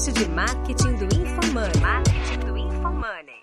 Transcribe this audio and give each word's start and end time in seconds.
podcast 0.00 0.12
de 0.12 0.30
marketing 0.30 0.94
do 0.94 1.04
InfoMoney. 1.04 1.80
Marketing 1.80 2.38
do 2.46 2.56
InfoMoney. 2.56 3.40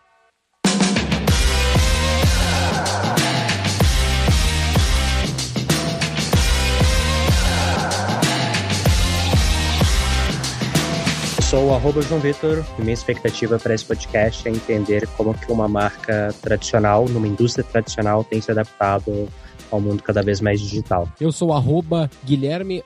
sou 11.43 11.69
o 11.69 11.73
arroba 11.73 12.01
João 12.01 12.19
Vitor 12.19 12.65
e 12.77 12.81
minha 12.81 12.93
expectativa 12.93 13.57
para 13.57 13.73
esse 13.73 13.85
podcast 13.85 14.47
é 14.47 14.51
entender 14.51 15.07
como 15.15 15.33
que 15.33 15.49
uma 15.51 15.67
marca 15.67 16.33
tradicional, 16.41 17.07
numa 17.07 17.27
indústria 17.27 17.63
tradicional, 17.63 18.23
tem 18.23 18.41
se 18.41 18.51
adaptado 18.51 19.29
ao 19.71 19.81
mundo 19.81 20.01
cada 20.03 20.21
vez 20.21 20.41
mais 20.41 20.59
digital. 20.59 21.07
Eu 21.19 21.31
sou 21.31 21.53
arroba 21.53 22.09
Guilherme 22.25 22.83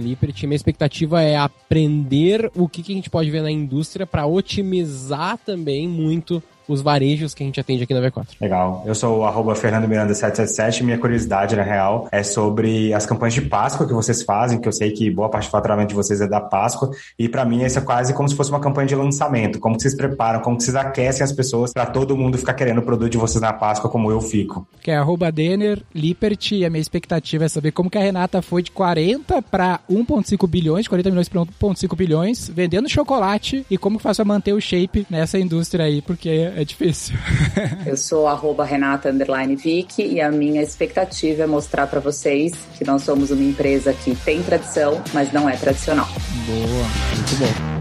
Lippert. 0.00 0.42
Minha 0.44 0.56
expectativa 0.56 1.22
é 1.22 1.36
aprender 1.36 2.50
o 2.54 2.68
que, 2.68 2.82
que 2.82 2.92
a 2.92 2.94
gente 2.94 3.10
pode 3.10 3.30
ver 3.30 3.42
na 3.42 3.50
indústria 3.50 4.06
para 4.06 4.26
otimizar 4.26 5.38
também 5.38 5.88
muito 5.88 6.42
os 6.72 6.80
varejos 6.80 7.34
que 7.34 7.42
a 7.42 7.46
gente 7.46 7.60
atende 7.60 7.82
aqui 7.82 7.94
na 7.94 8.00
V4. 8.00 8.26
Legal. 8.40 8.82
Eu 8.86 8.94
sou 8.94 9.18
o 9.18 9.24
arroba 9.24 9.54
Fernando 9.54 9.88
Miranda 9.88 10.14
777 10.14 10.84
minha 10.84 10.98
curiosidade, 10.98 11.56
na 11.56 11.62
real, 11.62 12.08
é 12.12 12.22
sobre 12.22 12.92
as 12.94 13.04
campanhas 13.06 13.34
de 13.34 13.42
Páscoa 13.42 13.86
que 13.86 13.92
vocês 13.92 14.22
fazem, 14.22 14.60
que 14.60 14.68
eu 14.68 14.72
sei 14.72 14.90
que 14.92 15.10
boa 15.10 15.28
parte 15.28 15.48
do 15.48 15.50
faturamento 15.50 15.88
de 15.88 15.94
vocês 15.94 16.20
é 16.20 16.28
da 16.28 16.40
Páscoa, 16.40 16.90
e 17.18 17.28
para 17.28 17.44
mim 17.44 17.62
isso 17.62 17.78
é 17.78 17.82
quase 17.82 18.14
como 18.14 18.28
se 18.28 18.34
fosse 18.34 18.50
uma 18.50 18.60
campanha 18.60 18.86
de 18.86 18.94
lançamento. 18.94 19.58
Como 19.58 19.76
que 19.76 19.82
vocês 19.82 19.94
preparam, 19.94 20.40
como 20.40 20.56
que 20.56 20.64
vocês 20.64 20.76
aquecem 20.76 21.24
as 21.24 21.32
pessoas 21.32 21.72
para 21.72 21.86
todo 21.86 22.16
mundo 22.16 22.38
ficar 22.38 22.54
querendo 22.54 22.78
o 22.78 22.82
produto 22.82 23.10
de 23.10 23.18
vocês 23.18 23.40
na 23.40 23.52
Páscoa, 23.52 23.90
como 23.90 24.10
eu 24.10 24.20
fico. 24.20 24.66
Que 24.80 24.90
é 24.90 24.96
arroba 24.96 25.30
Denner 25.32 25.82
Lippert, 25.94 26.52
e 26.52 26.64
a 26.64 26.70
minha 26.70 26.80
expectativa 26.80 27.44
é 27.44 27.48
saber 27.48 27.72
como 27.72 27.90
que 27.90 27.98
a 27.98 28.02
Renata 28.02 28.40
foi 28.42 28.62
de 28.62 28.70
40 28.70 29.42
para 29.42 29.80
1.5 29.90 30.48
bilhões, 30.48 30.86
40 30.86 31.10
milhões 31.10 31.28
para 31.28 31.42
1.5 31.42 31.96
bilhões, 31.96 32.48
vendendo 32.48 32.88
chocolate, 32.88 33.64
e 33.70 33.76
como 33.76 33.98
que 33.98 34.02
faz 34.02 34.16
pra 34.16 34.24
manter 34.24 34.52
o 34.52 34.60
shape 34.60 35.06
nessa 35.10 35.38
indústria 35.38 35.84
aí, 35.84 36.02
porque 36.02 36.52
é 36.60 36.64
difícil. 36.64 37.16
Eu 37.86 37.96
sou 37.96 38.26
arroba 38.26 38.64
Renata 38.64 39.10
Vick 39.12 40.02
e 40.02 40.20
a 40.20 40.30
minha 40.30 40.62
expectativa 40.62 41.44
é 41.44 41.46
mostrar 41.46 41.86
para 41.86 42.00
vocês 42.00 42.52
que 42.76 42.84
nós 42.84 43.02
somos 43.02 43.30
uma 43.30 43.42
empresa 43.42 43.92
que 43.92 44.14
tem 44.14 44.42
tradição, 44.42 45.02
mas 45.12 45.32
não 45.32 45.48
é 45.48 45.56
tradicional. 45.56 46.08
Boa, 46.46 46.86
muito 47.16 47.36
bom. 47.38 47.79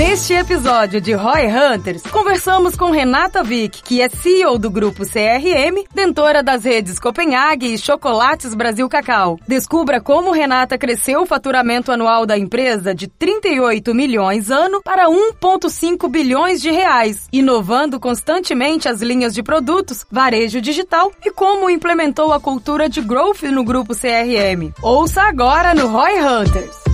Neste 0.00 0.32
episódio 0.32 0.98
de 0.98 1.12
Roy 1.12 1.42
Hunters, 1.46 2.04
conversamos 2.04 2.74
com 2.74 2.90
Renata 2.90 3.42
Vick, 3.42 3.82
que 3.82 4.00
é 4.00 4.08
CEO 4.08 4.58
do 4.58 4.70
grupo 4.70 5.04
CRM, 5.04 5.84
dentora 5.94 6.42
das 6.42 6.64
redes 6.64 6.98
Copenhague 6.98 7.74
e 7.74 7.76
Chocolates 7.76 8.54
Brasil 8.54 8.88
Cacau. 8.88 9.38
Descubra 9.46 10.00
como 10.00 10.32
Renata 10.32 10.78
cresceu 10.78 11.20
o 11.20 11.26
faturamento 11.26 11.92
anual 11.92 12.24
da 12.24 12.38
empresa 12.38 12.94
de 12.94 13.08
38 13.08 13.94
milhões 13.94 14.50
ano 14.50 14.80
para 14.82 15.06
1,5 15.06 16.08
bilhões 16.08 16.62
de 16.62 16.70
reais, 16.70 17.26
inovando 17.30 18.00
constantemente 18.00 18.88
as 18.88 19.02
linhas 19.02 19.34
de 19.34 19.42
produtos, 19.42 20.06
varejo 20.10 20.62
digital 20.62 21.12
e 21.22 21.30
como 21.30 21.68
implementou 21.68 22.32
a 22.32 22.40
cultura 22.40 22.88
de 22.88 23.02
growth 23.02 23.42
no 23.42 23.62
grupo 23.62 23.94
CRM. 23.94 24.72
Ouça 24.80 25.24
agora 25.24 25.74
no 25.74 25.88
Roy 25.88 26.18
Hunters. 26.22 26.90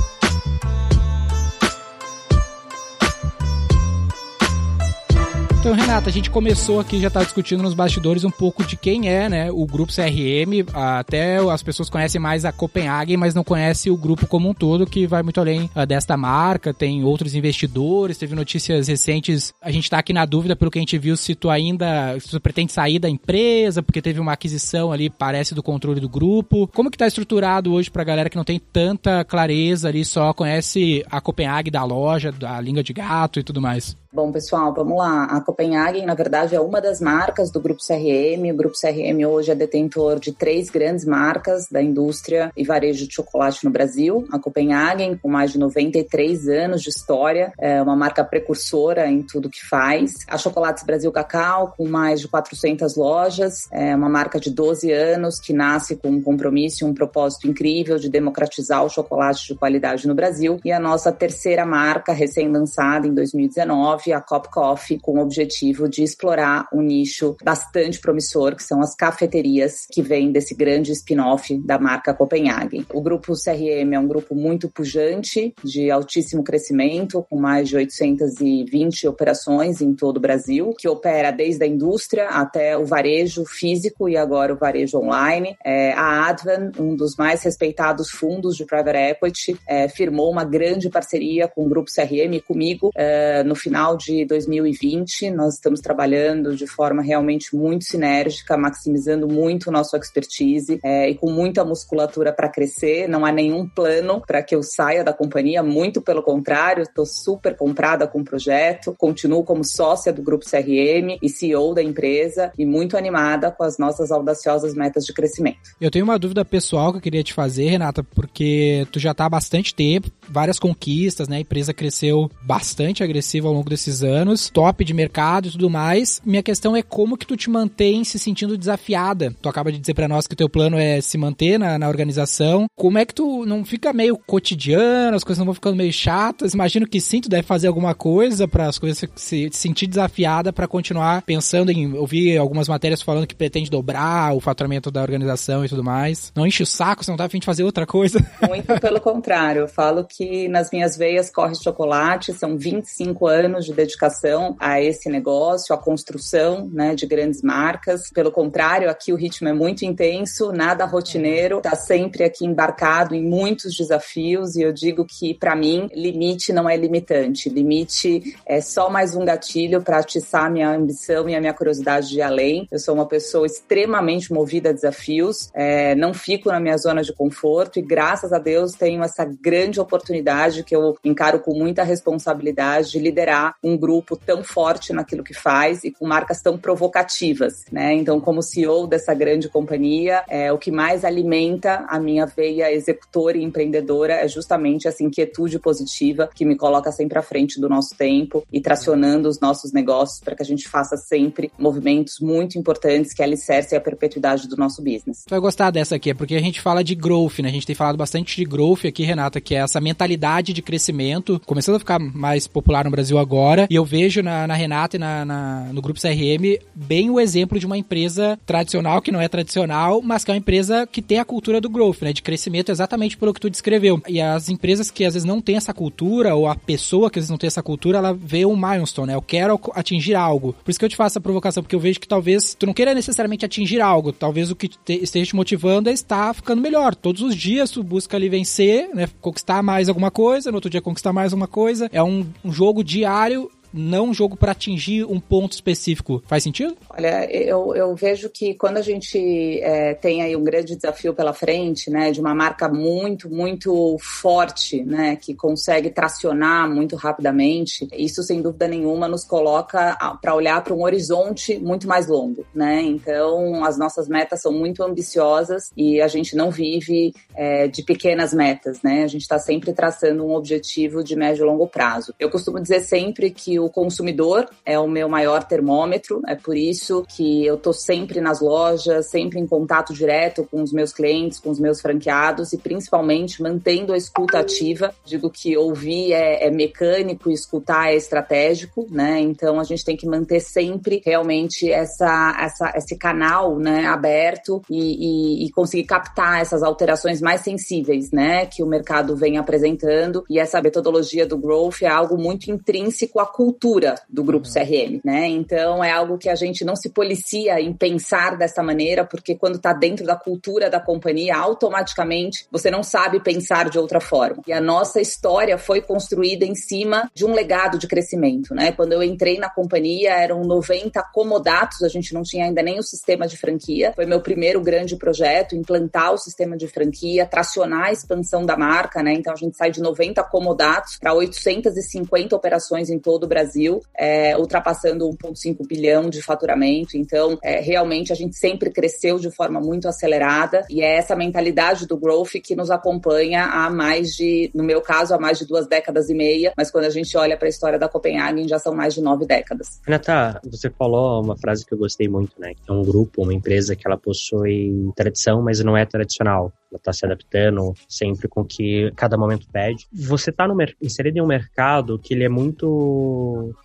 Então, 5.66 5.74
Renata, 5.74 6.08
a 6.08 6.12
gente 6.12 6.30
começou 6.30 6.78
aqui, 6.78 7.00
já 7.00 7.10
tá 7.10 7.24
discutindo 7.24 7.60
nos 7.60 7.74
bastidores 7.74 8.22
um 8.22 8.30
pouco 8.30 8.64
de 8.64 8.76
quem 8.76 9.08
é, 9.08 9.28
né, 9.28 9.50
o 9.50 9.66
grupo 9.66 9.92
CRM. 9.92 10.64
Até 10.72 11.38
as 11.38 11.60
pessoas 11.60 11.90
conhecem 11.90 12.20
mais 12.20 12.44
a 12.44 12.52
Copenhagen, 12.52 13.16
mas 13.16 13.34
não 13.34 13.42
conhecem 13.42 13.90
o 13.90 13.96
grupo 13.96 14.28
como 14.28 14.48
um 14.48 14.54
todo, 14.54 14.86
que 14.86 15.08
vai 15.08 15.24
muito 15.24 15.40
além 15.40 15.68
uh, 15.74 15.84
desta 15.84 16.16
marca. 16.16 16.72
Tem 16.72 17.02
outros 17.02 17.34
investidores, 17.34 18.16
teve 18.16 18.36
notícias 18.36 18.86
recentes. 18.86 19.52
A 19.60 19.72
gente 19.72 19.90
tá 19.90 19.98
aqui 19.98 20.12
na 20.12 20.24
dúvida, 20.24 20.54
pelo 20.54 20.70
que 20.70 20.78
a 20.78 20.82
gente 20.82 20.96
viu, 20.98 21.16
se 21.16 21.34
tu 21.34 21.50
ainda 21.50 22.16
se 22.20 22.30
tu 22.30 22.40
pretende 22.40 22.70
sair 22.70 23.00
da 23.00 23.10
empresa, 23.10 23.82
porque 23.82 24.00
teve 24.00 24.20
uma 24.20 24.34
aquisição 24.34 24.92
ali, 24.92 25.10
parece, 25.10 25.52
do 25.52 25.64
controle 25.64 25.98
do 25.98 26.08
grupo. 26.08 26.68
Como 26.68 26.92
que 26.92 26.96
tá 26.96 27.08
estruturado 27.08 27.72
hoje 27.72 27.90
pra 27.90 28.04
galera 28.04 28.30
que 28.30 28.36
não 28.36 28.44
tem 28.44 28.60
tanta 28.60 29.24
clareza 29.24 29.88
ali, 29.88 30.04
só 30.04 30.32
conhece 30.32 31.04
a 31.10 31.20
Copenhagen 31.20 31.72
da 31.72 31.82
loja, 31.82 32.30
da 32.30 32.60
língua 32.60 32.84
de 32.84 32.92
gato 32.92 33.40
e 33.40 33.42
tudo 33.42 33.60
mais? 33.60 33.96
Bom, 34.16 34.32
pessoal, 34.32 34.72
vamos 34.72 34.96
lá. 34.96 35.24
A 35.24 35.42
Copenhagen, 35.42 36.06
na 36.06 36.14
verdade, 36.14 36.56
é 36.56 36.60
uma 36.60 36.80
das 36.80 37.02
marcas 37.02 37.50
do 37.50 37.60
Grupo 37.60 37.82
CRM. 37.86 38.50
O 38.50 38.56
Grupo 38.56 38.74
CRM 38.74 39.26
hoje 39.28 39.50
é 39.50 39.54
detentor 39.54 40.18
de 40.18 40.32
três 40.32 40.70
grandes 40.70 41.04
marcas 41.04 41.66
da 41.70 41.82
indústria 41.82 42.50
e 42.56 42.64
varejo 42.64 43.06
de 43.06 43.14
chocolate 43.14 43.62
no 43.62 43.70
Brasil. 43.70 44.26
A 44.32 44.38
Copenhagen, 44.38 45.18
com 45.18 45.28
mais 45.28 45.52
de 45.52 45.58
93 45.58 46.48
anos 46.48 46.80
de 46.80 46.88
história, 46.88 47.52
é 47.58 47.82
uma 47.82 47.94
marca 47.94 48.24
precursora 48.24 49.06
em 49.06 49.20
tudo 49.22 49.50
que 49.50 49.62
faz. 49.62 50.14
A 50.26 50.38
Chocolates 50.38 50.82
Brasil 50.82 51.12
Cacau, 51.12 51.74
com 51.76 51.86
mais 51.86 52.18
de 52.22 52.26
400 52.26 52.96
lojas, 52.96 53.68
é 53.70 53.94
uma 53.94 54.08
marca 54.08 54.40
de 54.40 54.48
12 54.48 54.90
anos 54.92 55.38
que 55.38 55.52
nasce 55.52 55.94
com 55.94 56.08
um 56.08 56.22
compromisso 56.22 56.86
e 56.86 56.88
um 56.88 56.94
propósito 56.94 57.46
incrível 57.46 57.98
de 57.98 58.08
democratizar 58.08 58.82
o 58.82 58.88
chocolate 58.88 59.48
de 59.48 59.54
qualidade 59.54 60.08
no 60.08 60.14
Brasil. 60.14 60.58
E 60.64 60.72
a 60.72 60.80
nossa 60.80 61.12
terceira 61.12 61.66
marca, 61.66 62.14
recém-lançada 62.14 63.06
em 63.06 63.12
2019, 63.12 64.05
a 64.12 64.20
Cop 64.20 64.48
Coffee 64.50 64.98
com 65.00 65.18
o 65.18 65.22
objetivo 65.22 65.88
de 65.88 66.02
explorar 66.02 66.68
um 66.72 66.80
nicho 66.80 67.36
bastante 67.42 68.00
promissor, 68.00 68.56
que 68.56 68.62
são 68.62 68.80
as 68.80 68.94
cafeterias 68.94 69.86
que 69.90 70.02
vêm 70.02 70.32
desse 70.32 70.54
grande 70.54 70.92
spin-off 70.92 71.56
da 71.58 71.78
marca 71.78 72.14
Copenhagen. 72.14 72.86
O 72.92 73.00
grupo 73.00 73.32
CRM 73.32 73.94
é 73.94 73.98
um 73.98 74.06
grupo 74.06 74.34
muito 74.34 74.68
pujante, 74.68 75.54
de 75.62 75.90
altíssimo 75.90 76.42
crescimento, 76.42 77.24
com 77.28 77.38
mais 77.38 77.68
de 77.68 77.76
820 77.76 79.08
operações 79.08 79.80
em 79.80 79.94
todo 79.94 80.18
o 80.18 80.20
Brasil, 80.20 80.74
que 80.78 80.88
opera 80.88 81.30
desde 81.30 81.64
a 81.64 81.66
indústria 81.66 82.28
até 82.28 82.76
o 82.76 82.84
varejo 82.84 83.44
físico 83.44 84.08
e 84.08 84.16
agora 84.16 84.52
o 84.52 84.58
varejo 84.58 84.98
online. 84.98 85.56
É, 85.64 85.92
a 85.92 86.28
Advan, 86.28 86.70
um 86.78 86.94
dos 86.94 87.16
mais 87.16 87.42
respeitados 87.42 88.10
fundos 88.10 88.56
de 88.56 88.64
private 88.64 88.96
equity, 88.96 89.58
é, 89.66 89.88
firmou 89.88 90.30
uma 90.30 90.44
grande 90.44 90.88
parceria 90.88 91.48
com 91.48 91.64
o 91.64 91.68
grupo 91.68 91.90
CRM 91.90 92.34
e 92.34 92.40
comigo 92.40 92.90
é, 92.94 93.42
no 93.42 93.54
final 93.54 93.95
de 93.96 94.24
2020. 94.24 95.30
Nós 95.30 95.54
estamos 95.54 95.80
trabalhando 95.80 96.54
de 96.54 96.66
forma 96.66 97.02
realmente 97.02 97.54
muito 97.56 97.84
sinérgica, 97.84 98.56
maximizando 98.56 99.26
muito 99.26 99.68
o 99.68 99.72
nosso 99.72 99.96
expertise 99.96 100.78
é, 100.82 101.10
e 101.10 101.14
com 101.14 101.30
muita 101.30 101.64
musculatura 101.64 102.32
para 102.32 102.48
crescer. 102.48 103.08
Não 103.08 103.24
há 103.24 103.32
nenhum 103.32 103.68
plano 103.68 104.22
para 104.26 104.42
que 104.42 104.54
eu 104.54 104.62
saia 104.62 105.02
da 105.02 105.12
companhia, 105.12 105.62
muito 105.62 106.00
pelo 106.00 106.22
contrário, 106.22 106.82
estou 106.82 107.06
super 107.06 107.56
comprada 107.56 108.06
com 108.06 108.20
o 108.20 108.24
projeto, 108.24 108.94
continuo 108.98 109.44
como 109.44 109.64
sócia 109.64 110.12
do 110.12 110.22
Grupo 110.22 110.44
CRM 110.44 111.18
e 111.22 111.28
CEO 111.28 111.74
da 111.74 111.82
empresa 111.82 112.52
e 112.58 112.64
muito 112.64 112.96
animada 112.96 113.50
com 113.50 113.64
as 113.64 113.78
nossas 113.78 114.10
audaciosas 114.10 114.74
metas 114.74 115.04
de 115.04 115.12
crescimento. 115.12 115.58
Eu 115.80 115.90
tenho 115.90 116.04
uma 116.04 116.18
dúvida 116.18 116.44
pessoal 116.44 116.92
que 116.92 116.98
eu 116.98 117.02
queria 117.02 117.22
te 117.22 117.32
fazer, 117.32 117.70
Renata, 117.70 118.02
porque 118.02 118.86
tu 118.90 118.98
já 118.98 119.12
está 119.12 119.26
há 119.26 119.28
bastante 119.28 119.74
tempo, 119.74 120.10
várias 120.28 120.58
conquistas, 120.58 121.28
né? 121.28 121.36
A 121.36 121.40
empresa 121.40 121.72
cresceu 121.72 122.30
bastante 122.42 123.02
agressiva 123.02 123.48
ao 123.48 123.54
longo 123.54 123.68
desse 123.68 123.75
esses 123.76 124.02
anos, 124.02 124.50
top 124.50 124.84
de 124.84 124.92
mercado 124.92 125.48
e 125.48 125.52
tudo 125.52 125.70
mais. 125.70 126.20
Minha 126.24 126.42
questão 126.42 126.74
é 126.76 126.82
como 126.82 127.16
que 127.16 127.26
tu 127.26 127.36
te 127.36 127.48
mantém 127.48 128.02
se 128.04 128.18
sentindo 128.18 128.58
desafiada. 128.58 129.34
Tu 129.40 129.48
acaba 129.48 129.70
de 129.70 129.78
dizer 129.78 129.94
para 129.94 130.08
nós 130.08 130.26
que 130.26 130.34
o 130.34 130.36
teu 130.36 130.48
plano 130.48 130.78
é 130.78 131.00
se 131.00 131.16
manter 131.16 131.58
na, 131.58 131.78
na 131.78 131.88
organização. 131.88 132.66
Como 132.74 132.98
é 132.98 133.04
que 133.04 133.14
tu 133.14 133.44
não 133.46 133.64
fica 133.64 133.92
meio 133.92 134.18
cotidiano, 134.26 135.16
as 135.16 135.22
coisas 135.22 135.38
não 135.38 135.46
vão 135.46 135.54
ficando 135.54 135.76
meio 135.76 135.92
chatas? 135.92 136.54
Imagino 136.54 136.86
que 136.86 137.00
sim, 137.00 137.20
tu 137.20 137.28
deve 137.28 137.42
fazer 137.42 137.68
alguma 137.68 137.94
coisa 137.94 138.48
para 138.48 138.66
as 138.66 138.78
coisas 138.78 138.98
se, 138.98 139.08
se 139.14 139.50
sentir 139.52 139.86
desafiada 139.86 140.52
para 140.52 140.66
continuar 140.66 141.22
pensando 141.22 141.70
em 141.70 141.92
ouvir 141.94 142.38
algumas 142.38 142.68
matérias 142.68 143.02
falando 143.02 143.26
que 143.26 143.34
pretende 143.34 143.70
dobrar 143.70 144.34
o 144.34 144.40
faturamento 144.40 144.90
da 144.90 145.02
organização 145.02 145.64
e 145.64 145.68
tudo 145.68 145.84
mais. 145.84 146.32
Não 146.34 146.46
enche 146.46 146.62
o 146.62 146.66
saco, 146.66 147.04
você 147.04 147.10
não 147.10 147.18
tá 147.18 147.26
afim 147.26 147.38
de 147.38 147.46
fazer 147.46 147.62
outra 147.62 147.86
coisa. 147.86 148.18
Muito 148.48 148.80
pelo 148.80 149.00
contrário, 149.00 149.62
eu 149.62 149.68
falo 149.68 150.04
que 150.04 150.48
nas 150.48 150.70
minhas 150.70 150.96
veias 150.96 151.30
corre 151.30 151.54
chocolate, 151.54 152.32
são 152.32 152.56
25 152.56 153.26
anos 153.26 153.65
de 153.66 153.74
dedicação 153.74 154.56
a 154.58 154.80
esse 154.80 155.08
negócio, 155.08 155.74
a 155.74 155.78
construção 155.78 156.68
né, 156.72 156.94
de 156.94 157.06
grandes 157.06 157.42
marcas. 157.42 158.10
Pelo 158.10 158.30
contrário, 158.30 158.88
aqui 158.88 159.12
o 159.12 159.16
ritmo 159.16 159.48
é 159.48 159.52
muito 159.52 159.84
intenso, 159.84 160.52
nada 160.52 160.84
rotineiro, 160.84 161.58
está 161.58 161.74
sempre 161.74 162.24
aqui 162.24 162.46
embarcado 162.46 163.14
em 163.14 163.22
muitos 163.22 163.76
desafios 163.76 164.56
e 164.56 164.62
eu 164.62 164.72
digo 164.72 165.04
que, 165.04 165.34
para 165.34 165.54
mim, 165.54 165.88
limite 165.92 166.52
não 166.52 166.68
é 166.68 166.76
limitante. 166.76 167.48
Limite 167.48 168.36
é 168.46 168.60
só 168.60 168.88
mais 168.88 169.14
um 169.14 169.24
gatilho 169.24 169.82
para 169.82 169.98
atiçar 169.98 170.46
a 170.46 170.50
minha 170.50 170.70
ambição 170.70 171.28
e 171.28 171.34
a 171.34 171.40
minha 171.40 171.54
curiosidade 171.54 172.08
de 172.08 172.22
além. 172.22 172.66
Eu 172.70 172.78
sou 172.78 172.94
uma 172.94 173.06
pessoa 173.06 173.46
extremamente 173.46 174.32
movida 174.32 174.70
a 174.70 174.72
desafios, 174.72 175.50
é, 175.54 175.94
não 175.94 176.14
fico 176.14 176.50
na 176.50 176.60
minha 176.60 176.76
zona 176.76 177.02
de 177.02 177.12
conforto 177.12 177.78
e, 177.78 177.82
graças 177.82 178.32
a 178.32 178.38
Deus, 178.38 178.72
tenho 178.72 179.02
essa 179.02 179.24
grande 179.24 179.80
oportunidade 179.80 180.62
que 180.64 180.74
eu 180.74 180.96
encaro 181.04 181.40
com 181.40 181.52
muita 181.52 181.82
responsabilidade 181.82 182.90
de 182.90 182.98
liderar 182.98 183.55
um 183.62 183.76
grupo 183.76 184.16
tão 184.16 184.42
forte 184.42 184.92
naquilo 184.92 185.24
que 185.24 185.34
faz 185.34 185.84
e 185.84 185.90
com 185.90 186.06
marcas 186.06 186.40
tão 186.42 186.56
provocativas, 186.58 187.64
né? 187.70 187.94
Então, 187.94 188.20
como 188.20 188.42
CEO 188.42 188.86
dessa 188.86 189.14
grande 189.14 189.48
companhia, 189.48 190.22
é, 190.28 190.52
o 190.52 190.58
que 190.58 190.70
mais 190.70 191.04
alimenta 191.04 191.84
a 191.88 191.98
minha 191.98 192.26
veia 192.26 192.72
executora 192.72 193.36
e 193.36 193.42
empreendedora 193.42 194.14
é 194.14 194.28
justamente 194.28 194.88
essa 194.88 195.02
inquietude 195.02 195.58
positiva 195.58 196.28
que 196.34 196.44
me 196.44 196.56
coloca 196.56 196.92
sempre 196.92 197.18
à 197.18 197.22
frente 197.22 197.60
do 197.60 197.68
nosso 197.68 197.96
tempo 197.96 198.46
e 198.52 198.60
tracionando 198.60 199.28
os 199.28 199.40
nossos 199.40 199.72
negócios 199.72 200.20
para 200.20 200.34
que 200.34 200.42
a 200.42 200.46
gente 200.46 200.68
faça 200.68 200.96
sempre 200.96 201.50
movimentos 201.58 202.20
muito 202.20 202.58
importantes 202.58 203.12
que 203.12 203.22
alicercem 203.22 203.76
a 203.76 203.80
perpetuidade 203.80 204.48
do 204.48 204.56
nosso 204.56 204.82
business. 204.82 205.24
Vai 205.28 205.40
gostar 205.40 205.70
dessa 205.70 205.96
aqui, 205.96 206.10
é 206.10 206.14
porque 206.14 206.34
a 206.34 206.40
gente 206.40 206.60
fala 206.60 206.82
de 206.82 206.94
growth, 206.94 207.38
né? 207.40 207.48
A 207.48 207.52
gente 207.52 207.66
tem 207.66 207.74
falado 207.74 207.96
bastante 207.96 208.36
de 208.36 208.44
growth 208.44 208.84
aqui, 208.86 209.04
Renata, 209.04 209.40
que 209.40 209.54
é 209.54 209.58
essa 209.58 209.80
mentalidade 209.80 210.52
de 210.52 210.62
crescimento, 210.62 211.40
começando 211.46 211.76
a 211.76 211.78
ficar 211.78 211.98
mais 211.98 212.46
popular 212.46 212.84
no 212.84 212.90
Brasil 212.90 213.18
agora. 213.18 213.45
E 213.70 213.74
eu 213.74 213.84
vejo 213.84 214.22
na, 214.22 214.46
na 214.46 214.54
Renata 214.54 214.96
e 214.96 214.98
na, 214.98 215.24
na, 215.24 215.60
no 215.72 215.80
grupo 215.80 216.00
CRM 216.00 216.58
bem 216.74 217.10
o 217.10 217.20
exemplo 217.20 217.58
de 217.58 217.66
uma 217.66 217.78
empresa 217.78 218.38
tradicional, 218.44 219.00
que 219.00 219.12
não 219.12 219.20
é 219.20 219.28
tradicional, 219.28 220.02
mas 220.02 220.24
que 220.24 220.30
é 220.30 220.34
uma 220.34 220.38
empresa 220.38 220.86
que 220.86 221.00
tem 221.00 221.18
a 221.18 221.24
cultura 221.24 221.60
do 221.60 221.70
growth, 221.70 222.02
né? 222.02 222.12
De 222.12 222.22
crescimento 222.22 222.70
exatamente 222.70 223.16
pelo 223.16 223.32
que 223.32 223.40
tu 223.40 223.50
descreveu. 223.50 224.00
E 224.08 224.20
as 224.20 224.48
empresas 224.48 224.90
que 224.90 225.04
às 225.04 225.14
vezes 225.14 225.26
não 225.26 225.40
têm 225.40 225.56
essa 225.56 225.72
cultura, 225.72 226.34
ou 226.34 226.46
a 226.46 226.54
pessoa 226.54 227.10
que 227.10 227.18
às 227.18 227.24
vezes 227.24 227.30
não 227.30 227.38
tem 227.38 227.48
essa 227.48 227.62
cultura, 227.62 227.98
ela 227.98 228.12
vê 228.12 228.44
um 228.44 228.56
milestone, 228.56 229.08
né? 229.08 229.14
Eu 229.14 229.22
quero 229.22 229.60
atingir 229.74 230.14
algo. 230.14 230.54
Por 230.64 230.70
isso 230.70 230.78
que 230.78 230.84
eu 230.84 230.88
te 230.88 230.96
faço 230.96 231.14
essa 231.14 231.20
provocação, 231.20 231.62
porque 231.62 231.76
eu 231.76 231.80
vejo 231.80 232.00
que 232.00 232.08
talvez 232.08 232.54
tu 232.54 232.66
não 232.66 232.74
queira 232.74 232.94
necessariamente 232.94 233.44
atingir 233.44 233.80
algo. 233.80 234.12
Talvez 234.12 234.50
o 234.50 234.56
que 234.56 234.68
te, 234.68 235.02
esteja 235.02 235.26
te 235.26 235.36
motivando 235.36 235.88
é 235.88 235.92
estar 235.92 236.34
ficando 236.34 236.60
melhor. 236.62 236.94
Todos 236.94 237.22
os 237.22 237.36
dias 237.36 237.70
tu 237.70 237.82
busca 237.82 238.16
ali 238.16 238.28
vencer, 238.28 238.88
né? 238.94 239.08
Conquistar 239.20 239.62
mais 239.62 239.88
alguma 239.88 240.10
coisa, 240.10 240.50
no 240.50 240.56
outro 240.56 240.70
dia 240.70 240.80
conquistar 240.80 241.12
mais 241.12 241.32
uma 241.32 241.46
coisa. 241.46 241.88
É 241.92 242.02
um, 242.02 242.26
um 242.44 242.52
jogo 242.52 242.82
diário 242.82 243.35
não 243.76 244.06
um 244.08 244.14
jogo 244.14 244.36
para 244.36 244.52
atingir 244.52 245.04
um 245.04 245.20
ponto 245.20 245.52
específico. 245.52 246.22
Faz 246.26 246.42
sentido? 246.42 246.76
Olha, 246.90 247.30
eu, 247.30 247.74
eu 247.74 247.94
vejo 247.94 248.28
que 248.30 248.54
quando 248.54 248.78
a 248.78 248.82
gente 248.82 249.60
é, 249.60 249.94
tem 249.94 250.22
aí 250.22 250.34
um 250.36 250.44
grande 250.44 250.74
desafio 250.74 251.14
pela 251.14 251.32
frente, 251.32 251.90
né, 251.90 252.10
de 252.10 252.20
uma 252.20 252.34
marca 252.34 252.68
muito, 252.68 253.28
muito 253.28 253.96
forte, 254.00 254.82
né, 254.82 255.16
que 255.16 255.34
consegue 255.34 255.90
tracionar 255.90 256.68
muito 256.68 256.96
rapidamente, 256.96 257.86
isso 257.92 258.22
sem 258.22 258.40
dúvida 258.42 258.68
nenhuma 258.68 259.08
nos 259.08 259.24
coloca 259.24 259.96
para 260.20 260.34
olhar 260.34 260.62
para 260.62 260.74
um 260.74 260.82
horizonte 260.82 261.58
muito 261.58 261.86
mais 261.86 262.06
longo, 262.06 262.44
né? 262.54 262.82
Então, 262.82 263.64
as 263.64 263.78
nossas 263.78 264.08
metas 264.08 264.40
são 264.40 264.52
muito 264.52 264.82
ambiciosas 264.82 265.70
e 265.76 266.00
a 266.00 266.08
gente 266.08 266.36
não 266.36 266.50
vive 266.50 267.14
é, 267.34 267.68
de 267.68 267.82
pequenas 267.82 268.32
metas, 268.32 268.82
né? 268.82 269.04
A 269.04 269.06
gente 269.06 269.22
está 269.22 269.38
sempre 269.38 269.72
traçando 269.72 270.24
um 270.24 270.34
objetivo 270.34 271.02
de 271.02 271.16
médio 271.16 271.44
e 271.44 271.46
longo 271.46 271.66
prazo. 271.66 272.14
Eu 272.18 272.30
costumo 272.30 272.60
dizer 272.60 272.80
sempre 272.80 273.30
que 273.30 273.58
o 273.58 273.65
o 273.66 273.70
consumidor 273.70 274.48
é 274.64 274.78
o 274.78 274.88
meu 274.88 275.08
maior 275.08 275.44
termômetro, 275.44 276.22
é 276.26 276.34
por 276.34 276.56
isso 276.56 277.04
que 277.08 277.44
eu 277.44 277.56
estou 277.56 277.72
sempre 277.72 278.20
nas 278.20 278.40
lojas, 278.40 279.10
sempre 279.10 279.38
em 279.38 279.46
contato 279.46 279.92
direto 279.92 280.46
com 280.50 280.62
os 280.62 280.72
meus 280.72 280.92
clientes, 280.92 281.40
com 281.40 281.50
os 281.50 281.58
meus 281.58 281.80
franqueados 281.80 282.52
e 282.52 282.58
principalmente 282.58 283.42
mantendo 283.42 283.92
a 283.92 283.96
escuta 283.96 284.38
ativa. 284.38 284.94
Digo 285.04 285.30
que 285.30 285.56
ouvir 285.56 286.12
é, 286.12 286.46
é 286.46 286.50
mecânico 286.50 287.30
escutar 287.30 287.92
é 287.92 287.96
estratégico, 287.96 288.86
né? 288.90 289.20
Então 289.20 289.58
a 289.58 289.64
gente 289.64 289.84
tem 289.84 289.96
que 289.96 290.06
manter 290.06 290.40
sempre 290.40 291.02
realmente 291.04 291.70
essa, 291.70 292.36
essa, 292.40 292.72
esse 292.76 292.96
canal 292.96 293.58
né, 293.58 293.86
aberto 293.86 294.62
e, 294.70 295.42
e, 295.42 295.46
e 295.46 295.50
conseguir 295.50 295.84
captar 295.84 296.40
essas 296.40 296.62
alterações 296.62 297.20
mais 297.20 297.40
sensíveis, 297.40 298.10
né? 298.12 298.46
Que 298.46 298.62
o 298.62 298.66
mercado 298.66 299.16
vem 299.16 299.38
apresentando 299.38 300.24
e 300.30 300.38
essa 300.38 300.60
metodologia 300.62 301.26
do 301.26 301.36
growth 301.36 301.82
é 301.82 301.88
algo 301.88 302.16
muito 302.16 302.50
intrínseco 302.50 303.18
à 303.18 303.26
cultura 303.26 303.55
cultura 303.56 303.94
do 304.08 304.22
grupo 304.22 304.46
CRM, 304.46 305.00
né? 305.02 305.26
Então 305.26 305.82
é 305.82 305.90
algo 305.90 306.18
que 306.18 306.28
a 306.28 306.34
gente 306.34 306.64
não 306.64 306.76
se 306.76 306.90
policia 306.90 307.58
em 307.60 307.72
pensar 307.72 308.36
dessa 308.36 308.62
maneira, 308.62 309.04
porque 309.04 309.34
quando 309.34 309.56
está 309.56 309.72
dentro 309.72 310.04
da 310.04 310.14
cultura 310.14 310.68
da 310.68 310.78
companhia, 310.78 311.36
automaticamente 311.36 312.46
você 312.50 312.70
não 312.70 312.82
sabe 312.82 313.20
pensar 313.20 313.70
de 313.70 313.78
outra 313.78 313.98
forma. 314.00 314.42
E 314.46 314.52
a 314.52 314.60
nossa 314.60 315.00
história 315.00 315.56
foi 315.56 315.80
construída 315.80 316.44
em 316.44 316.54
cima 316.54 317.10
de 317.14 317.24
um 317.24 317.32
legado 317.32 317.78
de 317.78 317.88
crescimento, 317.88 318.54
né? 318.54 318.72
Quando 318.72 318.92
eu 318.92 319.02
entrei 319.02 319.38
na 319.38 319.48
companhia, 319.48 320.10
eram 320.10 320.42
90 320.42 321.02
comodatos, 321.14 321.82
a 321.82 321.88
gente 321.88 322.12
não 322.12 322.22
tinha 322.22 322.44
ainda 322.44 322.62
nem 322.62 322.78
o 322.78 322.82
sistema 322.82 323.26
de 323.26 323.36
franquia. 323.36 323.92
Foi 323.94 324.04
meu 324.04 324.20
primeiro 324.20 324.60
grande 324.60 324.96
projeto, 324.96 325.56
implantar 325.56 326.12
o 326.12 326.18
sistema 326.18 326.56
de 326.56 326.68
franquia, 326.68 327.26
tracionar 327.26 327.86
a 327.86 327.92
expansão 327.92 328.44
da 328.44 328.56
marca, 328.56 329.02
né? 329.02 329.14
Então 329.14 329.32
a 329.32 329.36
gente 329.36 329.56
sai 329.56 329.70
de 329.70 329.80
90 329.80 330.22
comodatos 330.24 330.98
para 330.98 331.14
850 331.14 332.36
operações 332.36 332.90
em 332.90 332.98
todo 332.98 333.24
o 333.24 333.26
Brasil 333.26 333.35
Brasil, 333.36 333.82
é, 333.94 334.34
ultrapassando 334.38 335.06
1,5 335.10 335.66
bilhão 335.66 336.08
de 336.08 336.22
faturamento. 336.22 336.96
Então, 336.96 337.38
é, 337.42 337.60
realmente, 337.60 338.10
a 338.10 338.16
gente 338.16 338.34
sempre 338.34 338.70
cresceu 338.70 339.18
de 339.18 339.30
forma 339.30 339.60
muito 339.60 339.86
acelerada 339.86 340.64
e 340.70 340.80
é 340.80 340.96
essa 340.96 341.14
mentalidade 341.14 341.86
do 341.86 341.98
growth 341.98 342.40
que 342.42 342.56
nos 342.56 342.70
acompanha 342.70 343.44
há 343.44 343.68
mais 343.68 344.14
de, 344.14 344.50
no 344.54 344.64
meu 344.64 344.80
caso, 344.80 345.14
há 345.14 345.18
mais 345.18 345.38
de 345.38 345.44
duas 345.44 345.68
décadas 345.68 346.08
e 346.08 346.14
meia, 346.14 346.54
mas 346.56 346.70
quando 346.70 346.86
a 346.86 346.90
gente 346.90 347.14
olha 347.14 347.36
para 347.36 347.46
a 347.46 347.50
história 347.50 347.78
da 347.78 347.90
Copenhagen, 347.90 348.48
já 348.48 348.58
são 348.58 348.74
mais 348.74 348.94
de 348.94 349.02
nove 349.02 349.26
décadas. 349.26 349.80
Renata, 349.84 350.40
você 350.50 350.70
falou 350.70 351.22
uma 351.22 351.36
frase 351.36 351.66
que 351.66 351.74
eu 351.74 351.78
gostei 351.78 352.08
muito, 352.08 352.40
né? 352.40 352.54
É 352.66 352.72
um 352.72 352.82
grupo, 352.82 353.22
uma 353.22 353.34
empresa 353.34 353.76
que 353.76 353.86
ela 353.86 353.98
possui 353.98 354.90
tradição, 354.96 355.42
mas 355.42 355.60
não 355.60 355.76
é 355.76 355.84
tradicional 355.84 356.50
ela 356.70 356.78
está 356.78 356.92
se 356.92 357.04
adaptando 357.04 357.74
sempre 357.88 358.28
com 358.28 358.40
o 358.40 358.44
que 358.44 358.90
cada 358.96 359.16
momento 359.16 359.46
pede. 359.50 359.86
Você 359.92 360.30
está 360.30 360.46
inserido 360.80 361.18
em 361.18 361.22
um 361.22 361.26
mercado 361.26 361.98
que 361.98 362.14
ele 362.14 362.24
é 362.24 362.28
muito. 362.28 362.66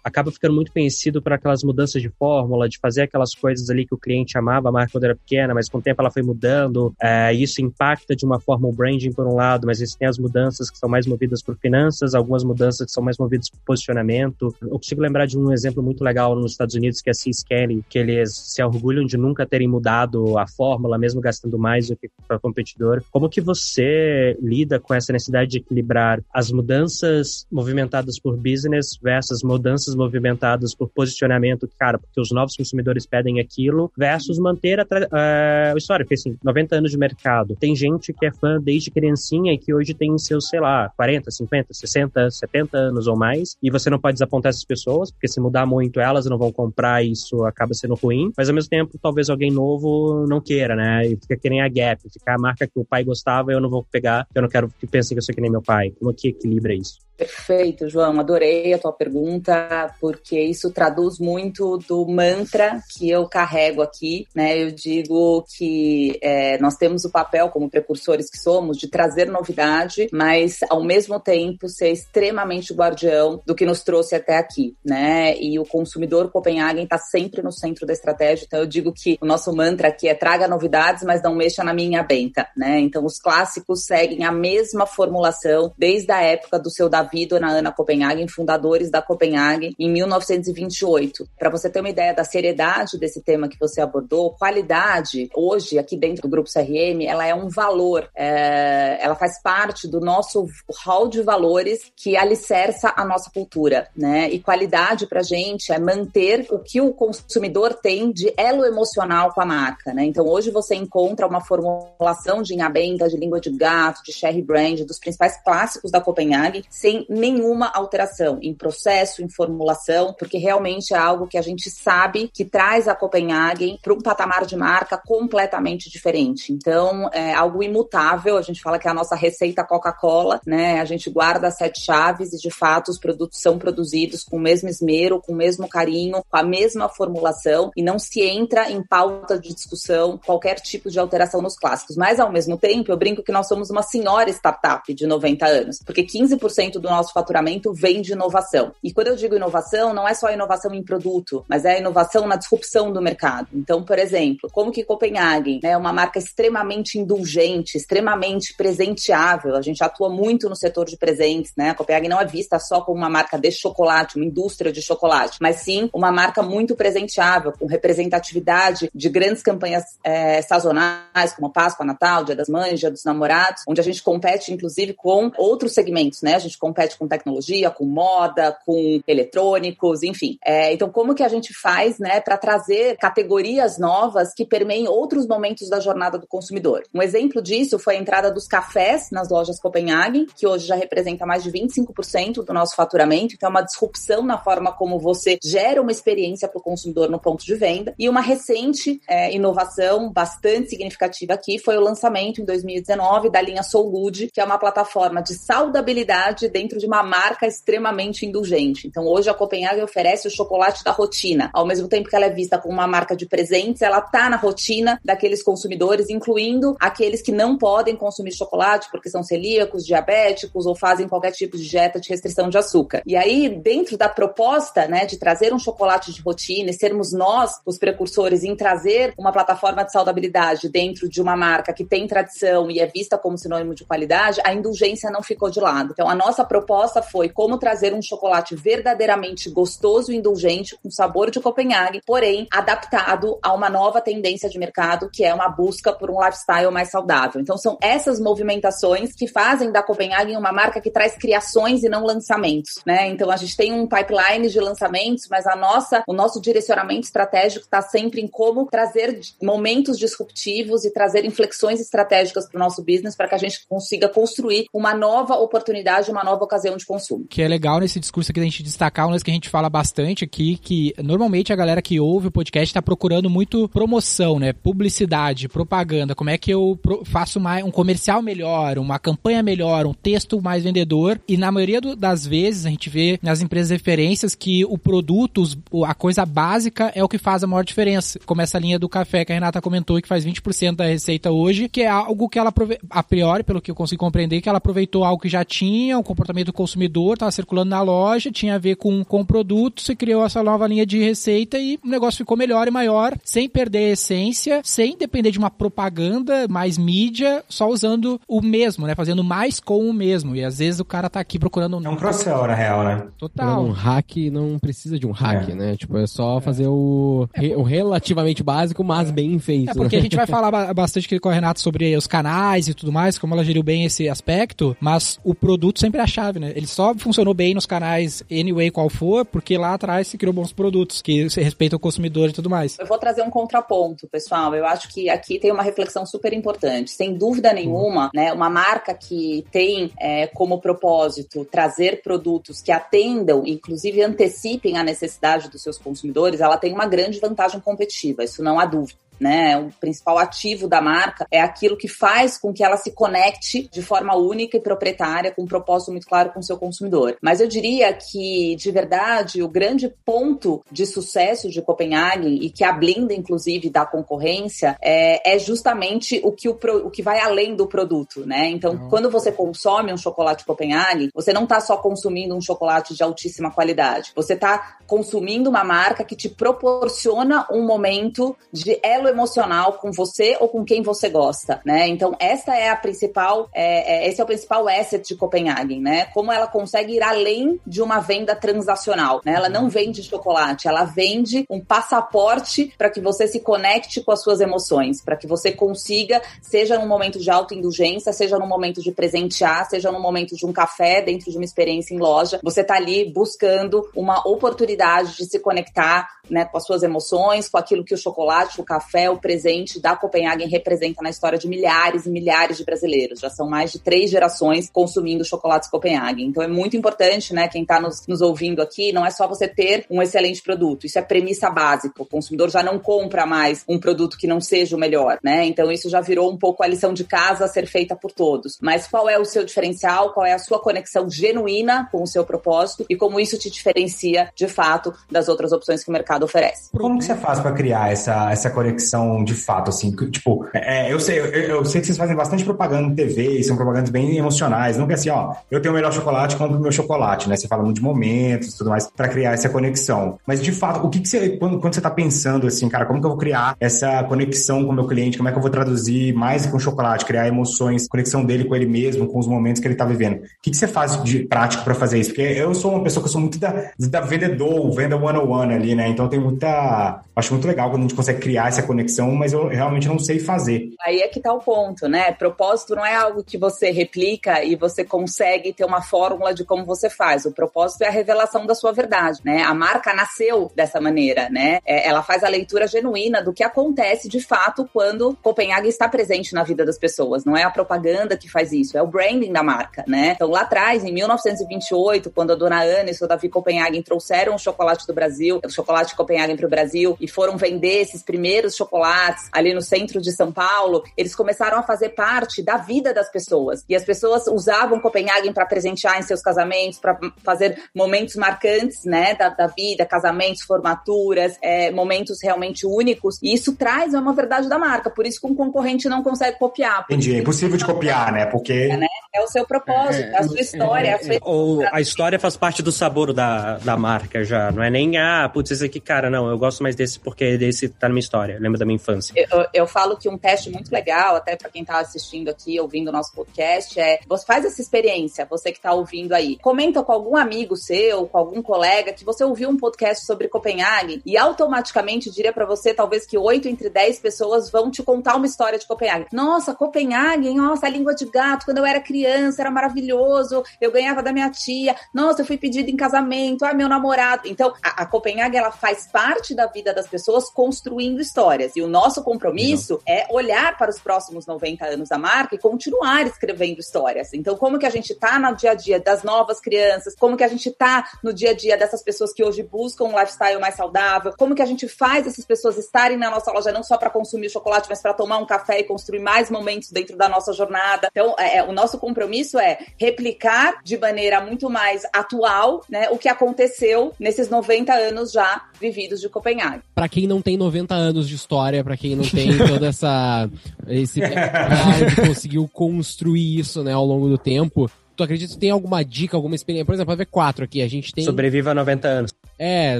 Acaba 0.04 0.32
ficando 0.32 0.54
muito 0.54 0.72
conhecido 0.72 1.22
por 1.22 1.34
aquelas 1.34 1.64
mudanças 1.64 2.02
de 2.02 2.10
fórmula, 2.10 2.68
de 2.68 2.80
fazer 2.80 3.04
aquelas 3.04 3.34
coisas 3.34 3.70
ali 3.70 3.86
que 3.86 3.94
o 3.94 3.98
cliente 3.98 4.38
amava, 4.38 4.70
a 4.70 4.72
marca 4.72 4.92
quando 4.92 5.06
era 5.06 5.16
pequena, 5.16 5.54
mas 5.54 5.70
com 5.70 5.78
o 5.78 5.82
tempo 5.82 6.02
ela 6.02 6.12
foi 6.12 6.22
mudando. 6.22 6.94
É, 7.02 7.34
isso 7.34 7.62
impacta 7.62 8.16
de 8.16 8.26
uma 8.26 8.40
forma 8.40 8.68
o 8.68 8.74
branding 8.74 9.12
por 9.12 9.26
um 9.26 9.36
lado, 9.36 9.68
mas 9.68 9.80
você 9.80 9.98
tem 9.98 10.08
as 10.08 10.18
mudanças 10.18 10.70
que 10.70 10.78
são 10.78 10.90
mais 10.90 11.06
movidas 11.06 11.42
por 11.42 11.56
finanças, 11.58 12.14
algumas 12.14 12.44
mudanças 12.44 12.86
que 12.86 12.92
são 12.92 13.04
mais 13.04 13.18
movidas 13.18 13.50
por 13.50 13.60
posicionamento. 13.66 14.54
Eu 14.62 14.70
consigo 14.70 15.02
lembrar 15.02 15.26
de 15.26 15.38
um 15.38 15.52
exemplo 15.52 15.82
muito 15.82 16.04
legal 16.04 16.36
nos 16.36 16.52
Estados 16.52 16.76
Unidos, 16.76 17.02
que 17.02 17.10
é 17.10 17.12
a 17.12 17.14
C-Scanning, 17.14 17.84
que 17.90 18.00
eles 18.00 18.36
se 18.36 18.64
orgulham 18.64 19.06
de 19.06 19.18
nunca 19.18 19.46
terem 19.46 19.68
mudado 19.68 20.38
a 20.38 20.48
fórmula, 20.48 20.98
mesmo 20.98 21.22
gastando 21.22 21.58
mais 21.58 21.88
do 21.88 21.96
que 21.96 22.10
para 22.28 22.40
competidor 22.40 23.04
como 23.12 23.30
que 23.30 23.42
você 23.42 24.38
lida 24.42 24.80
com 24.80 24.94
essa 24.94 25.14
necessidade 25.14 25.52
de 25.52 25.58
equilibrar 25.58 26.24
as 26.34 26.52
mudanças 26.52 27.46
movimentadas 27.52 28.20
por 28.20 28.36
business 28.36 28.98
versus 29.02 29.44
mudanças 29.52 29.96
movimentadas 29.96 30.74
por 30.74 30.90
posicionamento, 30.90 31.70
cara, 31.78 32.00
porque 32.00 32.20
os 32.20 32.32
novos 32.32 32.56
consumidores 32.56 33.06
pedem 33.06 33.40
aquilo, 33.40 33.92
versus 33.98 34.40
manter 34.40 34.80
a, 34.80 34.84
uh, 34.84 35.78
história, 35.78 36.06
porque 36.06 36.16
assim, 36.16 36.38
90 36.44 36.78
anos 36.78 36.92
de 36.92 36.98
mercado. 36.98 37.56
Tem 37.60 37.76
gente 37.76 38.14
que 38.14 38.26
é 38.26 38.32
fã 38.32 38.60
desde 38.62 38.90
criancinha 38.90 39.54
e 39.54 39.58
que 39.58 39.74
hoje 39.74 39.94
tem 39.94 40.18
seus, 40.18 40.48
sei 40.48 40.60
lá, 40.60 40.90
40, 40.96 41.30
50, 41.30 41.74
60, 41.74 42.32
70 42.32 42.78
anos 42.78 43.08
ou 43.08 43.18
mais, 43.18 43.58
e 43.62 43.70
você 43.70 43.90
não 43.90 44.00
pode 44.00 44.14
desapontar 44.14 44.50
essas 44.52 44.66
pessoas, 44.66 45.12
porque 45.12 45.28
se 45.28 45.40
mudar 45.40 45.66
muito 45.66 46.00
elas 46.00 46.26
não 46.26 46.38
vão 46.38 46.52
comprar 46.52 47.04
e 47.04 47.12
isso 47.12 47.44
acaba 47.44 47.74
sendo 47.74 47.96
ruim, 47.96 48.32
mas 48.38 48.50
ao 48.50 48.56
mesmo 48.56 48.70
tempo 48.70 48.98
talvez 49.02 49.30
alguém 49.30 49.52
novo 49.52 50.26
não 50.28 50.40
queira, 50.40 50.76
né? 50.76 51.06
E 51.06 51.18
fica 51.18 51.38
querendo 51.38 51.66
a 51.66 51.70
Gap, 51.70 52.02
ficar 52.10 52.36
a 52.36 52.40
marca 52.40 52.68
que 52.68 52.80
o 52.80 52.86
pai 52.86 53.04
gostava, 53.04 53.52
eu 53.52 53.60
não 53.60 53.70
vou 53.70 53.84
pegar, 53.84 54.28
eu 54.34 54.42
não 54.42 54.50
quero 54.50 54.70
que 54.80 54.88
pensem 54.88 55.16
que 55.16 55.20
eu 55.20 55.24
sou 55.24 55.36
que 55.36 55.42
nem 55.42 55.52
meu 55.52 55.62
pai. 55.62 55.92
Como 56.00 56.14
que 56.14 56.30
equilibra 56.30 56.74
isso? 56.74 57.00
Perfeito, 57.18 57.88
João. 57.88 58.20
Adorei 58.20 58.74
a 58.74 58.80
tua 58.80 58.92
pergunta, 58.92 59.94
porque 60.02 60.40
isso 60.40 60.72
traduz 60.72 61.20
muito 61.20 61.78
do 61.78 62.06
mantra 62.08 62.82
que 62.90 63.10
eu 63.10 63.28
carrego 63.28 63.84
aqui. 63.84 64.28
Né? 64.34 64.64
Eu 64.64 64.72
digo 64.72 65.46
que 65.56 66.18
é, 66.22 66.58
nós 66.60 66.76
temos 66.76 67.06
o 67.06 67.12
papel, 67.12 67.50
como 67.50 67.70
precursores 67.70 68.28
que 68.30 68.40
somos, 68.40 68.78
de 68.78 68.88
trazer 68.88 69.30
novidade, 69.30 70.10
mas 70.12 70.60
ao 70.68 70.84
mesmo 70.84 71.20
tempo 71.20 71.70
ser 71.70 71.92
extremamente 71.92 72.74
guardião 72.74 73.40
do 73.46 73.54
que 73.54 73.66
nos 73.66 73.84
trouxe 73.84 74.16
até 74.16 74.38
aqui. 74.38 74.76
Né? 74.84 75.38
E 75.40 75.60
o 75.60 75.66
consumidor 75.66 76.32
Copenhagen 76.32 76.84
está 76.84 76.98
sempre 76.98 77.44
no 77.44 77.52
centro 77.52 77.86
da 77.86 77.94
estratégia. 77.94 78.46
Então 78.48 78.62
eu 78.62 78.68
digo 78.68 78.92
que 78.92 79.18
o 79.22 79.26
nosso 79.28 79.56
mantra 79.56 79.90
aqui 79.90 80.08
é 80.08 80.16
traga 80.16 80.48
novidades, 80.48 81.04
mas 81.04 81.22
não 81.22 81.36
mexa 81.36 81.64
na 81.64 81.74
minha 81.74 82.02
benta. 82.02 82.48
Né? 82.58 82.80
Então 82.80 83.06
os 83.06 83.20
clássicos 83.20 83.86
seguem 83.86 84.24
a 84.24 84.32
mesma 84.32 84.88
formulação 84.88 85.72
desde 85.78 86.12
a 86.12 86.22
época 86.22 86.58
do 86.58 86.72
seu 86.72 86.90
Davi 87.12 87.24
e 87.24 87.26
Dona 87.26 87.52
Ana 87.52 87.72
Copenhagen, 87.72 88.28
fundadores 88.28 88.90
da 88.90 89.02
Copenhagen, 89.02 89.76
em 89.78 89.92
1928. 89.92 91.28
Para 91.38 91.50
você 91.50 91.70
ter 91.70 91.82
uma 91.82 91.90
ideia 91.90 92.14
da 92.14 92.24
seriedade 92.24 92.98
desse 92.98 93.22
tema 93.22 93.50
que 93.50 93.60
você 93.60 93.82
abordou, 93.82 94.32
qualidade, 94.32 95.30
hoje, 95.36 95.78
aqui 95.78 95.98
dentro 95.98 96.24
do 96.24 96.30
Grupo 96.30 96.50
CRM, 96.52 97.06
ela 97.06 97.26
é 97.26 97.36
um 97.36 97.50
valor, 97.50 98.10
é, 98.16 98.98
ela 99.02 99.16
faz 99.16 99.42
parte 99.42 99.88
do 99.88 100.00
nosso 100.00 100.48
hall 100.86 101.08
de 101.08 101.22
valores 101.22 101.92
que 101.96 102.16
alicerça 102.16 102.94
a 102.96 103.06
nossa 103.06 103.30
cultura, 103.30 103.88
né? 103.96 104.30
E 104.30 104.40
qualidade 104.40 105.06
para 105.08 105.22
gente 105.22 105.72
é 105.74 105.80
manter 105.80 106.48
o 106.50 106.60
que 106.60 106.80
o 106.80 106.94
consumidor 106.94 107.74
tem 107.74 108.12
de 108.12 108.34
elo 108.38 108.66
emocional 108.66 109.34
com 109.34 109.42
a 109.42 109.46
marca, 109.46 109.94
né? 109.94 110.06
Então, 110.06 110.26
hoje 110.26 110.50
você 110.52 110.76
encontra 110.76 111.28
uma 111.28 111.42
formulação 111.42 112.42
de 112.42 112.54
inhabenta, 112.54 113.10
de 113.10 113.18
língua 113.18 113.40
de 113.40 113.50
gato, 113.50 114.02
de 114.04 114.14
Sherry 114.14 114.42
Brand, 114.42 114.80
dos 114.82 115.00
principais 115.00 115.42
clássicos 115.44 115.92
da 115.92 116.00
Copenhagen, 116.00 116.64
sem 116.70 116.91
sem 116.92 117.06
nenhuma 117.10 117.72
alteração 117.74 118.38
em 118.42 118.54
processo, 118.54 119.24
em 119.24 119.30
formulação, 119.30 120.14
porque 120.18 120.38
realmente 120.38 120.94
é 120.94 120.98
algo 120.98 121.28
que 121.28 121.38
a 121.38 121.42
gente 121.42 121.70
sabe 121.70 122.30
que 122.34 122.44
traz 122.44 122.88
a 122.88 122.96
Copenhagen 122.96 123.80
para 123.82 123.94
um 123.94 124.02
patamar 124.02 124.46
de 124.46 124.58
marca 124.58 124.98
completamente 124.98 125.90
diferente. 125.90 126.52
Então, 126.52 127.10
é 127.14 127.34
algo 127.34 127.64
imutável. 127.64 128.38
A 128.38 128.42
gente 128.42 128.62
fala 128.62 128.78
que 128.78 128.88
é 128.88 128.92
a 128.92 128.94
nossa 128.94 129.16
receita 129.16 129.64
Coca-Cola, 129.64 130.42
né? 130.46 130.82
A 130.82 130.86
gente 130.86 131.10
guarda 131.10 131.48
as 131.48 131.58
sete 131.58 131.80
chaves 131.80 132.34
e, 132.34 132.38
de 132.38 132.52
fato, 132.52 132.90
os 132.90 133.00
produtos 133.00 133.40
são 133.40 133.58
produzidos 133.58 134.24
com 134.24 134.38
o 134.38 134.42
mesmo 134.42 134.68
esmero, 134.68 135.22
com 135.22 135.32
o 135.32 135.36
mesmo 135.36 135.68
carinho, 135.68 136.24
com 136.30 136.38
a 136.38 136.44
mesma 136.44 136.90
formulação 136.90 137.72
e 137.76 137.84
não 137.84 137.98
se 137.98 138.22
entra 138.22 138.70
em 138.70 138.84
pauta 138.84 139.40
de 139.40 139.54
discussão 139.54 140.20
qualquer 140.26 140.56
tipo 140.56 140.90
de 140.90 141.00
alteração 141.00 141.42
nos 141.42 141.56
clássicos. 141.56 141.96
Mas, 141.96 142.20
ao 142.20 142.32
mesmo 142.32 142.58
tempo, 142.58 142.92
eu 142.92 142.98
brinco 142.98 143.24
que 143.24 143.32
nós 143.32 143.48
somos 143.48 143.70
uma 143.70 143.84
senhora 143.84 144.30
startup 144.30 144.94
de 144.94 145.08
90 145.08 145.46
anos, 145.46 145.80
porque 145.86 146.04
15% 146.04 146.81
do 146.82 146.90
nosso 146.90 147.14
faturamento 147.14 147.74
vem 147.74 148.02
de 148.02 148.14
inovação. 148.14 148.74
E 148.84 148.92
quando 148.92 149.08
eu 149.08 149.16
digo 149.16 149.36
inovação, 149.36 149.94
não 149.94 150.08
é 150.08 150.14
só 150.14 150.32
inovação 150.32 150.74
em 150.74 150.84
produto, 150.84 151.46
mas 151.48 151.66
é 151.66 151.76
a 151.76 151.80
inovação 151.80 152.28
na 152.28 152.36
disrupção 152.36 152.92
do 152.92 153.02
mercado. 153.02 153.48
Então, 153.54 153.84
por 153.84 153.98
exemplo, 153.98 154.50
como 154.52 154.72
que 154.72 154.84
Copenhagen 154.84 155.60
é 155.64 155.70
né, 155.70 155.78
uma 155.78 155.94
marca 155.94 156.20
extremamente 156.20 156.98
indulgente, 156.98 157.78
extremamente 157.78 158.54
presenteável. 158.56 159.56
A 159.56 159.62
gente 159.62 159.84
atua 159.84 160.10
muito 160.10 160.50
no 160.50 160.56
setor 160.56 160.86
de 160.86 160.98
presentes, 160.98 161.54
né? 161.56 161.70
A 161.70 161.76
Copenhagen 161.76 162.10
não 162.10 162.20
é 162.20 162.26
vista 162.26 162.60
só 162.60 162.82
como 162.82 162.98
uma 162.98 163.10
marca 163.10 163.38
de 163.38 163.52
chocolate, 163.52 164.16
uma 164.16 164.26
indústria 164.26 164.72
de 164.72 164.82
chocolate, 164.82 165.38
mas 165.42 165.58
sim 165.58 165.90
uma 165.94 166.12
marca 166.12 166.42
muito 166.42 166.76
presenteável, 166.76 167.54
com 167.58 167.66
representatividade 167.66 168.90
de 168.94 169.10
grandes 169.10 169.44
campanhas 169.44 169.84
é, 170.04 170.42
sazonais, 170.42 171.34
como 171.36 171.52
Páscoa, 171.52 171.86
Natal, 171.86 172.24
Dia 172.24 172.36
das 172.36 172.50
Mães, 172.50 172.80
Dia 172.80 172.92
dos 172.92 173.04
Namorados, 173.04 173.64
onde 173.68 173.82
a 173.82 173.84
gente 173.84 174.02
compete, 174.02 174.54
inclusive, 174.54 174.94
com 174.94 175.32
outros 175.38 175.74
segmentos, 175.74 176.22
né? 176.22 176.36
A 176.36 176.40
gente 176.40 176.58
compete 176.58 176.71
com 176.98 177.08
tecnologia, 177.08 177.70
com 177.70 177.86
moda, 177.86 178.58
com 178.66 179.02
eletrônicos, 179.08 180.04
enfim. 180.04 180.38
É, 180.44 180.74
então, 180.74 180.90
como 180.90 181.16
que 181.16 181.24
a 181.24 181.28
gente 181.28 181.54
faz, 181.54 182.00
né, 182.00 182.20
para 182.20 182.38
trazer 182.38 182.98
categorias 182.98 183.78
novas 183.78 184.34
que 184.34 184.46
permeiem 184.46 184.88
outros 184.88 185.28
momentos 185.28 185.70
da 185.70 185.80
jornada 185.80 186.18
do 186.18 186.28
consumidor? 186.28 186.84
Um 186.94 187.02
exemplo 187.02 187.42
disso 187.42 187.78
foi 187.80 187.96
a 187.96 188.00
entrada 188.00 188.32
dos 188.32 188.48
cafés 188.48 189.10
nas 189.12 189.30
lojas 189.30 189.60
Copenhagen, 189.60 190.26
que 190.36 190.48
hoje 190.48 190.68
já 190.68 190.76
representa 190.76 191.26
mais 191.26 191.44
de 191.44 191.52
25% 191.52 192.44
do 192.44 192.54
nosso 192.54 192.76
faturamento. 192.76 193.36
Então, 193.36 193.48
é 193.48 193.50
uma 193.50 193.62
disrupção 193.62 194.24
na 194.24 194.38
forma 194.38 194.72
como 194.72 195.00
você 195.00 195.38
gera 195.44 195.82
uma 195.82 195.92
experiência 195.92 196.48
para 196.48 196.60
o 196.60 196.64
consumidor 196.64 197.10
no 197.10 197.20
ponto 197.20 197.46
de 197.46 197.56
venda. 197.56 197.94
E 197.98 198.10
uma 198.10 198.22
recente 198.22 199.02
é, 199.08 199.34
inovação 199.34 200.12
bastante 200.12 200.70
significativa 200.70 201.34
aqui 201.34 201.60
foi 201.60 201.78
o 201.78 201.82
lançamento 201.82 202.42
em 202.42 202.46
2019 202.46 203.30
da 203.30 203.42
linha 203.42 203.64
Soulude, 203.64 204.30
que 204.34 204.40
é 204.42 204.44
uma 204.44 204.58
plataforma 204.58 205.22
de 205.22 205.34
saudabilidade 205.34 206.48
dentro 206.50 206.61
de 206.68 206.86
uma 206.86 207.04
marca 207.04 207.46
extremamente 207.46 208.26
indulgente. 208.26 208.88
Então, 208.88 209.06
hoje 209.06 209.30
a 209.30 209.34
Copenhagen 209.34 209.84
oferece 209.84 210.28
o 210.28 210.32
chocolate 210.32 210.84
da 210.84 210.92
rotina. 210.92 211.50
Ao 211.54 211.66
mesmo 211.66 211.88
tempo 211.88 212.10
que 212.10 212.16
ela 212.16 212.26
é 212.26 212.30
vista 212.30 212.58
como 212.58 212.74
uma 212.74 212.88
marca 212.88 213.16
de 213.16 213.26
presentes, 213.26 213.82
ela 213.82 214.00
está 214.00 214.30
na 214.30 214.38
rotina 214.38 215.00
daqueles 215.04 215.44
consumidores, 215.44 216.10
incluindo 216.10 216.76
aqueles 216.80 217.22
que 217.22 217.32
não 217.32 217.58
podem 217.58 217.96
consumir 217.96 218.34
chocolate 218.34 218.90
porque 218.92 219.10
são 219.10 219.24
celíacos, 219.24 219.86
diabéticos 219.86 220.66
ou 220.66 220.76
fazem 220.76 221.08
qualquer 221.08 221.32
tipo 221.32 221.58
de 221.58 221.68
dieta 221.68 222.00
de 222.00 222.10
restrição 222.10 222.50
de 222.50 222.58
açúcar. 222.58 223.02
E 223.06 223.16
aí, 223.16 223.50
dentro 223.50 223.98
da 223.98 224.10
proposta, 224.10 224.88
né, 224.88 225.06
de 225.06 225.18
trazer 225.18 225.54
um 225.54 225.60
chocolate 225.60 226.14
de 226.14 226.22
rotina 226.22 226.70
e 226.70 226.74
sermos 226.74 227.12
nós 227.12 227.60
os 227.66 227.78
precursores 227.78 228.44
em 228.44 228.56
trazer 228.56 229.14
uma 229.18 229.32
plataforma 229.32 229.84
de 229.84 229.92
saudabilidade 229.92 230.70
dentro 230.70 231.10
de 231.10 231.22
uma 231.22 231.36
marca 231.36 231.74
que 231.74 231.86
tem 231.86 232.08
tradição 232.08 232.70
e 232.70 232.80
é 232.80 232.86
vista 232.86 233.18
como 233.18 233.38
sinônimo 233.38 233.76
de 233.76 233.86
qualidade, 233.86 234.42
a 234.44 234.54
indulgência 234.54 235.10
não 235.10 235.22
ficou 235.22 235.50
de 235.50 235.60
lado. 235.60 235.92
Então, 235.94 236.10
a 236.10 236.16
nossa 236.16 236.44
proposta 236.52 237.02
foi 237.02 237.30
como 237.30 237.58
trazer 237.58 237.94
um 237.94 238.02
chocolate 238.02 238.58
verdadeiramente 238.58 239.50
gostoso 239.50 240.12
e 240.12 240.18
indulgente, 240.18 240.78
com 240.84 240.92
sabor 240.92 241.32
de 241.32 241.40
Copenhague, 241.40 242.02
porém 242.06 242.46
adaptado 242.52 243.40
a 243.42 243.54
uma 243.54 243.70
nova 243.70 244.02
tendência 244.02 244.50
de 244.50 244.60
mercado, 244.60 245.10
que 245.10 245.24
é 245.24 245.34
uma 245.34 245.48
busca 245.48 245.94
por 245.94 246.12
um 246.12 246.22
lifestyle 246.22 246.70
mais 246.70 246.90
saudável. 246.90 247.40
Então, 247.40 247.58
são 247.58 247.78
essas 247.82 248.20
movimentações 248.20 249.16
que 249.16 249.30
fazem 249.30 249.72
da 249.72 249.82
Copenhagen 249.82 250.36
uma 250.36 250.52
marca 250.52 250.82
que 250.82 250.92
traz 250.92 251.16
criações 251.16 251.84
e 251.84 251.90
não 251.90 252.04
lançamentos, 252.04 252.82
né? 252.86 253.08
Então, 253.08 253.32
a 253.32 253.38
gente 253.38 253.56
tem 253.56 253.72
um 253.72 253.88
pipeline 253.88 254.50
de 254.50 254.60
lançamentos, 254.60 255.30
mas 255.30 255.48
a 255.48 255.56
nossa, 255.56 256.04
o 256.06 256.12
nosso 256.12 256.42
direcionamento 256.42 257.06
estratégico 257.06 257.64
está 257.64 257.82
sempre 257.82 258.20
em 258.20 258.28
como 258.28 258.66
trazer 258.66 259.22
momentos 259.42 259.98
disruptivos 259.98 260.84
e 260.84 260.92
trazer 260.92 261.24
inflexões 261.24 261.80
estratégicas 261.80 262.46
para 262.50 262.58
o 262.58 262.60
nosso 262.60 262.84
business 262.84 263.16
para 263.16 263.30
que 263.30 263.36
a 263.36 263.38
gente 263.38 263.66
consiga 263.70 264.10
construir 264.10 264.66
uma 264.74 264.94
nova 264.94 265.36
oportunidade, 265.36 266.12
uma 266.12 266.26
nova 266.26 266.41
ocasião 266.46 266.78
de 266.78 266.86
consumo. 266.86 267.26
Que 267.30 267.42
é 267.42 267.48
legal 267.48 267.80
nesse 267.80 268.00
discurso 268.00 268.32
aqui 268.32 268.40
a 268.40 268.44
gente 268.44 268.64
destacar 268.64 269.08
um 269.08 269.12
lance 269.12 269.24
que 269.24 269.32
a 269.32 269.34
gente 269.34 269.50
fala 269.50 269.70
bastante 269.70 270.24
aqui, 270.24 270.58
que 270.58 270.94
normalmente 271.02 271.52
a 271.52 271.56
galera 271.56 271.82
que 271.82 272.00
ouve 272.00 272.28
o 272.28 272.32
podcast 272.32 272.70
está 272.70 272.82
procurando 272.82 273.30
muito 273.30 273.68
promoção, 273.70 274.40
né? 274.40 274.54
Publicidade, 274.54 275.48
propaganda. 275.48 276.16
Como 276.16 276.30
é 276.30 276.38
que 276.38 276.52
eu 276.52 276.80
faço 277.06 277.40
mais 277.40 277.64
um 277.64 277.72
comercial 277.72 278.22
melhor, 278.22 278.78
uma 278.78 279.00
campanha 279.00 279.44
melhor, 279.44 279.86
um 279.86 279.94
texto 279.94 280.42
mais 280.42 280.64
vendedor. 280.64 281.20
E 281.28 281.38
na 281.38 281.52
maioria 281.52 281.82
do, 281.82 281.96
das 281.96 282.26
vezes 282.26 282.66
a 282.66 282.70
gente 282.70 282.90
vê 282.90 283.20
nas 283.22 283.42
empresas 283.42 283.70
referências 283.70 284.36
que 284.36 284.66
o 284.66 284.78
produto, 284.78 285.44
a 285.86 285.94
coisa 285.94 286.26
básica 286.26 286.92
é 286.96 287.04
o 287.04 287.10
que 287.10 287.18
faz 287.18 287.44
a 287.44 287.48
maior 287.48 287.64
diferença. 287.64 288.20
Como 288.26 288.42
essa 288.42 288.60
linha 288.60 288.80
do 288.80 288.90
café 288.90 289.24
que 289.26 289.32
a 289.32 289.36
Renata 289.36 289.62
comentou 289.62 290.02
que 290.02 290.08
faz 290.08 290.26
20% 290.26 290.76
da 290.76 290.86
receita 290.86 291.32
hoje, 291.32 291.70
que 291.70 291.82
é 291.82 291.88
algo 291.88 292.30
que 292.30 292.40
ela 292.40 292.54
a 292.90 293.04
priori, 293.04 293.44
pelo 293.44 293.62
que 293.62 293.72
eu 293.72 293.76
consigo 293.76 294.00
compreender, 294.00 294.42
que 294.42 294.50
ela 294.50 294.58
aproveitou 294.58 295.04
algo 295.04 295.22
que 295.22 295.30
já 295.30 295.44
tinha, 295.44 295.98
o 295.98 296.04
comportamento 296.04 296.31
do 296.46 296.54
consumidor, 296.54 297.14
estava 297.14 297.32
circulando 297.32 297.70
na 297.70 297.82
loja, 297.82 298.32
tinha 298.32 298.56
a 298.56 298.58
ver 298.58 298.76
com, 298.76 299.04
com 299.04 299.22
o 299.22 299.26
produto, 299.26 299.82
se 299.82 299.96
criou 299.96 300.26
essa 300.26 300.44
nova 300.44 300.68
linha 300.68 300.86
de 300.86 301.00
receita 301.00 301.58
e 301.58 301.80
o 301.84 301.88
negócio 301.88 302.18
ficou 302.18 302.38
melhor 302.38 302.68
e 302.68 302.72
maior, 302.72 303.16
sem 303.24 303.50
perder 303.50 303.90
a 303.90 303.90
essência, 303.92 304.62
sem 304.64 304.98
depender 304.98 305.32
de 305.32 305.40
uma 305.40 305.50
propaganda, 305.50 306.48
mais 306.48 306.78
mídia, 306.78 307.44
só 307.48 307.68
usando 307.70 308.20
o 308.28 308.42
mesmo, 308.42 308.88
né? 308.88 308.96
Fazendo 308.96 309.24
mais 309.24 309.60
com 309.60 309.90
o 309.90 309.94
mesmo. 309.94 310.36
E 310.36 310.44
às 310.44 310.60
vezes 310.60 310.80
o 310.80 310.86
cara 310.86 311.10
tá 311.10 311.20
aqui 311.20 311.38
procurando 311.38 311.78
um. 311.78 311.86
É 311.86 311.90
um 311.90 311.96
cross-sell, 311.96 312.48
na 312.48 312.56
real, 312.56 312.84
né? 312.84 313.08
Total. 313.18 313.64
Um 313.64 313.72
hack 313.72 314.18
não 314.32 314.58
precisa 314.60 314.98
de 314.98 315.06
um 315.06 315.12
hack, 315.12 315.50
é. 315.50 315.56
né? 315.56 315.76
Tipo, 315.76 315.98
é 315.98 316.08
só 316.08 316.38
é. 316.38 316.42
fazer 316.42 316.68
o, 316.68 317.28
é. 317.34 317.56
o 317.56 317.64
relativamente 317.64 318.44
básico, 318.44 318.84
mas 318.84 319.10
é. 319.10 319.12
bem 319.12 319.38
feito. 319.40 319.72
É 319.72 319.74
porque 319.74 319.96
a 319.96 320.02
gente 320.02 320.16
vai 320.16 320.26
falar 320.28 320.74
bastante 320.74 321.20
com 321.20 321.30
a 321.30 321.34
Renata 321.34 321.60
sobre 321.60 321.96
os 321.96 322.08
canais 322.08 322.68
e 322.68 322.74
tudo 322.74 322.92
mais, 322.92 323.18
como 323.18 323.34
ela 323.34 323.44
geriu 323.44 323.64
bem 323.64 323.86
esse 323.86 324.08
aspecto, 324.10 324.76
mas 324.80 325.20
o 325.24 325.34
produto 325.34 325.80
sempre 325.80 326.00
é 326.00 326.04
a 326.04 326.08
chave, 326.22 326.40
né? 326.40 326.54
Ele 326.56 326.68
só 326.68 326.94
funcionou 326.94 327.34
bem 327.34 327.56
nos 327.56 327.66
canais 327.66 328.24
anyway 328.32 328.70
qual 328.70 328.90
for, 328.90 329.26
porque 329.26 329.58
lá 329.58 329.74
atrás 329.74 330.08
se 330.08 330.18
criou 330.18 330.34
bons 330.34 330.54
produtos 330.54 331.02
que 331.02 331.30
se 331.30 331.42
respeitam 331.42 331.78
o 331.78 331.80
consumidor 331.80 332.30
e 332.30 332.34
tudo 332.34 332.50
mais. 332.50 332.78
Eu 332.78 332.86
vou 332.86 333.00
trazer 333.00 333.24
um 333.24 333.30
contraponto, 333.30 334.08
pessoal. 334.08 334.54
Eu 334.54 334.66
acho 334.66 334.88
que 334.90 335.10
aqui 335.10 335.40
tem 335.40 335.52
uma 335.52 335.64
reflexão 335.64 336.06
super 336.06 336.32
importante. 336.34 336.92
Sem 336.92 337.16
dúvida 337.16 337.52
nenhuma, 337.52 338.12
né, 338.14 338.32
uma 338.32 338.50
marca 338.50 338.94
que 338.94 339.44
tem 339.52 339.92
é, 340.00 340.28
como 340.28 340.62
propósito 340.62 341.44
trazer 341.46 342.02
produtos 342.04 342.62
que 342.62 342.72
atendam, 342.72 343.44
inclusive 343.46 344.04
antecipem 344.04 344.78
a 344.78 344.84
necessidade 344.84 345.50
dos 345.50 345.64
seus 345.64 345.78
consumidores, 345.78 346.42
ela 346.42 346.58
tem 346.58 346.74
uma 346.74 346.86
grande 346.86 347.20
vantagem 347.20 347.60
competitiva, 347.60 348.24
isso 348.24 348.44
não 348.44 348.60
há 348.60 348.66
dúvida 348.66 349.00
né? 349.22 349.56
O 349.56 349.70
principal 349.80 350.18
ativo 350.18 350.68
da 350.68 350.82
marca 350.82 351.28
é 351.30 351.40
aquilo 351.40 351.78
que 351.78 351.88
faz 351.88 352.40
com 352.40 352.52
que 352.52 352.64
ela 352.64 352.76
se 352.76 352.92
conecte 352.92 353.70
de 353.72 353.82
forma 353.84 354.16
única 354.16 354.58
e 354.58 354.60
proprietária, 354.60 355.32
com 355.32 355.44
um 355.44 355.48
propósito 355.48 355.92
muito 355.92 356.08
claro 356.08 356.32
com 356.32 356.40
o 356.40 356.44
seu 356.44 356.58
consumidor. 356.58 357.16
Mas 357.22 357.40
eu 357.40 357.48
diria 357.48 357.94
que, 357.94 358.56
de 358.56 358.72
verdade, 358.72 359.44
o 359.44 359.48
grande 359.48 359.94
ponto 360.04 360.64
de 360.72 360.88
sucesso 360.88 361.50
de 361.50 361.62
Copenhagen 361.62 362.40
e 362.42 362.50
que 362.50 362.64
a 362.64 362.74
blinda, 362.74 363.14
inclusive, 363.14 363.70
da 363.70 363.86
concorrência 363.86 364.76
é, 364.82 365.36
é 365.36 365.38
justamente 365.38 366.20
o 366.24 366.32
que, 366.32 366.50
o, 366.50 366.58
o 366.86 366.90
que 366.90 367.04
vai 367.04 367.20
além 367.20 367.56
do 367.56 367.68
produto, 367.68 368.26
né? 368.26 368.50
Então, 368.50 368.74
uhum. 368.74 368.90
quando 368.90 369.12
você 369.12 369.32
consome 369.32 369.94
um 369.94 369.98
chocolate 369.98 370.46
Copenhagen, 370.46 371.10
você 371.14 371.32
não 371.32 371.44
está 371.44 371.60
só 371.60 371.78
consumindo 371.78 372.36
um 372.36 372.42
chocolate 372.42 372.96
de 372.96 373.04
altíssima 373.04 373.52
qualidade, 373.52 374.14
você 374.16 374.34
está 374.34 374.78
consumindo 374.88 375.50
uma 375.50 375.64
marca 375.64 376.04
que 376.04 376.16
te 376.16 376.28
proporciona 376.28 377.46
um 377.52 377.62
momento 377.62 378.36
de 378.52 378.80
elo 378.82 379.11
emocional 379.12 379.74
com 379.74 379.92
você 379.92 380.38
ou 380.40 380.48
com 380.48 380.64
quem 380.64 380.82
você 380.82 381.10
gosta, 381.10 381.62
né? 381.66 381.88
Então, 381.88 382.16
essa 382.20 382.56
é 382.56 382.70
a 382.70 382.76
principal, 382.76 383.50
é, 383.54 384.06
é, 384.06 384.10
esse 384.10 384.20
é 384.20 384.24
o 384.24 384.28
principal 384.28 384.68
asset 384.68 385.08
de 385.08 385.16
Copenhagen, 385.16 385.82
né? 385.82 386.06
Como 386.14 386.32
ela 386.32 386.48
consegue 386.48 386.94
ir 386.94 387.04
além 387.04 387.60
de 387.66 387.82
uma 387.82 388.00
venda 388.00 388.36
transacional, 388.36 389.22
né? 389.26 389.34
Ela 389.34 389.50
não 389.50 389.70
vende 389.70 390.04
chocolate, 390.04 390.68
ela 390.68 390.84
vende 390.84 391.46
um 391.50 391.60
passaporte 391.60 392.74
para 392.78 392.90
que 392.90 393.02
você 393.02 393.28
se 393.28 393.40
conecte 393.40 394.02
com 394.02 394.12
as 394.12 394.22
suas 394.22 394.42
emoções, 394.42 395.02
para 395.04 395.16
que 395.16 395.28
você 395.28 395.52
consiga, 395.52 396.22
seja 396.42 396.78
num 396.80 396.88
momento 396.88 397.20
de 397.20 397.30
autoindulgência, 397.30 398.14
seja 398.14 398.38
num 398.38 398.48
momento 398.48 398.82
de 398.82 398.92
presentear, 398.92 399.70
seja 399.70 399.92
num 399.92 400.02
momento 400.02 400.36
de 400.36 400.46
um 400.46 400.54
café 400.54 401.02
dentro 401.02 401.32
de 401.32 401.38
uma 401.38 401.46
experiência 401.46 401.94
em 401.94 402.00
loja, 402.00 402.40
você 402.44 402.64
tá 402.64 402.76
ali 402.76 403.12
buscando 403.12 403.90
uma 403.96 404.28
oportunidade 404.28 405.18
de 405.18 405.26
se 405.26 405.40
conectar, 405.40 406.10
né, 406.30 406.46
com 406.46 406.58
as 406.58 406.66
suas 406.66 406.84
emoções, 406.84 407.50
com 407.50 407.58
aquilo 407.58 407.84
que 407.84 407.94
o 407.94 407.98
chocolate, 407.98 408.62
o 408.62 408.64
café 408.64 409.01
papel 409.02 409.18
presente 409.18 409.82
da 409.82 409.96
Copenhagen 409.96 410.48
representa 410.48 411.02
na 411.02 411.10
história 411.10 411.38
de 411.38 411.48
milhares 411.48 412.06
e 412.06 412.10
milhares 412.10 412.58
de 412.58 412.64
brasileiros. 412.64 413.20
Já 413.20 413.30
são 413.30 413.50
mais 413.50 413.72
de 413.72 413.80
três 413.80 414.12
gerações 414.12 414.70
consumindo 414.72 415.26
chocolates 415.26 415.70
Copenhagen. 415.70 416.28
Então 416.28 416.44
é 416.44 416.48
muito 416.48 416.78
importante, 416.78 417.34
né, 417.34 417.48
quem 417.48 417.64
está 417.64 417.80
nos, 417.80 418.06
nos 418.08 418.22
ouvindo 418.22 418.62
aqui, 418.62 418.92
não 418.92 419.06
é 419.06 419.10
só 419.10 419.28
você 419.28 419.48
ter 419.48 419.86
um 419.90 420.02
excelente 420.02 420.42
produto. 420.42 420.86
Isso 420.86 421.00
é 421.00 421.02
premissa 421.02 421.50
básica. 421.50 422.02
O 422.02 422.06
consumidor 422.06 422.50
já 422.50 422.62
não 422.62 422.78
compra 422.78 423.26
mais 423.26 423.64
um 423.68 423.80
produto 423.80 424.18
que 424.18 424.28
não 424.28 424.40
seja 424.40 424.76
o 424.76 424.80
melhor, 424.80 425.18
né? 425.24 425.46
Então 425.46 425.72
isso 425.72 425.90
já 425.90 426.02
virou 426.02 426.32
um 426.32 426.38
pouco 426.38 426.64
a 426.64 426.68
lição 426.68 426.94
de 426.94 427.04
casa 427.04 427.46
a 427.46 427.48
ser 427.48 427.66
feita 427.66 427.96
por 427.96 428.12
todos. 428.12 428.58
Mas 428.62 428.88
qual 428.88 429.10
é 429.10 429.18
o 429.18 429.26
seu 429.26 429.44
diferencial? 429.44 430.14
Qual 430.14 430.26
é 430.26 430.34
a 430.34 430.40
sua 430.40 430.60
conexão 430.60 431.10
genuína 431.10 431.88
com 431.92 432.04
o 432.04 432.08
seu 432.08 432.24
propósito 432.24 432.86
e 432.90 432.96
como 432.96 433.20
isso 433.20 433.38
te 433.38 433.50
diferencia 433.50 434.30
de 434.36 434.48
fato 434.48 434.94
das 435.10 435.28
outras 435.28 435.52
opções 435.52 435.84
que 435.84 435.90
o 435.90 435.94
mercado 435.94 436.24
oferece? 436.24 436.70
Como 436.72 437.00
que 437.00 437.06
você 437.06 437.16
faz 437.16 437.40
para 437.40 437.52
criar 437.52 437.92
essa, 437.92 438.32
essa 438.32 438.50
conexão 438.50 438.91
de 439.24 439.34
fato, 439.34 439.70
assim? 439.70 439.92
Tipo, 440.10 440.46
é, 440.54 440.92
eu 440.92 441.00
sei, 441.00 441.20
eu, 441.20 441.26
eu, 441.26 441.66
sei 441.66 441.82
que 441.82 441.88
vocês 441.88 441.98
fazem 441.98 442.16
bastante 442.16 442.44
propaganda 442.44 442.88
em 442.88 442.96
TV, 442.96 443.44
são 443.44 443.56
propagandas 443.56 443.90
bem 443.90 444.18
emocionais. 444.18 444.78
Não 444.78 444.88
que 444.88 444.94
assim, 444.94 445.10
ó, 445.10 445.34
eu 445.50 445.62
tenho 445.62 445.74
o 445.74 445.76
melhor 445.76 445.94
chocolate, 445.94 446.36
compro 446.36 446.58
o 446.58 446.62
meu 446.62 446.72
chocolate, 446.72 447.30
né? 447.30 447.36
Você 447.36 447.48
fala 447.48 447.64
muito 447.64 447.78
de 447.78 447.84
momentos, 447.84 448.54
tudo 448.56 448.70
mais, 448.70 448.90
para 448.90 449.08
criar 449.08 449.34
essa 449.34 449.50
conexão. 449.50 450.18
Mas 450.26 450.42
de 450.42 450.52
fato, 450.52 450.86
o 450.86 450.90
que, 450.90 451.00
que 451.00 451.08
você, 451.08 451.38
quando, 451.38 451.60
quando 451.60 451.74
você 451.74 451.82
tá 451.82 451.90
pensando 451.90 452.48
assim, 452.48 452.68
cara, 452.70 452.86
como 452.86 453.00
que 453.00 453.06
eu 453.06 453.12
vou 453.12 453.20
criar 453.20 453.56
essa 453.60 454.04
conexão 454.04 454.66
com 454.66 454.72
o 454.72 454.76
meu 454.76 454.88
cliente? 454.88 455.18
Como 455.18 455.30
é 455.30 455.32
que 455.32 455.38
eu 455.38 455.42
vou 455.42 455.52
traduzir 455.52 456.14
mais 456.14 456.46
que 456.46 456.56
um 456.56 456.60
chocolate, 456.60 457.06
criar 457.06 457.28
emoções, 457.28 457.88
conexão 457.88 458.24
dele 458.24 458.46
com 458.46 458.56
ele 458.56 458.66
mesmo, 458.66 459.08
com 459.08 459.20
os 459.20 459.28
momentos 459.28 459.62
que 459.62 459.68
ele 459.68 459.76
tá 459.76 459.86
vivendo? 459.86 460.18
O 460.18 460.22
que, 460.42 460.52
que 460.52 460.58
você 460.58 460.68
faz 460.68 461.02
de 461.04 461.20
prático 461.20 461.64
para 461.64 461.74
fazer 461.74 462.00
isso? 462.00 462.10
Porque 462.10 462.22
eu 462.22 462.54
sou 462.54 462.72
uma 462.72 462.84
pessoa 462.84 463.04
que 463.04 463.08
eu 463.08 463.12
sou 463.12 463.22
muito 463.22 463.40
da, 463.40 463.72
da 463.80 464.02
vendedor, 464.02 464.72
venda 464.72 464.96
one-on-one 464.98 465.54
ali, 465.54 465.76
né? 465.76 465.88
Então 465.88 466.08
tem 466.08 466.20
muita. 466.20 467.02
Acho 467.16 467.34
muito 467.34 467.48
legal 467.48 467.70
quando 467.70 467.80
a 467.80 467.84
gente 467.84 467.96
consegue 467.96 468.20
criar 468.20 468.48
essa 468.48 468.64
conexão, 468.72 469.12
mas 469.12 469.34
eu 469.34 469.48
realmente 469.48 469.88
não 469.88 470.00
sei 470.00 470.18
fazer. 470.20 470.70
Aí 470.82 471.02
é 471.02 471.08
que 471.08 471.20
tá 471.20 471.34
o 471.34 471.40
ponto, 471.40 471.88
né? 471.88 472.12
Propósito 472.14 472.76
não 472.76 472.86
é 472.86 472.96
algo 472.96 473.24
que 473.24 473.38
você 473.38 473.70
replica 473.70 474.44
e 474.44 474.56
você 474.56 474.84
consegue 474.84 475.52
ter 475.52 475.66
uma 475.66 475.82
fórmula 475.82 476.34
de 476.34 476.46
como 476.46 476.66
você 476.66 476.90
faz. 476.90 477.26
O 477.26 477.34
propósito 477.34 477.84
é 477.84 477.88
a 477.88 477.92
revelação 477.92 478.46
da 478.46 478.56
sua 478.56 478.72
verdade, 478.72 479.20
né? 479.26 479.44
A 479.44 479.54
marca 479.54 479.94
nasceu 479.94 480.50
dessa 480.56 480.80
maneira, 480.80 481.30
né? 481.30 481.60
É, 481.66 481.88
ela 481.88 482.02
faz 482.02 482.24
a 482.24 482.30
leitura 482.30 482.66
genuína 482.66 483.22
do 483.22 483.34
que 483.34 483.44
acontece 483.44 484.08
de 484.08 484.22
fato 484.22 484.68
quando 484.72 485.18
Copenhague 485.22 485.68
está 485.68 485.90
presente 485.90 486.34
na 486.34 486.44
vida 486.44 486.66
das 486.66 486.78
pessoas. 486.78 487.26
Não 487.26 487.36
é 487.36 487.44
a 487.44 487.50
propaganda 487.50 488.16
que 488.16 488.30
faz 488.30 488.54
isso, 488.54 488.78
é 488.78 488.82
o 488.82 488.88
branding 488.88 489.34
da 489.34 489.44
marca, 489.44 489.84
né? 489.86 490.14
Então 490.16 490.30
lá 490.30 490.42
atrás, 490.42 490.86
em 490.86 490.94
1928, 490.94 492.10
quando 492.12 492.32
a 492.32 492.36
dona 492.36 492.62
Ana 492.62 492.90
e 492.90 493.04
o 493.04 493.08
Davi 493.08 493.28
Copenhagen 493.28 493.82
trouxeram 493.82 494.36
o 494.36 494.40
chocolate 494.40 494.88
do 494.88 494.94
Brasil, 494.94 495.42
o 495.44 495.50
chocolate 495.50 495.90
de 495.90 495.96
Copenhagen 495.96 496.38
para 496.38 496.46
o 496.46 496.50
Brasil 496.50 496.96
e 497.02 497.08
foram 497.08 497.36
vender 497.36 497.82
esses 497.82 498.02
primeiros 498.02 498.56
chocolates 498.62 499.28
ali 499.32 499.54
no 499.54 499.62
centro 499.62 500.00
de 500.02 500.12
São 500.12 500.32
Paulo, 500.32 500.84
eles 500.96 501.16
começaram 501.16 501.58
a 501.58 501.64
fazer 501.64 501.90
parte 501.90 502.44
da 502.44 502.58
vida 502.58 502.94
das 502.94 503.12
pessoas. 503.12 503.64
E 503.68 503.76
as 503.76 503.84
pessoas 503.84 504.28
usavam 504.28 504.80
Copenhagen 504.80 505.34
para 505.34 505.46
presentear 505.46 506.00
em 506.00 506.04
seus 506.04 506.22
casamentos, 506.22 506.80
para 506.80 506.98
fazer 507.24 507.58
momentos 507.76 508.16
marcantes, 508.16 508.86
né, 508.86 509.16
da, 509.16 509.30
da 509.30 509.48
vida, 509.48 509.86
casamentos, 509.86 510.44
formaturas, 510.44 511.38
é, 511.42 511.72
momentos 511.72 512.20
realmente 512.22 512.66
únicos. 512.66 513.18
E 513.22 513.34
isso 513.34 513.56
traz 513.56 513.94
uma 513.94 514.14
verdade 514.14 514.48
da 514.48 514.60
marca. 514.60 514.90
Por 514.90 515.06
isso 515.06 515.20
que 515.20 515.28
um 515.28 515.36
concorrente 515.36 515.90
não 515.90 516.04
consegue 516.04 516.38
copiar. 516.38 516.86
Entendi. 516.90 517.16
É 517.16 517.20
impossível 517.20 517.58
de 517.58 517.66
copiar, 517.66 518.12
né? 518.12 518.26
Porque 518.26 518.54
é, 518.54 518.78
né? 518.78 518.88
é 519.14 519.22
o 519.22 519.28
seu 519.28 519.46
propósito, 519.46 520.06
é, 520.06 520.12
é 520.12 520.18
a 520.20 520.24
sua 520.24 520.40
história. 520.40 520.88
É, 520.88 520.94
a, 520.94 521.04
sua... 521.04 521.20
Ou 521.24 521.64
a 521.72 521.82
história 521.82 522.20
faz 522.20 522.38
parte 522.38 522.62
do 522.62 522.72
sabor 522.72 523.14
da, 523.14 523.58
da 523.58 523.78
marca 523.78 524.24
já. 524.24 524.52
Não 524.52 524.64
é 524.64 524.70
nem, 524.70 524.98
ah, 524.98 525.30
putz, 525.30 525.52
esse 525.52 525.66
aqui, 525.66 525.80
cara, 525.80 526.10
não, 526.10 526.30
eu 526.30 526.38
gosto 526.38 526.62
mais 526.62 526.76
desse 526.76 527.00
porque 527.00 527.38
desse 527.38 527.70
tá 527.70 527.88
na 527.88 527.94
minha 527.94 528.02
história. 528.02 528.38
Lembra 528.40 528.51
da 528.58 528.66
minha 528.66 528.76
infância. 528.76 529.14
Eu, 529.16 529.46
eu 529.54 529.68
falo 529.68 529.98
que 529.98 530.10
um 530.10 530.18
teste 530.18 530.50
muito 530.50 530.72
legal, 530.72 531.16
até 531.16 531.36
para 531.36 531.50
quem 531.50 531.64
tá 531.64 531.80
assistindo 531.80 532.30
aqui, 532.30 532.60
ouvindo 532.60 532.90
o 532.90 532.92
nosso 532.92 533.14
podcast, 533.14 533.80
é 533.80 534.00
você 534.08 534.26
faz 534.26 534.46
essa 534.46 534.62
experiência, 534.62 535.26
você 535.30 535.52
que 535.52 535.60
tá 535.60 535.74
ouvindo 535.74 536.14
aí. 536.14 536.38
Comenta 536.42 536.84
com 536.84 536.92
algum 536.92 537.16
amigo 537.16 537.56
seu, 537.56 538.08
com 538.08 538.18
algum 538.18 538.42
colega, 538.42 538.94
que 538.94 539.06
você 539.06 539.24
ouviu 539.24 539.50
um 539.50 539.58
podcast 539.58 540.06
sobre 540.06 540.28
Copenhague 540.28 541.02
e 541.06 541.18
automaticamente 541.18 542.10
diria 542.10 542.34
para 542.34 542.46
você, 542.46 542.74
talvez 542.74 543.06
que 543.06 543.18
8 543.18 543.48
entre 543.48 543.70
10 543.70 544.00
pessoas 544.00 544.50
vão 544.50 544.70
te 544.70 544.84
contar 544.84 545.16
uma 545.16 545.26
história 545.26 545.58
de 545.58 545.68
Copenhague. 545.68 546.08
Nossa, 546.12 546.54
Copenhague, 546.54 547.34
nossa, 547.34 547.66
a 547.66 547.70
língua 547.70 547.94
de 547.94 548.06
gato, 548.06 548.46
quando 548.46 548.58
eu 548.58 548.66
era 548.66 548.80
criança, 548.80 549.42
era 549.42 549.52
maravilhoso, 549.52 550.44
eu 550.60 550.72
ganhava 550.72 551.02
da 551.02 551.14
minha 551.14 551.30
tia, 551.30 551.76
nossa, 551.94 552.22
eu 552.22 552.26
fui 552.26 552.38
pedido 552.38 552.70
em 552.70 552.76
casamento, 552.76 553.46
ah, 553.46 553.54
meu 553.54 553.70
namorado. 553.70 554.28
Então, 554.28 554.54
a, 554.62 554.84
a 554.84 554.86
Copenhague, 554.86 555.38
ela 555.38 555.52
faz 555.52 555.88
parte 555.88 556.34
da 556.34 556.48
vida 556.48 556.74
das 556.74 556.88
pessoas 556.88 557.30
construindo 557.30 558.00
histórias. 558.42 558.56
E 558.56 558.62
o 558.62 558.68
nosso 558.68 559.04
compromisso 559.04 559.80
é 559.88 560.08
olhar 560.10 560.58
para 560.58 560.70
os 560.70 560.80
próximos 560.80 561.26
90 561.26 561.66
anos 561.66 561.90
da 561.90 561.98
marca 561.98 562.36
e 562.36 562.38
continuar 562.38 563.06
escrevendo 563.06 563.60
histórias. 563.60 564.14
Então, 564.14 564.36
como 564.36 564.58
que 564.58 564.66
a 564.66 564.70
gente 564.70 564.96
tá 564.96 565.20
no 565.20 565.36
dia 565.36 565.52
a 565.52 565.54
dia 565.54 565.80
das 565.80 566.04
novas 566.04 566.40
crianças, 566.40 566.96
como 566.96 567.16
que 567.16 567.24
a 567.24 567.28
gente 567.28 567.52
tá 567.52 567.90
no 568.04 568.14
dia 568.14 568.32
a 568.32 568.34
dia 568.34 568.58
dessas 568.58 568.84
pessoas 568.84 569.14
que 569.14 569.24
hoje 569.24 569.44
buscam 569.44 569.86
um 569.86 570.00
lifestyle 570.00 570.40
mais 570.40 570.56
saudável, 570.56 571.14
como 571.18 571.36
que 571.36 571.42
a 571.42 571.46
gente 571.46 571.68
faz 571.68 572.08
essas 572.08 572.26
pessoas 572.26 572.58
estarem 572.58 572.98
na 572.98 573.10
nossa 573.10 573.32
loja 573.32 573.52
não 573.52 573.64
só 573.64 573.78
para 573.78 573.90
consumir 573.90 574.30
chocolate, 574.30 574.68
mas 574.70 574.82
para 574.82 574.94
tomar 574.94 575.18
um 575.18 575.26
café 575.26 575.60
e 575.60 575.64
construir 575.64 576.00
mais 576.00 576.30
momentos 576.30 576.72
dentro 576.72 576.98
da 576.98 577.08
nossa 577.08 577.34
jornada. 577.34 577.90
Então, 577.92 578.16
é, 578.18 578.38
é, 578.38 578.44
o 578.44 578.52
nosso 578.52 578.78
compromisso 578.78 579.40
é 579.40 579.60
replicar 579.78 580.62
de 580.64 580.78
maneira 580.78 581.22
muito 581.22 581.50
mais 581.50 581.84
atual, 581.94 582.64
né, 582.70 582.90
o 582.90 582.98
que 582.98 583.10
aconteceu 583.10 583.94
nesses 584.00 584.30
90 584.30 584.74
anos 584.74 585.12
já 585.12 585.46
vividos 585.60 586.02
de 586.02 586.10
Copenhague. 586.10 586.64
Para 586.74 586.90
quem 586.90 587.06
não 587.06 587.22
tem 587.22 587.38
90 587.38 587.76
anos 587.76 588.08
de 588.08 588.16
história, 588.16 588.31
para 588.64 588.78
quem 588.78 588.96
não 588.96 589.04
tem 589.04 589.38
toda 589.38 589.68
essa 589.68 590.30
esse 590.68 591.02
conseguiu 592.06 592.48
construir 592.48 593.40
isso, 593.40 593.64
né, 593.64 593.74
ao 593.74 593.86
longo 593.86 594.08
do 594.08 594.18
tempo, 594.18 594.70
tu 594.96 595.04
acredita 595.04 595.34
que 595.34 595.40
tem 595.40 595.50
alguma 595.50 595.84
dica, 595.84 596.16
alguma 596.16 596.36
experiência? 596.36 596.66
Por 596.66 596.76
exemplo, 596.76 596.94
a 596.94 596.98
V4 596.98 597.44
aqui, 597.44 597.62
a 597.62 597.68
gente 597.68 597.94
tem. 597.94 598.04
Sobreviva 598.04 598.52
a 598.52 598.56
90 598.56 598.88
anos. 598.88 599.12
É, 599.44 599.80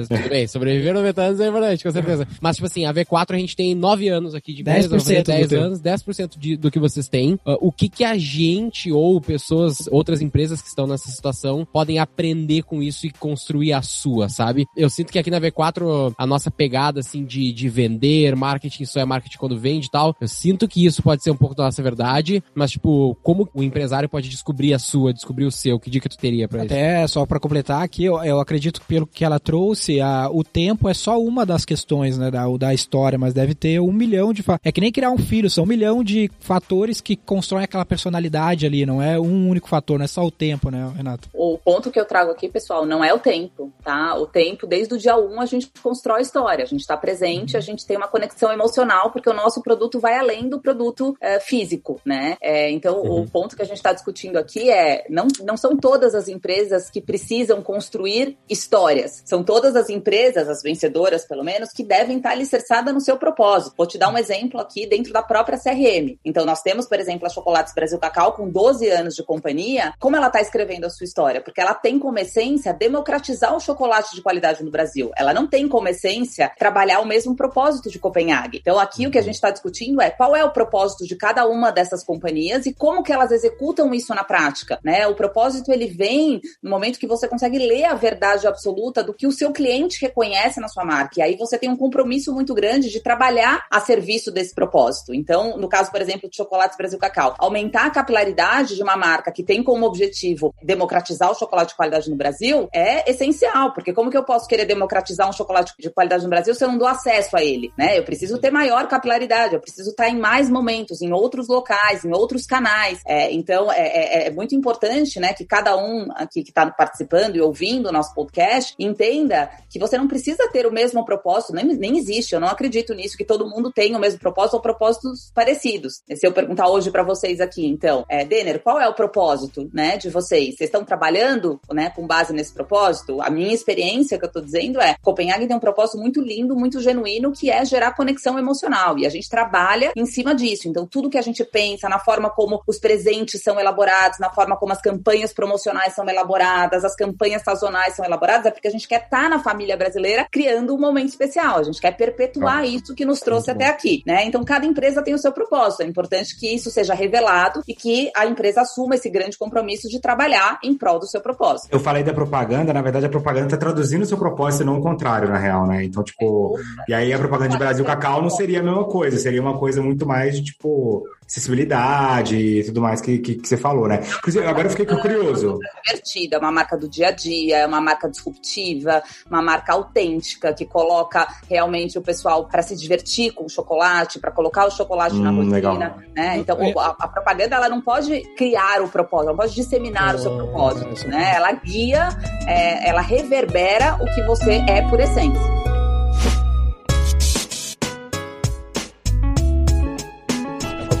tudo 0.00 0.28
bem, 0.28 0.46
sobreviver 0.48 0.92
90 0.92 1.22
anos 1.22 1.40
é 1.40 1.48
importante, 1.48 1.84
com 1.84 1.90
certeza. 1.92 2.26
Mas, 2.40 2.56
tipo 2.56 2.66
assim, 2.66 2.84
a 2.84 2.92
V4 2.92 3.34
a 3.34 3.38
gente 3.38 3.54
tem 3.54 3.74
9 3.76 4.08
anos 4.08 4.34
aqui 4.34 4.52
de 4.52 4.62
empresa, 4.62 4.88
10%, 4.88 5.22
10 5.24 5.52
anos, 5.52 5.80
10% 5.80 6.36
de, 6.36 6.56
do 6.56 6.68
que 6.68 6.80
vocês 6.80 7.08
têm. 7.08 7.34
Uh, 7.34 7.56
o 7.60 7.70
que 7.70 7.88
que 7.88 8.02
a 8.02 8.18
gente 8.18 8.90
ou 8.90 9.20
pessoas, 9.20 9.86
outras 9.88 10.20
empresas 10.20 10.60
que 10.60 10.66
estão 10.66 10.86
nessa 10.86 11.08
situação 11.10 11.66
podem 11.72 12.00
aprender 12.00 12.62
com 12.62 12.82
isso 12.82 13.06
e 13.06 13.10
construir 13.10 13.72
a 13.72 13.82
sua, 13.82 14.28
sabe? 14.28 14.66
Eu 14.76 14.90
sinto 14.90 15.12
que 15.12 15.18
aqui 15.18 15.30
na 15.30 15.40
V4 15.40 16.12
a 16.18 16.26
nossa 16.26 16.50
pegada, 16.50 17.00
assim, 17.00 17.24
de, 17.24 17.52
de 17.52 17.68
vender, 17.68 18.34
marketing 18.34 18.84
só 18.84 19.00
é 19.00 19.04
marketing 19.04 19.38
quando 19.38 19.58
vende 19.58 19.86
e 19.86 19.90
tal, 19.90 20.16
eu 20.20 20.26
sinto 20.26 20.66
que 20.66 20.84
isso 20.84 21.02
pode 21.02 21.22
ser 21.22 21.30
um 21.30 21.36
pouco 21.36 21.54
da 21.54 21.64
nossa 21.64 21.82
verdade, 21.82 22.42
mas, 22.52 22.72
tipo, 22.72 23.16
como 23.22 23.48
o 23.54 23.62
empresário 23.62 24.08
pode 24.08 24.28
descobrir 24.28 24.74
a 24.74 24.78
sua, 24.78 25.01
descobrir 25.10 25.46
o 25.46 25.50
seu? 25.50 25.80
Que 25.80 25.88
dica 25.88 26.08
tu 26.08 26.18
teria 26.18 26.46
pra 26.46 26.62
Até 26.62 26.74
ele? 26.74 26.84
Até 26.84 27.06
só 27.06 27.24
para 27.24 27.40
completar 27.40 27.82
aqui, 27.82 28.04
eu, 28.04 28.22
eu 28.22 28.38
acredito 28.38 28.80
que 28.80 28.86
pelo 28.86 29.06
que 29.06 29.24
ela 29.24 29.40
trouxe, 29.40 30.00
a, 30.00 30.28
o 30.30 30.44
tempo 30.44 30.88
é 30.88 30.94
só 30.94 31.18
uma 31.18 31.46
das 31.46 31.64
questões, 31.64 32.18
né, 32.18 32.30
da, 32.30 32.44
da 32.58 32.74
história, 32.74 33.18
mas 33.18 33.32
deve 33.32 33.54
ter 33.54 33.80
um 33.80 33.92
milhão 33.92 34.32
de... 34.32 34.44
É 34.62 34.70
que 34.70 34.80
nem 34.80 34.92
criar 34.92 35.10
um 35.10 35.18
filho, 35.18 35.48
são 35.48 35.64
um 35.64 35.66
milhão 35.66 36.04
de 36.04 36.30
fatores 36.40 37.00
que 37.00 37.16
constroem 37.16 37.64
aquela 37.64 37.84
personalidade 37.84 38.66
ali, 38.66 38.84
não 38.84 39.00
é 39.00 39.18
um 39.18 39.48
único 39.48 39.68
fator, 39.68 39.98
não 39.98 40.04
é 40.04 40.08
só 40.08 40.24
o 40.24 40.30
tempo, 40.30 40.70
né, 40.70 40.92
Renato? 40.94 41.28
O 41.32 41.56
ponto 41.58 41.90
que 41.90 41.98
eu 41.98 42.04
trago 42.04 42.30
aqui, 42.30 42.48
pessoal, 42.48 42.84
não 42.84 43.04
é 43.04 43.14
o 43.14 43.18
tempo, 43.18 43.72
tá? 43.82 44.14
O 44.16 44.26
tempo, 44.26 44.66
desde 44.66 44.94
o 44.94 44.98
dia 44.98 45.16
1, 45.16 45.40
a 45.40 45.46
gente 45.46 45.70
constrói 45.82 46.22
história, 46.22 46.64
a 46.64 46.66
gente 46.66 46.80
está 46.80 46.96
presente, 46.96 47.54
uhum. 47.54 47.58
a 47.58 47.62
gente 47.62 47.86
tem 47.86 47.96
uma 47.96 48.08
conexão 48.08 48.52
emocional, 48.52 49.10
porque 49.10 49.30
o 49.30 49.34
nosso 49.34 49.62
produto 49.62 50.00
vai 50.00 50.18
além 50.18 50.48
do 50.48 50.60
produto 50.60 51.16
é, 51.20 51.40
físico, 51.40 52.00
né? 52.04 52.36
É, 52.40 52.70
então, 52.70 53.00
uhum. 53.00 53.22
o 53.22 53.30
ponto 53.30 53.56
que 53.56 53.62
a 53.62 53.64
gente 53.64 53.76
está 53.76 53.92
discutindo 53.92 54.36
aqui 54.36 54.70
é, 54.70 54.91
não, 55.08 55.28
não 55.44 55.56
são 55.56 55.76
todas 55.76 56.14
as 56.14 56.28
empresas 56.28 56.90
que 56.90 57.00
precisam 57.00 57.62
construir 57.62 58.38
histórias, 58.48 59.22
são 59.24 59.42
todas 59.42 59.76
as 59.76 59.88
empresas, 59.88 60.48
as 60.48 60.62
vencedoras 60.62 61.24
pelo 61.24 61.44
menos, 61.44 61.70
que 61.70 61.84
devem 61.84 62.18
estar 62.18 62.30
alicerçadas 62.30 62.92
no 62.92 63.00
seu 63.00 63.16
propósito. 63.16 63.74
Vou 63.76 63.86
te 63.86 63.98
dar 63.98 64.08
um 64.08 64.18
exemplo 64.18 64.60
aqui 64.60 64.86
dentro 64.86 65.12
da 65.12 65.22
própria 65.22 65.58
CRM. 65.58 66.18
Então, 66.24 66.44
nós 66.44 66.62
temos, 66.62 66.86
por 66.86 66.98
exemplo, 66.98 67.26
a 67.26 67.30
Chocolates 67.30 67.74
Brasil 67.74 67.98
Cacau 67.98 68.32
com 68.32 68.48
12 68.48 68.88
anos 68.88 69.14
de 69.14 69.22
companhia. 69.22 69.92
Como 69.98 70.16
ela 70.16 70.26
está 70.26 70.40
escrevendo 70.40 70.84
a 70.84 70.90
sua 70.90 71.04
história? 71.04 71.40
Porque 71.40 71.60
ela 71.60 71.74
tem 71.74 71.98
como 71.98 72.18
essência 72.18 72.72
democratizar 72.72 73.54
o 73.56 73.60
chocolate 73.60 74.14
de 74.14 74.22
qualidade 74.22 74.62
no 74.62 74.70
Brasil. 74.70 75.10
Ela 75.16 75.32
não 75.32 75.46
tem 75.46 75.68
como 75.68 75.88
essência 75.88 76.52
trabalhar 76.58 77.00
o 77.00 77.06
mesmo 77.06 77.34
propósito 77.36 77.90
de 77.90 77.98
Copenhague. 77.98 78.58
Então, 78.60 78.78
aqui 78.78 79.06
o 79.06 79.10
que 79.10 79.18
a 79.18 79.22
gente 79.22 79.34
está 79.34 79.50
discutindo 79.50 80.00
é 80.00 80.10
qual 80.10 80.34
é 80.34 80.44
o 80.44 80.52
propósito 80.52 81.06
de 81.06 81.16
cada 81.16 81.46
uma 81.46 81.70
dessas 81.70 82.04
companhias 82.04 82.66
e 82.66 82.74
como 82.74 83.02
que 83.02 83.12
elas 83.12 83.30
executam 83.30 83.92
isso 83.94 84.14
na 84.14 84.24
prática, 84.24 84.78
né? 84.84 85.06
O 85.06 85.14
propósito 85.14 85.72
ele 85.72 85.86
vem 85.86 86.40
no 86.62 86.70
momento 86.70 86.98
que 86.98 87.06
você 87.06 87.28
consegue 87.28 87.58
ler 87.58 87.84
a 87.84 87.94
verdade 87.94 88.46
absoluta 88.46 89.02
do 89.02 89.14
que 89.14 89.26
o 89.26 89.32
seu 89.32 89.52
cliente 89.52 90.00
reconhece 90.00 90.60
na 90.60 90.68
sua 90.68 90.84
marca. 90.84 91.14
E 91.18 91.22
aí 91.22 91.36
você 91.36 91.58
tem 91.58 91.70
um 91.70 91.76
compromisso 91.76 92.32
muito 92.32 92.54
grande 92.54 92.90
de 92.90 93.00
trabalhar 93.00 93.66
a 93.70 93.80
serviço 93.80 94.30
desse 94.30 94.54
propósito. 94.54 95.14
Então, 95.14 95.56
no 95.56 95.68
caso, 95.68 95.90
por 95.90 96.00
exemplo, 96.00 96.28
de 96.28 96.36
Chocolates 96.36 96.76
Brasil 96.76 96.98
Cacau, 96.98 97.34
aumentar 97.38 97.86
a 97.86 97.90
capilaridade 97.90 98.74
de 98.74 98.82
uma 98.82 98.96
marca 98.96 99.32
que 99.32 99.42
tem 99.42 99.62
como 99.62 99.86
objetivo 99.86 100.54
democratizar 100.62 101.30
o 101.30 101.34
chocolate 101.34 101.70
de 101.70 101.76
qualidade 101.76 102.10
no 102.10 102.16
Brasil 102.16 102.68
é 102.72 103.10
essencial, 103.10 103.72
porque 103.72 103.92
como 103.92 104.10
que 104.10 104.16
eu 104.16 104.24
posso 104.24 104.46
querer 104.48 104.64
democratizar 104.64 105.28
um 105.28 105.32
chocolate 105.32 105.72
de 105.78 105.90
qualidade 105.90 106.24
no 106.24 106.30
Brasil 106.30 106.54
se 106.54 106.64
eu 106.64 106.68
não 106.68 106.78
dou 106.78 106.88
acesso 106.88 107.36
a 107.36 107.42
ele, 107.42 107.72
né? 107.76 107.98
Eu 107.98 108.04
preciso 108.04 108.38
ter 108.38 108.50
maior 108.50 108.86
capilaridade, 108.88 109.54
eu 109.54 109.60
preciso 109.60 109.90
estar 109.90 110.08
em 110.08 110.18
mais 110.18 110.48
momentos, 110.48 111.02
em 111.02 111.12
outros 111.12 111.48
locais, 111.48 112.04
em 112.04 112.12
outros 112.12 112.46
canais. 112.46 113.00
É, 113.06 113.32
então, 113.32 113.70
é, 113.72 113.86
é, 113.86 114.26
é, 114.26 114.30
muito 114.30 114.54
importante, 114.54 114.71
né, 115.20 115.32
que 115.32 115.44
cada 115.44 115.76
um 115.76 116.08
aqui 116.14 116.42
que 116.42 116.50
está 116.50 116.70
participando 116.70 117.36
e 117.36 117.40
ouvindo 117.40 117.88
o 117.88 117.92
nosso 117.92 118.14
podcast 118.14 118.74
entenda 118.78 119.50
que 119.68 119.78
você 119.78 119.96
não 119.96 120.08
precisa 120.08 120.48
ter 120.50 120.66
o 120.66 120.72
mesmo 120.72 121.04
propósito, 121.04 121.54
nem, 121.54 121.64
nem 121.64 121.98
existe, 121.98 122.34
eu 122.34 122.40
não 122.40 122.48
acredito 122.48 122.94
nisso, 122.94 123.16
que 123.16 123.24
todo 123.24 123.48
mundo 123.48 123.72
tem 123.72 123.94
o 123.94 123.98
mesmo 123.98 124.18
propósito 124.18 124.54
ou 124.54 124.60
propósitos 124.60 125.30
parecidos. 125.34 126.02
Se 126.14 126.26
eu 126.26 126.32
perguntar 126.32 126.68
hoje 126.68 126.90
para 126.90 127.02
vocês 127.02 127.40
aqui, 127.40 127.66
então, 127.66 128.04
é, 128.08 128.24
Denner, 128.24 128.60
qual 128.60 128.80
é 128.80 128.88
o 128.88 128.94
propósito, 128.94 129.70
né, 129.72 129.96
de 129.96 130.10
vocês? 130.10 130.56
Vocês 130.56 130.68
estão 130.68 130.84
trabalhando, 130.84 131.60
né, 131.70 131.90
com 131.90 132.06
base 132.06 132.32
nesse 132.32 132.52
propósito? 132.52 133.20
A 133.20 133.30
minha 133.30 133.52
experiência 133.52 134.18
que 134.18 134.24
eu 134.24 134.28
estou 134.28 134.42
dizendo 134.42 134.80
é, 134.80 134.96
Copenhague 135.02 135.46
tem 135.46 135.56
um 135.56 135.60
propósito 135.60 135.98
muito 135.98 136.20
lindo, 136.20 136.56
muito 136.56 136.80
genuíno, 136.80 137.32
que 137.32 137.50
é 137.50 137.64
gerar 137.64 137.94
conexão 137.94 138.38
emocional, 138.38 138.98
e 138.98 139.06
a 139.06 139.10
gente 139.10 139.28
trabalha 139.28 139.92
em 139.96 140.06
cima 140.06 140.34
disso. 140.34 140.68
Então, 140.68 140.86
tudo 140.86 141.10
que 141.10 141.18
a 141.18 141.22
gente 141.22 141.44
pensa, 141.44 141.88
na 141.88 141.98
forma 141.98 142.30
como 142.30 142.62
os 142.66 142.78
presentes 142.78 143.42
são 143.42 143.58
elaborados, 143.58 144.18
na 144.18 144.30
forma 144.30 144.56
como 144.62 144.72
as 144.72 144.80
campanhas 144.80 145.32
promocionais 145.32 145.92
são 145.92 146.08
elaboradas, 146.08 146.84
as 146.84 146.94
campanhas 146.94 147.42
sazonais 147.42 147.96
são 147.96 148.04
elaboradas, 148.04 148.46
é 148.46 148.50
porque 148.52 148.68
a 148.68 148.70
gente 148.70 148.86
quer 148.86 149.02
estar 149.02 149.22
tá 149.22 149.28
na 149.28 149.40
família 149.40 149.76
brasileira 149.76 150.24
criando 150.30 150.72
um 150.72 150.78
momento 150.78 151.08
especial. 151.08 151.58
A 151.58 151.64
gente 151.64 151.80
quer 151.80 151.90
perpetuar 151.96 152.58
ah, 152.58 152.64
isso 152.66 152.94
que 152.94 153.04
nos 153.04 153.18
trouxe 153.18 153.50
até 153.50 153.66
aqui, 153.66 154.04
né? 154.06 154.24
Então, 154.24 154.44
cada 154.44 154.64
empresa 154.64 155.02
tem 155.02 155.14
o 155.14 155.18
seu 155.18 155.32
propósito. 155.32 155.82
É 155.82 155.86
importante 155.86 156.38
que 156.38 156.46
isso 156.54 156.70
seja 156.70 156.94
revelado 156.94 157.60
e 157.66 157.74
que 157.74 158.12
a 158.14 158.24
empresa 158.24 158.60
assuma 158.60 158.94
esse 158.94 159.10
grande 159.10 159.36
compromisso 159.36 159.88
de 159.88 160.00
trabalhar 160.00 160.60
em 160.62 160.78
prol 160.78 161.00
do 161.00 161.08
seu 161.08 161.20
propósito. 161.20 161.68
Eu 161.72 161.80
falei 161.80 162.04
da 162.04 162.14
propaganda, 162.14 162.72
na 162.72 162.82
verdade, 162.82 163.06
a 163.06 163.08
propaganda 163.08 163.46
está 163.46 163.56
traduzindo 163.56 164.02
o 164.02 164.06
seu 164.06 164.16
propósito 164.16 164.64
não 164.64 164.78
o 164.78 164.80
contrário, 164.80 165.28
na 165.28 165.38
real, 165.38 165.66
né? 165.66 165.82
Então, 165.82 166.04
tipo, 166.04 166.56
e 166.86 166.94
aí 166.94 167.12
a 167.12 167.18
propaganda 167.18 167.50
de 167.50 167.58
Brasil 167.58 167.84
Cacau 167.84 168.22
não 168.22 168.30
seria 168.30 168.60
a 168.60 168.62
mesma 168.62 168.84
coisa, 168.84 169.18
seria 169.18 169.42
uma 169.42 169.58
coisa 169.58 169.82
muito 169.82 170.06
mais 170.06 170.36
de, 170.36 170.44
tipo, 170.44 171.02
acessibilidade 171.32 172.36
e 172.36 172.64
tudo 172.64 172.82
mais 172.82 173.00
que, 173.00 173.18
que, 173.18 173.34
que, 173.36 173.48
você 173.48 173.56
falou, 173.56 173.88
né? 173.88 174.02
Inclusive, 174.18 174.46
agora 174.46 174.66
eu 174.66 174.70
fiquei 174.70 174.84
curioso. 174.84 175.58
É 175.62 175.92
divertida, 175.92 176.36
é 176.36 176.38
uma 176.38 176.52
marca 176.52 176.76
do 176.76 176.86
dia 176.86 177.08
a 177.08 177.10
dia, 177.10 177.58
é 177.58 177.66
uma 177.66 177.80
marca 177.80 178.08
disruptiva, 178.08 179.02
uma 179.30 179.40
marca 179.40 179.72
autêntica 179.72 180.52
que 180.52 180.66
coloca 180.66 181.26
realmente 181.48 181.98
o 181.98 182.02
pessoal 182.02 182.46
para 182.46 182.60
se 182.60 182.76
divertir 182.76 183.32
com 183.32 183.46
o 183.46 183.48
chocolate, 183.48 184.18
para 184.18 184.30
colocar 184.30 184.66
o 184.66 184.70
chocolate 184.70 185.16
hum, 185.16 185.22
na 185.22 185.30
rotina, 185.30 185.54
legal. 185.54 185.76
né? 186.14 186.36
Então, 186.36 186.58
a, 186.78 186.96
a, 186.98 187.08
propaganda 187.08 187.56
ela 187.56 187.68
não 187.68 187.80
pode 187.80 188.20
criar 188.36 188.82
o 188.82 188.88
propósito, 188.88 189.28
ela 189.28 189.32
não 189.32 189.38
pode 189.38 189.54
disseminar 189.54 190.14
oh, 190.14 190.18
o 190.18 190.20
seu 190.20 190.36
propósito, 190.36 191.08
né? 191.08 191.32
Ela 191.34 191.52
guia, 191.52 192.08
é, 192.46 192.88
ela 192.88 193.00
reverbera 193.00 193.96
o 194.02 194.14
que 194.14 194.22
você 194.22 194.62
é 194.68 194.82
por 194.82 195.00
essência. 195.00 195.71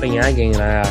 Copenhagen 0.02 0.50
né, 0.50 0.82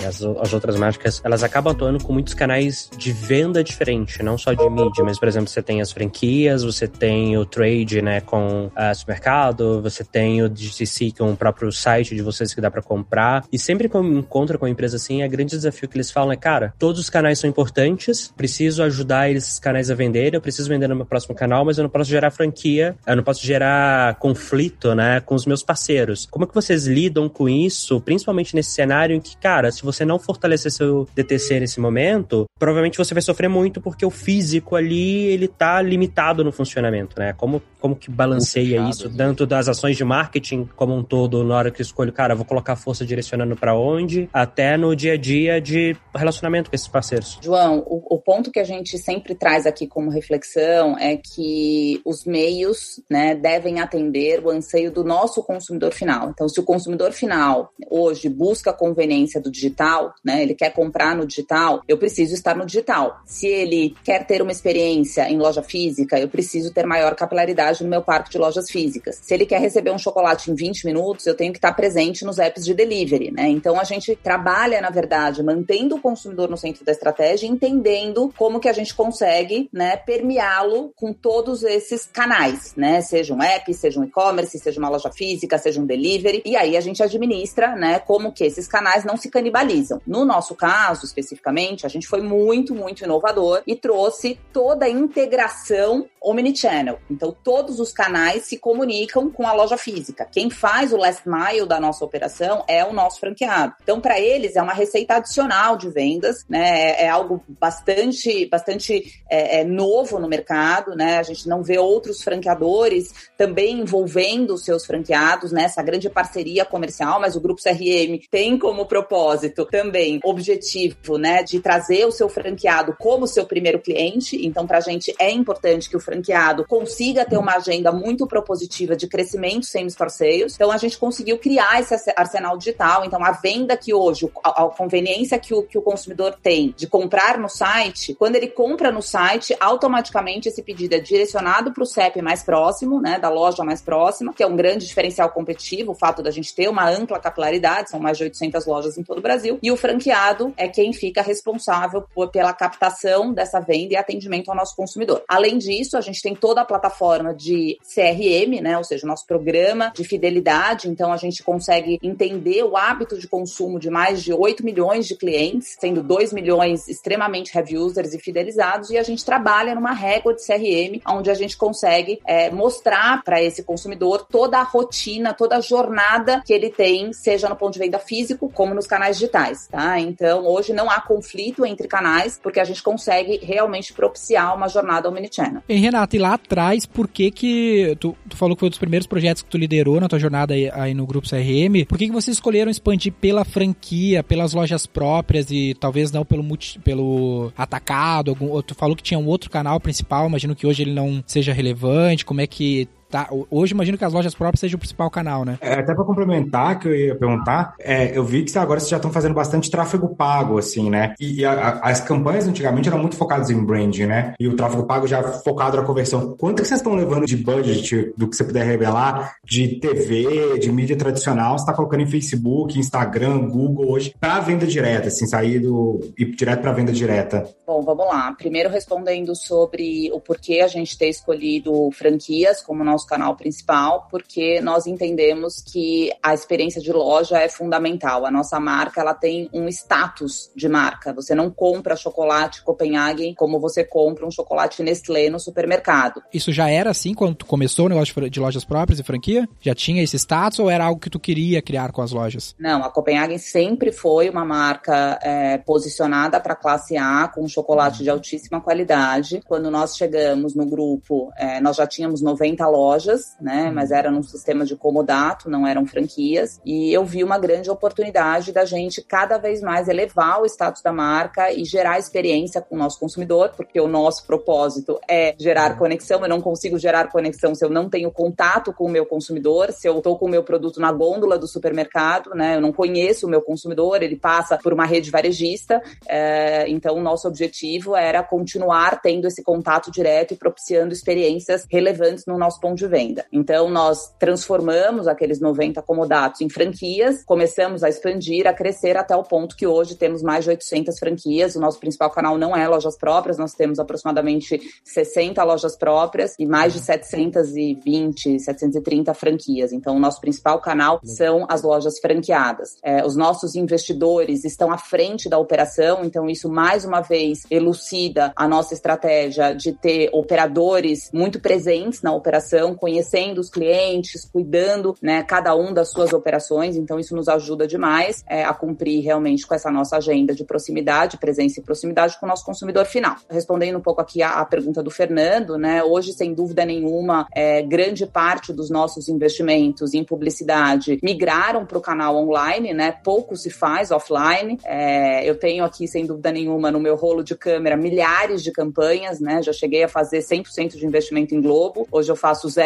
e 0.00 0.04
as, 0.04 0.22
as, 0.22 0.52
outras 0.52 0.76
marcas, 0.76 1.20
elas 1.24 1.42
acabam 1.42 1.72
atuando 1.72 2.04
com 2.04 2.12
muitos 2.12 2.34
canais 2.34 2.88
de 2.96 3.10
venda 3.10 3.64
diferente, 3.64 4.22
não 4.22 4.38
só 4.38 4.52
de 4.52 4.70
mídia, 4.70 5.02
mas, 5.02 5.18
por 5.18 5.26
exemplo, 5.26 5.48
você 5.48 5.60
tem 5.60 5.80
as 5.80 5.90
franquias, 5.90 6.62
você 6.62 6.86
tem 6.86 7.36
o 7.36 7.44
trade, 7.44 8.00
né, 8.00 8.20
com 8.20 8.66
o 8.66 8.94
supermercado, 8.94 9.82
você 9.82 10.04
tem 10.04 10.40
o 10.44 10.48
DTC, 10.48 11.14
com 11.18 11.32
o 11.32 11.36
próprio 11.36 11.72
site 11.72 12.14
de 12.14 12.22
vocês 12.22 12.54
que 12.54 12.60
dá 12.60 12.70
para 12.70 12.80
comprar. 12.80 13.44
E 13.52 13.58
sempre 13.58 13.88
que 13.88 13.96
eu 13.96 14.04
me 14.04 14.20
encontro 14.20 14.56
com 14.56 14.66
uma 14.66 14.70
empresa 14.70 14.98
assim, 14.98 15.22
é 15.22 15.26
grande 15.26 15.56
desafio 15.56 15.88
que 15.88 15.96
eles 15.96 16.12
falam 16.12 16.30
é, 16.30 16.36
cara, 16.36 16.72
todos 16.78 17.00
os 17.00 17.10
canais 17.10 17.40
são 17.40 17.50
importantes, 17.50 18.32
preciso 18.36 18.84
ajudar 18.84 19.32
esses 19.32 19.58
canais 19.58 19.90
a 19.90 19.96
vender, 19.96 20.32
eu 20.32 20.40
preciso 20.40 20.68
vender 20.68 20.86
no 20.86 20.94
meu 20.94 21.06
próximo 21.06 21.34
canal, 21.34 21.64
mas 21.64 21.76
eu 21.76 21.82
não 21.82 21.90
posso 21.90 22.08
gerar 22.08 22.30
franquia, 22.30 22.94
eu 23.04 23.16
não 23.16 23.24
posso 23.24 23.44
gerar 23.44 24.14
conflito, 24.20 24.94
né, 24.94 25.18
com 25.18 25.34
os 25.34 25.44
meus 25.44 25.64
parceiros. 25.64 26.28
Como 26.30 26.44
é 26.44 26.48
que 26.48 26.54
vocês 26.54 26.86
lidam 26.86 27.28
com 27.28 27.48
isso, 27.48 28.00
principalmente 28.00 28.59
nesse 28.60 28.70
cenário 28.70 29.16
em 29.16 29.20
que, 29.20 29.36
cara, 29.36 29.72
se 29.72 29.82
você 29.82 30.04
não 30.04 30.18
fortalecer 30.18 30.70
seu 30.70 31.08
DTC 31.14 31.60
nesse 31.60 31.80
momento, 31.80 32.46
provavelmente 32.58 32.98
você 32.98 33.14
vai 33.14 33.22
sofrer 33.22 33.48
muito 33.48 33.80
porque 33.80 34.04
o 34.04 34.10
físico 34.10 34.76
ali, 34.76 35.24
ele 35.24 35.48
tá 35.48 35.80
limitado 35.80 36.44
no 36.44 36.52
funcionamento, 36.52 37.18
né? 37.18 37.32
Como, 37.32 37.62
como 37.80 37.96
que 37.96 38.10
balanceia 38.10 38.88
isso, 38.88 39.08
né? 39.08 39.14
tanto 39.16 39.46
das 39.46 39.68
ações 39.68 39.96
de 39.96 40.04
marketing 40.04 40.68
como 40.76 40.94
um 40.94 41.02
todo, 41.02 41.42
na 41.42 41.56
hora 41.56 41.70
que 41.70 41.80
eu 41.80 41.84
escolho, 41.84 42.12
cara, 42.12 42.34
vou 42.34 42.44
colocar 42.44 42.76
força 42.76 43.04
direcionando 43.04 43.56
para 43.56 43.74
onde, 43.74 44.28
até 44.32 44.76
no 44.76 44.94
dia 44.94 45.14
a 45.14 45.16
dia 45.16 45.60
de 45.60 45.96
relacionamento 46.14 46.70
com 46.70 46.76
esses 46.76 46.88
parceiros. 46.88 47.38
João, 47.42 47.78
o, 47.86 48.16
o 48.16 48.18
ponto 48.18 48.50
que 48.50 48.60
a 48.60 48.64
gente 48.64 48.98
sempre 48.98 49.34
traz 49.34 49.66
aqui 49.66 49.86
como 49.86 50.10
reflexão 50.10 50.98
é 50.98 51.16
que 51.16 52.00
os 52.04 52.24
meios, 52.24 53.00
né, 53.08 53.34
devem 53.34 53.80
atender 53.80 54.44
o 54.44 54.50
anseio 54.50 54.92
do 54.92 55.02
nosso 55.02 55.42
consumidor 55.42 55.92
final. 55.92 56.30
Então, 56.30 56.48
se 56.48 56.60
o 56.60 56.64
consumidor 56.64 57.12
final 57.12 57.72
hoje 57.90 58.28
busca 58.28 58.49
busca 58.50 58.70
a 58.70 58.74
conveniência 58.74 59.40
do 59.40 59.48
digital, 59.48 60.12
né? 60.24 60.42
Ele 60.42 60.56
quer 60.56 60.70
comprar 60.70 61.14
no 61.14 61.24
digital, 61.24 61.82
eu 61.86 61.96
preciso 61.96 62.34
estar 62.34 62.56
no 62.56 62.66
digital. 62.66 63.20
Se 63.24 63.46
ele 63.46 63.94
quer 64.02 64.26
ter 64.26 64.42
uma 64.42 64.50
experiência 64.50 65.30
em 65.30 65.38
loja 65.38 65.62
física, 65.62 66.18
eu 66.18 66.28
preciso 66.28 66.74
ter 66.74 66.84
maior 66.84 67.14
capilaridade 67.14 67.84
no 67.84 67.88
meu 67.88 68.02
parque 68.02 68.28
de 68.28 68.38
lojas 68.38 68.68
físicas. 68.68 69.20
Se 69.22 69.32
ele 69.34 69.46
quer 69.46 69.60
receber 69.60 69.92
um 69.92 69.98
chocolate 69.98 70.50
em 70.50 70.54
20 70.56 70.84
minutos, 70.84 71.28
eu 71.28 71.36
tenho 71.36 71.52
que 71.52 71.58
estar 71.58 71.72
presente 71.74 72.24
nos 72.24 72.40
apps 72.40 72.64
de 72.64 72.74
delivery, 72.74 73.30
né? 73.30 73.48
Então 73.48 73.78
a 73.78 73.84
gente 73.84 74.16
trabalha, 74.16 74.80
na 74.80 74.90
verdade, 74.90 75.44
mantendo 75.44 75.94
o 75.94 76.00
consumidor 76.00 76.50
no 76.50 76.56
centro 76.56 76.84
da 76.84 76.90
estratégia, 76.90 77.46
entendendo 77.46 78.34
como 78.36 78.58
que 78.58 78.68
a 78.68 78.72
gente 78.72 78.92
consegue, 78.92 79.68
né, 79.72 79.96
permeá-lo 79.96 80.92
com 80.96 81.12
todos 81.12 81.62
esses 81.62 82.04
canais, 82.04 82.74
né? 82.76 83.00
Seja 83.00 83.32
um 83.32 83.40
app, 83.40 83.72
seja 83.72 84.00
um 84.00 84.04
e-commerce, 84.04 84.58
seja 84.58 84.80
uma 84.80 84.88
loja 84.88 85.12
física, 85.12 85.56
seja 85.56 85.80
um 85.80 85.86
delivery. 85.86 86.42
E 86.44 86.56
aí 86.56 86.76
a 86.76 86.80
gente 86.80 87.00
administra, 87.00 87.76
né, 87.76 88.00
como 88.00 88.29
que 88.32 88.44
esses 88.44 88.66
canais 88.66 89.04
não 89.04 89.16
se 89.16 89.30
canibalizam. 89.30 90.00
No 90.06 90.24
nosso 90.24 90.54
caso, 90.54 91.04
especificamente, 91.04 91.86
a 91.86 91.88
gente 91.88 92.06
foi 92.06 92.20
muito, 92.20 92.74
muito 92.74 93.04
inovador 93.04 93.62
e 93.66 93.74
trouxe 93.74 94.38
toda 94.52 94.86
a 94.86 94.90
integração 94.90 96.08
omnichannel. 96.22 96.98
Então, 97.10 97.34
todos 97.42 97.80
os 97.80 97.92
canais 97.92 98.44
se 98.44 98.58
comunicam 98.58 99.30
com 99.30 99.46
a 99.46 99.52
loja 99.52 99.76
física. 99.76 100.28
Quem 100.30 100.50
faz 100.50 100.92
o 100.92 100.96
last 100.96 101.22
mile 101.26 101.66
da 101.66 101.80
nossa 101.80 102.04
operação 102.04 102.62
é 102.68 102.84
o 102.84 102.92
nosso 102.92 103.18
franqueado. 103.18 103.74
Então, 103.82 104.00
para 104.00 104.20
eles, 104.20 104.56
é 104.56 104.62
uma 104.62 104.74
receita 104.74 105.14
adicional 105.14 105.76
de 105.76 105.88
vendas, 105.88 106.44
né? 106.48 106.92
É, 106.92 107.04
é 107.04 107.08
algo 107.08 107.42
bastante, 107.48 108.46
bastante 108.46 109.22
é, 109.30 109.60
é 109.60 109.64
novo 109.64 110.18
no 110.18 110.28
mercado, 110.28 110.94
né? 110.94 111.18
A 111.18 111.22
gente 111.22 111.48
não 111.48 111.62
vê 111.62 111.78
outros 111.78 112.22
franqueadores 112.22 113.30
também 113.36 113.80
envolvendo 113.80 114.54
os 114.54 114.64
seus 114.64 114.84
franqueados 114.84 115.52
nessa 115.52 115.82
grande 115.82 116.10
parceria 116.10 116.64
comercial, 116.64 117.20
mas 117.20 117.36
o 117.36 117.40
Grupo 117.40 117.62
CRM 117.62 118.19
tem 118.30 118.58
como 118.58 118.86
propósito 118.86 119.64
também 119.64 120.20
objetivo, 120.24 121.18
né, 121.18 121.42
de 121.42 121.60
trazer 121.60 122.06
o 122.06 122.10
seu 122.10 122.28
franqueado 122.28 122.94
como 122.98 123.26
seu 123.26 123.44
primeiro 123.46 123.80
cliente. 123.80 124.44
Então, 124.46 124.66
para 124.66 124.78
a 124.78 124.80
gente 124.80 125.14
é 125.18 125.30
importante 125.30 125.88
que 125.88 125.96
o 125.96 126.00
franqueado 126.00 126.64
consiga 126.66 127.24
ter 127.24 127.36
uma 127.36 127.56
agenda 127.56 127.92
muito 127.92 128.26
propositiva 128.26 128.96
de 128.96 129.06
crescimento 129.06 129.66
sem 129.66 129.88
sales. 129.90 130.54
Então, 130.54 130.70
a 130.70 130.76
gente 130.76 130.98
conseguiu 130.98 131.38
criar 131.38 131.80
esse 131.80 131.94
arsenal 132.16 132.56
digital. 132.56 133.04
Então, 133.04 133.22
a 133.24 133.32
venda 133.32 133.76
que 133.76 133.92
hoje, 133.92 134.30
a, 134.42 134.64
a 134.64 134.68
conveniência 134.68 135.38
que 135.38 135.54
o, 135.54 135.62
que 135.62 135.78
o 135.78 135.82
consumidor 135.82 136.36
tem 136.42 136.74
de 136.76 136.86
comprar 136.86 137.38
no 137.38 137.48
site, 137.48 138.14
quando 138.14 138.36
ele 138.36 138.48
compra 138.48 138.90
no 138.90 139.02
site, 139.02 139.54
automaticamente 139.60 140.48
esse 140.48 140.62
pedido 140.62 140.94
é 140.94 141.00
direcionado 141.00 141.72
para 141.72 141.82
o 141.82 141.86
CEP 141.86 142.22
mais 142.22 142.42
próximo, 142.42 143.00
né, 143.00 143.18
da 143.18 143.28
loja 143.28 143.64
mais 143.64 143.80
próxima, 143.80 144.32
que 144.32 144.42
é 144.42 144.46
um 144.46 144.56
grande 144.56 144.86
diferencial 144.86 145.30
competitivo, 145.30 145.92
o 145.92 145.94
fato 145.94 146.22
da 146.22 146.30
gente 146.30 146.54
ter 146.54 146.68
uma 146.68 146.88
ampla 146.88 147.18
capilaridade, 147.18 147.90
são 147.90 148.00
de 148.18 148.24
800 148.24 148.66
lojas 148.66 148.98
em 148.98 149.02
todo 149.02 149.18
o 149.18 149.22
Brasil, 149.22 149.58
e 149.62 149.70
o 149.70 149.76
franqueado 149.76 150.52
é 150.56 150.68
quem 150.68 150.92
fica 150.92 151.22
responsável 151.22 152.02
por, 152.14 152.30
pela 152.30 152.52
captação 152.52 153.32
dessa 153.32 153.60
venda 153.60 153.94
e 153.94 153.96
atendimento 153.96 154.50
ao 154.50 154.56
nosso 154.56 154.74
consumidor. 154.76 155.22
Além 155.28 155.58
disso, 155.58 155.96
a 155.96 156.00
gente 156.00 156.22
tem 156.22 156.34
toda 156.34 156.60
a 156.60 156.64
plataforma 156.64 157.34
de 157.34 157.78
CRM, 157.82 158.60
né, 158.62 158.76
ou 158.76 158.84
seja, 158.84 159.06
nosso 159.06 159.26
programa 159.26 159.92
de 159.94 160.04
fidelidade, 160.04 160.88
então 160.88 161.12
a 161.12 161.16
gente 161.16 161.42
consegue 161.42 161.98
entender 162.02 162.62
o 162.64 162.76
hábito 162.76 163.18
de 163.18 163.28
consumo 163.28 163.78
de 163.78 163.90
mais 163.90 164.22
de 164.22 164.32
8 164.32 164.64
milhões 164.64 165.06
de 165.06 165.16
clientes, 165.16 165.76
sendo 165.78 166.02
2 166.02 166.32
milhões 166.32 166.88
extremamente 166.88 167.56
heavy 167.56 167.78
users 167.78 168.14
e 168.14 168.18
fidelizados, 168.18 168.90
e 168.90 168.98
a 168.98 169.02
gente 169.02 169.24
trabalha 169.24 169.74
numa 169.74 169.92
régua 169.92 170.34
de 170.34 170.44
CRM, 170.44 171.00
onde 171.06 171.30
a 171.30 171.34
gente 171.34 171.56
consegue 171.56 172.20
é, 172.26 172.50
mostrar 172.50 173.22
para 173.22 173.42
esse 173.42 173.62
consumidor 173.62 174.26
toda 174.30 174.58
a 174.58 174.62
rotina, 174.62 175.34
toda 175.34 175.56
a 175.56 175.60
jornada 175.60 176.42
que 176.44 176.52
ele 176.52 176.70
tem, 176.70 177.12
seja 177.12 177.48
no 177.48 177.56
ponto 177.56 177.72
de 177.72 177.78
venda 177.78 177.98
físico 178.00 178.50
como 178.52 178.74
nos 178.74 178.86
canais 178.86 179.18
digitais, 179.18 179.66
tá? 179.68 179.98
Então, 180.00 180.46
hoje 180.46 180.72
não 180.72 180.90
há 180.90 181.00
conflito 181.00 181.64
entre 181.64 181.86
canais, 181.86 182.38
porque 182.42 182.60
a 182.60 182.64
gente 182.64 182.82
consegue 182.82 183.38
realmente 183.42 183.92
propiciar 183.92 184.54
uma 184.54 184.68
jornada 184.68 185.08
omnichannel. 185.08 185.62
E 185.68 185.74
Renata, 185.76 186.16
e 186.16 186.18
lá 186.18 186.34
atrás, 186.34 186.86
por 186.86 187.08
que 187.08 187.30
que 187.30 187.96
tu, 188.00 188.16
tu, 188.28 188.36
falou 188.36 188.56
que 188.56 188.60
foi 188.60 188.68
um 188.68 188.70
dos 188.70 188.78
primeiros 188.78 189.06
projetos 189.06 189.42
que 189.42 189.50
tu 189.50 189.58
liderou 189.58 190.00
na 190.00 190.08
tua 190.08 190.18
jornada 190.18 190.54
aí, 190.54 190.70
aí 190.72 190.94
no 190.94 191.06
grupo 191.06 191.28
CRM? 191.28 191.84
Por 191.86 191.98
que 191.98 192.06
que 192.06 192.12
vocês 192.12 192.36
escolheram 192.36 192.70
expandir 192.70 193.12
pela 193.12 193.44
franquia, 193.44 194.22
pelas 194.22 194.52
lojas 194.52 194.86
próprias 194.86 195.50
e 195.50 195.74
talvez 195.78 196.10
não 196.10 196.24
pelo 196.24 196.42
multi, 196.42 196.78
pelo 196.80 197.52
atacado? 197.56 198.30
Algum, 198.30 198.60
tu 198.62 198.74
falou 198.74 198.96
que 198.96 199.02
tinha 199.02 199.18
um 199.18 199.26
outro 199.26 199.50
canal 199.50 199.78
principal, 199.80 200.26
imagino 200.26 200.54
que 200.54 200.66
hoje 200.66 200.82
ele 200.82 200.94
não 200.94 201.22
seja 201.26 201.52
relevante. 201.52 202.24
Como 202.24 202.40
é 202.40 202.46
que 202.46 202.88
Tá, 203.10 203.28
hoje 203.50 203.74
imagino 203.74 203.98
que 203.98 204.04
as 204.04 204.12
lojas 204.12 204.34
próprias 204.34 204.60
sejam 204.60 204.76
o 204.76 204.78
principal 204.78 205.10
canal, 205.10 205.44
né? 205.44 205.58
É, 205.60 205.74
até 205.74 205.92
para 205.92 206.04
complementar, 206.04 206.78
que 206.78 206.86
eu 206.86 206.94
ia 206.94 207.16
perguntar, 207.16 207.74
é, 207.80 208.16
eu 208.16 208.24
vi 208.24 208.44
que 208.44 208.56
agora 208.56 208.78
vocês 208.78 208.90
já 208.90 208.98
estão 208.98 209.12
fazendo 209.12 209.34
bastante 209.34 209.68
tráfego 209.68 210.14
pago, 210.14 210.58
assim, 210.58 210.88
né? 210.88 211.14
E, 211.18 211.40
e 211.40 211.44
a, 211.44 211.52
a, 211.52 211.90
as 211.90 212.00
campanhas 212.00 212.46
antigamente 212.46 212.88
eram 212.88 213.00
muito 213.00 213.16
focadas 213.16 213.50
em 213.50 213.64
branding, 213.64 214.06
né? 214.06 214.34
E 214.38 214.46
o 214.46 214.54
tráfego 214.54 214.84
pago 214.84 215.08
já 215.08 215.22
focado 215.22 215.76
na 215.76 215.82
conversão. 215.82 216.36
Quanto 216.38 216.62
que 216.62 216.68
vocês 216.68 216.78
estão 216.78 216.94
levando 216.94 217.26
de 217.26 217.36
budget, 217.36 218.12
do 218.16 218.28
que 218.28 218.36
você 218.36 218.44
puder 218.44 218.64
revelar, 218.64 219.34
de 219.44 219.80
TV, 219.80 220.58
de 220.60 220.70
mídia 220.70 220.96
tradicional, 220.96 221.58
você 221.58 221.64
está 221.64 221.72
colocando 221.72 222.02
em 222.02 222.06
Facebook, 222.06 222.78
Instagram, 222.78 223.48
Google 223.48 223.90
hoje, 223.90 224.14
para 224.20 224.38
venda 224.38 224.66
direta, 224.66 225.08
assim, 225.08 225.26
sair 225.26 225.58
do. 225.58 226.00
ir 226.16 226.36
direto 226.36 226.60
para 226.60 226.72
venda 226.72 226.92
direta? 226.92 227.48
Bom, 227.66 227.82
vamos 227.82 228.06
lá. 228.06 228.32
Primeiro 228.32 228.68
respondendo 228.68 229.34
sobre 229.34 230.10
o 230.12 230.20
porquê 230.20 230.60
a 230.60 230.68
gente 230.68 230.96
ter 230.96 231.08
escolhido 231.08 231.90
franquias 231.92 232.60
como 232.60 232.84
nosso 232.84 232.99
nosso 233.00 233.06
canal 233.06 233.34
principal, 233.34 234.06
porque 234.10 234.60
nós 234.60 234.86
entendemos 234.86 235.62
que 235.62 236.12
a 236.22 236.34
experiência 236.34 236.80
de 236.80 236.92
loja 236.92 237.38
é 237.38 237.48
fundamental. 237.48 238.26
A 238.26 238.30
nossa 238.30 238.60
marca, 238.60 239.00
ela 239.00 239.14
tem 239.14 239.48
um 239.52 239.66
status 239.68 240.50
de 240.54 240.68
marca. 240.68 241.12
Você 241.14 241.34
não 241.34 241.50
compra 241.50 241.96
chocolate 241.96 242.62
Copenhagen 242.62 243.34
como 243.34 243.58
você 243.58 243.82
compra 243.84 244.26
um 244.26 244.30
chocolate 244.30 244.82
Nestlé 244.82 245.30
no 245.30 245.40
supermercado. 245.40 246.22
Isso 246.32 246.52
já 246.52 246.68
era 246.68 246.90
assim 246.90 247.14
quando 247.14 247.36
tu 247.36 247.46
começou 247.46 247.86
o 247.86 247.88
negócio 247.88 248.30
de 248.30 248.40
lojas 248.40 248.64
próprias 248.64 249.00
e 249.00 249.02
franquia? 249.02 249.48
Já 249.60 249.74
tinha 249.74 250.02
esse 250.02 250.16
status 250.18 250.58
ou 250.58 250.68
era 250.68 250.84
algo 250.84 251.00
que 251.00 251.10
tu 251.10 251.18
queria 251.18 251.62
criar 251.62 251.92
com 251.92 252.02
as 252.02 252.12
lojas? 252.12 252.54
Não, 252.58 252.84
a 252.84 252.90
Copenhagen 252.90 253.38
sempre 253.38 253.92
foi 253.92 254.28
uma 254.28 254.44
marca 254.44 255.18
é, 255.22 255.58
posicionada 255.58 256.38
para 256.40 256.54
classe 256.54 256.96
A, 256.96 257.28
com 257.28 257.46
chocolate 257.48 258.02
de 258.02 258.10
altíssima 258.10 258.60
qualidade. 258.60 259.40
Quando 259.46 259.70
nós 259.70 259.96
chegamos 259.96 260.54
no 260.54 260.66
grupo, 260.66 261.32
é, 261.36 261.60
nós 261.60 261.76
já 261.76 261.86
tínhamos 261.86 262.20
90 262.20 262.66
lojas 262.66 262.89
lojas, 262.90 263.36
né? 263.40 263.66
Uhum. 263.66 263.74
Mas 263.74 263.90
era 263.90 264.10
num 264.10 264.22
sistema 264.22 264.64
de 264.64 264.76
comodato, 264.76 265.48
não 265.48 265.66
eram 265.66 265.86
franquias. 265.86 266.60
E 266.64 266.92
eu 266.92 267.04
vi 267.04 267.22
uma 267.22 267.38
grande 267.38 267.70
oportunidade 267.70 268.52
da 268.52 268.64
gente 268.64 269.02
cada 269.02 269.38
vez 269.38 269.60
mais 269.60 269.88
elevar 269.88 270.40
o 270.40 270.46
status 270.46 270.82
da 270.82 270.92
marca 270.92 271.52
e 271.52 271.64
gerar 271.64 271.98
experiência 271.98 272.60
com 272.60 272.74
o 272.74 272.78
nosso 272.78 272.98
consumidor, 272.98 273.52
porque 273.56 273.80
o 273.80 273.86
nosso 273.86 274.26
propósito 274.26 274.98
é 275.08 275.34
gerar 275.38 275.78
conexão. 275.78 276.20
Eu 276.22 276.28
não 276.28 276.40
consigo 276.40 276.78
gerar 276.78 277.10
conexão 277.10 277.54
se 277.54 277.64
eu 277.64 277.70
não 277.70 277.88
tenho 277.88 278.10
contato 278.10 278.72
com 278.72 278.84
o 278.84 278.90
meu 278.90 279.06
consumidor, 279.06 279.72
se 279.72 279.88
eu 279.88 279.98
estou 279.98 280.18
com 280.18 280.26
o 280.26 280.28
meu 280.28 280.42
produto 280.42 280.80
na 280.80 280.92
gôndola 280.92 281.38
do 281.38 281.46
supermercado, 281.46 282.30
né? 282.34 282.56
Eu 282.56 282.60
não 282.60 282.72
conheço 282.72 283.26
o 283.26 283.30
meu 283.30 283.42
consumidor, 283.42 284.02
ele 284.02 284.16
passa 284.16 284.58
por 284.58 284.72
uma 284.72 284.84
rede 284.84 285.10
varejista. 285.10 285.80
É, 286.08 286.68
então, 286.68 286.96
o 286.96 287.00
nosso 287.00 287.28
objetivo 287.28 287.94
era 287.94 288.22
continuar 288.22 289.00
tendo 289.00 289.26
esse 289.26 289.42
contato 289.42 289.90
direto 289.90 290.34
e 290.34 290.36
propiciando 290.36 290.92
experiências 290.92 291.66
relevantes 291.70 292.24
no 292.26 292.38
nosso 292.38 292.60
ponto 292.60 292.79
de 292.80 292.88
venda. 292.88 293.24
Então, 293.32 293.70
nós 293.70 294.12
transformamos 294.18 295.06
aqueles 295.06 295.40
90 295.40 295.82
comodatos 295.82 296.40
em 296.40 296.48
franquias, 296.48 297.22
começamos 297.24 297.84
a 297.84 297.88
expandir, 297.88 298.46
a 298.46 298.52
crescer 298.52 298.96
até 298.96 299.14
o 299.14 299.22
ponto 299.22 299.56
que 299.56 299.66
hoje 299.66 299.94
temos 299.94 300.22
mais 300.22 300.44
de 300.44 300.50
800 300.50 300.98
franquias. 300.98 301.54
O 301.54 301.60
nosso 301.60 301.78
principal 301.78 302.10
canal 302.10 302.38
não 302.38 302.56
é 302.56 302.66
lojas 302.66 302.96
próprias, 302.96 303.38
nós 303.38 303.52
temos 303.52 303.78
aproximadamente 303.78 304.60
60 304.84 305.42
lojas 305.44 305.76
próprias 305.76 306.34
e 306.38 306.46
mais 306.46 306.72
de 306.72 306.80
720, 306.80 308.40
730 308.40 309.14
franquias. 309.14 309.72
Então, 309.72 309.96
o 309.96 310.00
nosso 310.00 310.20
principal 310.20 310.60
canal 310.60 311.00
são 311.04 311.46
as 311.48 311.62
lojas 311.62 311.98
franqueadas. 311.98 312.76
É, 312.82 313.04
os 313.04 313.16
nossos 313.16 313.54
investidores 313.54 314.44
estão 314.44 314.72
à 314.72 314.78
frente 314.78 315.28
da 315.28 315.38
operação, 315.38 316.04
então 316.04 316.28
isso 316.28 316.48
mais 316.48 316.84
uma 316.84 317.00
vez 317.00 317.40
elucida 317.50 318.32
a 318.34 318.48
nossa 318.48 318.72
estratégia 318.72 319.52
de 319.52 319.72
ter 319.72 320.08
operadores 320.12 321.10
muito 321.12 321.40
presentes 321.40 322.02
na 322.02 322.12
operação 322.12 322.69
operação, 322.70 322.74
conhecendo 322.74 323.40
os 323.40 323.50
clientes, 323.50 324.24
cuidando, 324.24 324.94
né, 325.02 325.22
cada 325.22 325.54
um 325.54 325.72
das 325.72 325.90
suas 325.90 326.12
operações. 326.12 326.76
Então, 326.76 326.98
isso 326.98 327.14
nos 327.14 327.28
ajuda 327.28 327.66
demais 327.66 328.24
é, 328.28 328.44
a 328.44 328.52
cumprir 328.52 329.02
realmente 329.02 329.46
com 329.46 329.54
essa 329.54 329.70
nossa 329.70 329.96
agenda 329.96 330.34
de 330.34 330.44
proximidade, 330.44 331.18
presença 331.18 331.60
e 331.60 331.62
proximidade 331.62 332.18
com 332.18 332.26
o 332.26 332.28
nosso 332.28 332.44
consumidor 332.44 332.86
final. 332.86 333.16
Respondendo 333.28 333.76
um 333.76 333.80
pouco 333.80 334.00
aqui 334.00 334.22
a 334.22 334.44
pergunta 334.44 334.82
do 334.82 334.90
Fernando, 334.90 335.56
né, 335.56 335.82
hoje, 335.82 336.12
sem 336.12 336.34
dúvida 336.34 336.64
nenhuma, 336.64 337.26
é, 337.32 337.62
grande 337.62 338.06
parte 338.06 338.52
dos 338.52 338.70
nossos 338.70 339.08
investimentos 339.08 339.94
em 339.94 340.04
publicidade 340.04 340.98
migraram 341.02 341.66
para 341.66 341.78
o 341.78 341.80
canal 341.80 342.16
online, 342.16 342.72
né, 342.72 342.92
pouco 342.92 343.36
se 343.36 343.50
faz 343.50 343.90
offline. 343.90 344.58
É, 344.64 345.28
eu 345.28 345.36
tenho 345.38 345.64
aqui, 345.64 345.86
sem 345.86 346.06
dúvida 346.06 346.32
nenhuma, 346.32 346.70
no 346.70 346.80
meu 346.80 346.96
rolo 346.96 347.22
de 347.22 347.34
câmera, 347.34 347.76
milhares 347.76 348.42
de 348.42 348.52
campanhas, 348.52 349.20
né, 349.20 349.42
já 349.42 349.52
cheguei 349.52 349.84
a 349.84 349.88
fazer 349.88 350.20
100% 350.20 350.76
de 350.76 350.86
investimento 350.86 351.34
em 351.34 351.40
Globo, 351.40 351.86
hoje 351.90 352.10
eu 352.10 352.16
faço 352.16 352.48
0%, 352.48 352.59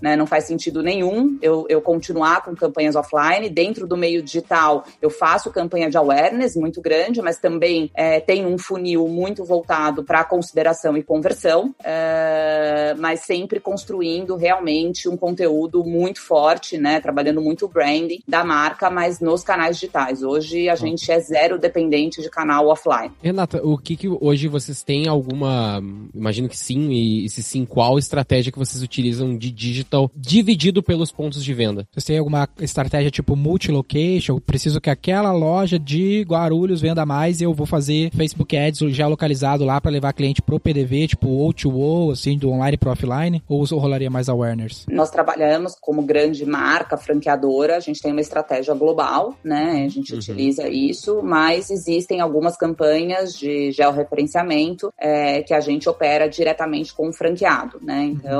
né? 0.00 0.16
Não 0.16 0.26
faz 0.26 0.44
sentido 0.44 0.82
nenhum 0.82 1.38
eu, 1.42 1.66
eu 1.68 1.80
continuar 1.80 2.42
com 2.42 2.54
campanhas 2.54 2.96
offline. 2.96 3.48
Dentro 3.48 3.86
do 3.86 3.96
meio 3.96 4.22
digital, 4.22 4.84
eu 5.00 5.10
faço 5.10 5.50
campanha 5.50 5.90
de 5.90 5.96
awareness 5.96 6.56
muito 6.56 6.80
grande, 6.80 7.20
mas 7.20 7.38
também 7.38 7.90
é, 7.94 8.20
tem 8.20 8.46
um 8.46 8.56
funil 8.58 9.08
muito 9.08 9.44
voltado 9.44 10.04
para 10.04 10.24
consideração 10.24 10.96
e 10.96 11.02
conversão, 11.02 11.74
é, 11.82 12.94
mas 12.98 13.20
sempre 13.20 13.60
construindo 13.60 14.36
realmente 14.36 15.08
um 15.08 15.16
conteúdo 15.16 15.84
muito 15.84 16.20
forte, 16.20 16.78
né? 16.78 17.00
Trabalhando 17.00 17.40
muito 17.40 17.66
o 17.66 17.68
branding 17.68 18.20
da 18.26 18.44
marca, 18.44 18.90
mas 18.90 19.20
nos 19.20 19.42
canais 19.42 19.76
digitais. 19.76 20.22
Hoje 20.22 20.68
a 20.68 20.74
gente 20.74 21.10
é 21.10 21.18
zero 21.20 21.58
dependente 21.58 22.22
de 22.22 22.30
canal 22.30 22.68
offline. 22.68 23.12
Renata, 23.22 23.60
o 23.64 23.76
que, 23.76 23.96
que 23.96 24.08
hoje 24.08 24.48
vocês 24.48 24.82
têm 24.82 25.08
alguma, 25.08 25.82
imagino 26.14 26.48
que 26.48 26.56
sim, 26.56 26.90
e 26.90 27.28
se 27.28 27.42
sim, 27.42 27.64
qual 27.64 27.98
estratégia 27.98 28.52
que 28.52 28.58
vocês 28.58 28.82
utilizam 28.82 28.99
de 29.36 29.50
digital 29.50 30.10
dividido 30.14 30.82
pelos 30.82 31.10
pontos 31.10 31.42
de 31.44 31.54
venda. 31.54 31.86
Você 31.94 32.08
tem 32.08 32.18
alguma 32.18 32.48
estratégia 32.60 33.10
tipo 33.10 33.34
multi-location? 33.34 34.34
Eu 34.34 34.40
preciso 34.40 34.80
que 34.80 34.90
aquela 34.90 35.32
loja 35.32 35.78
de 35.78 36.22
Guarulhos 36.22 36.80
venda 36.80 37.04
mais 37.06 37.40
e 37.40 37.44
eu 37.44 37.54
vou 37.54 37.66
fazer 37.66 38.10
Facebook 38.12 38.56
Ads 38.56 38.80
já 38.94 39.06
localizado 39.06 39.64
lá 39.64 39.80
para 39.80 39.90
levar 39.90 40.12
cliente 40.12 40.42
pro 40.42 40.60
PDV, 40.60 41.08
tipo 41.08 41.28
O2O, 41.28 42.12
assim, 42.12 42.36
do 42.36 42.50
online 42.50 42.76
pro 42.76 42.90
offline? 42.90 43.42
Ou 43.48 43.64
rolaria 43.78 44.10
mais 44.10 44.28
awareness? 44.28 44.86
Nós 44.90 45.10
trabalhamos 45.10 45.76
como 45.80 46.02
grande 46.02 46.44
marca 46.44 46.96
franqueadora, 46.96 47.76
a 47.76 47.80
gente 47.80 48.00
tem 48.00 48.12
uma 48.12 48.20
estratégia 48.20 48.74
global, 48.74 49.34
né? 49.44 49.84
A 49.84 49.88
gente 49.88 50.12
uhum. 50.12 50.18
utiliza 50.18 50.68
isso, 50.68 51.22
mas 51.22 51.70
existem 51.70 52.20
algumas 52.20 52.56
campanhas 52.56 53.36
de 53.36 53.72
georreferenciamento 53.72 54.92
é, 54.98 55.42
que 55.42 55.54
a 55.54 55.60
gente 55.60 55.88
opera 55.88 56.28
diretamente 56.28 56.94
com 56.94 57.08
o 57.08 57.12
franqueado, 57.12 57.78
né? 57.82 58.14
Uhum. 58.24 58.30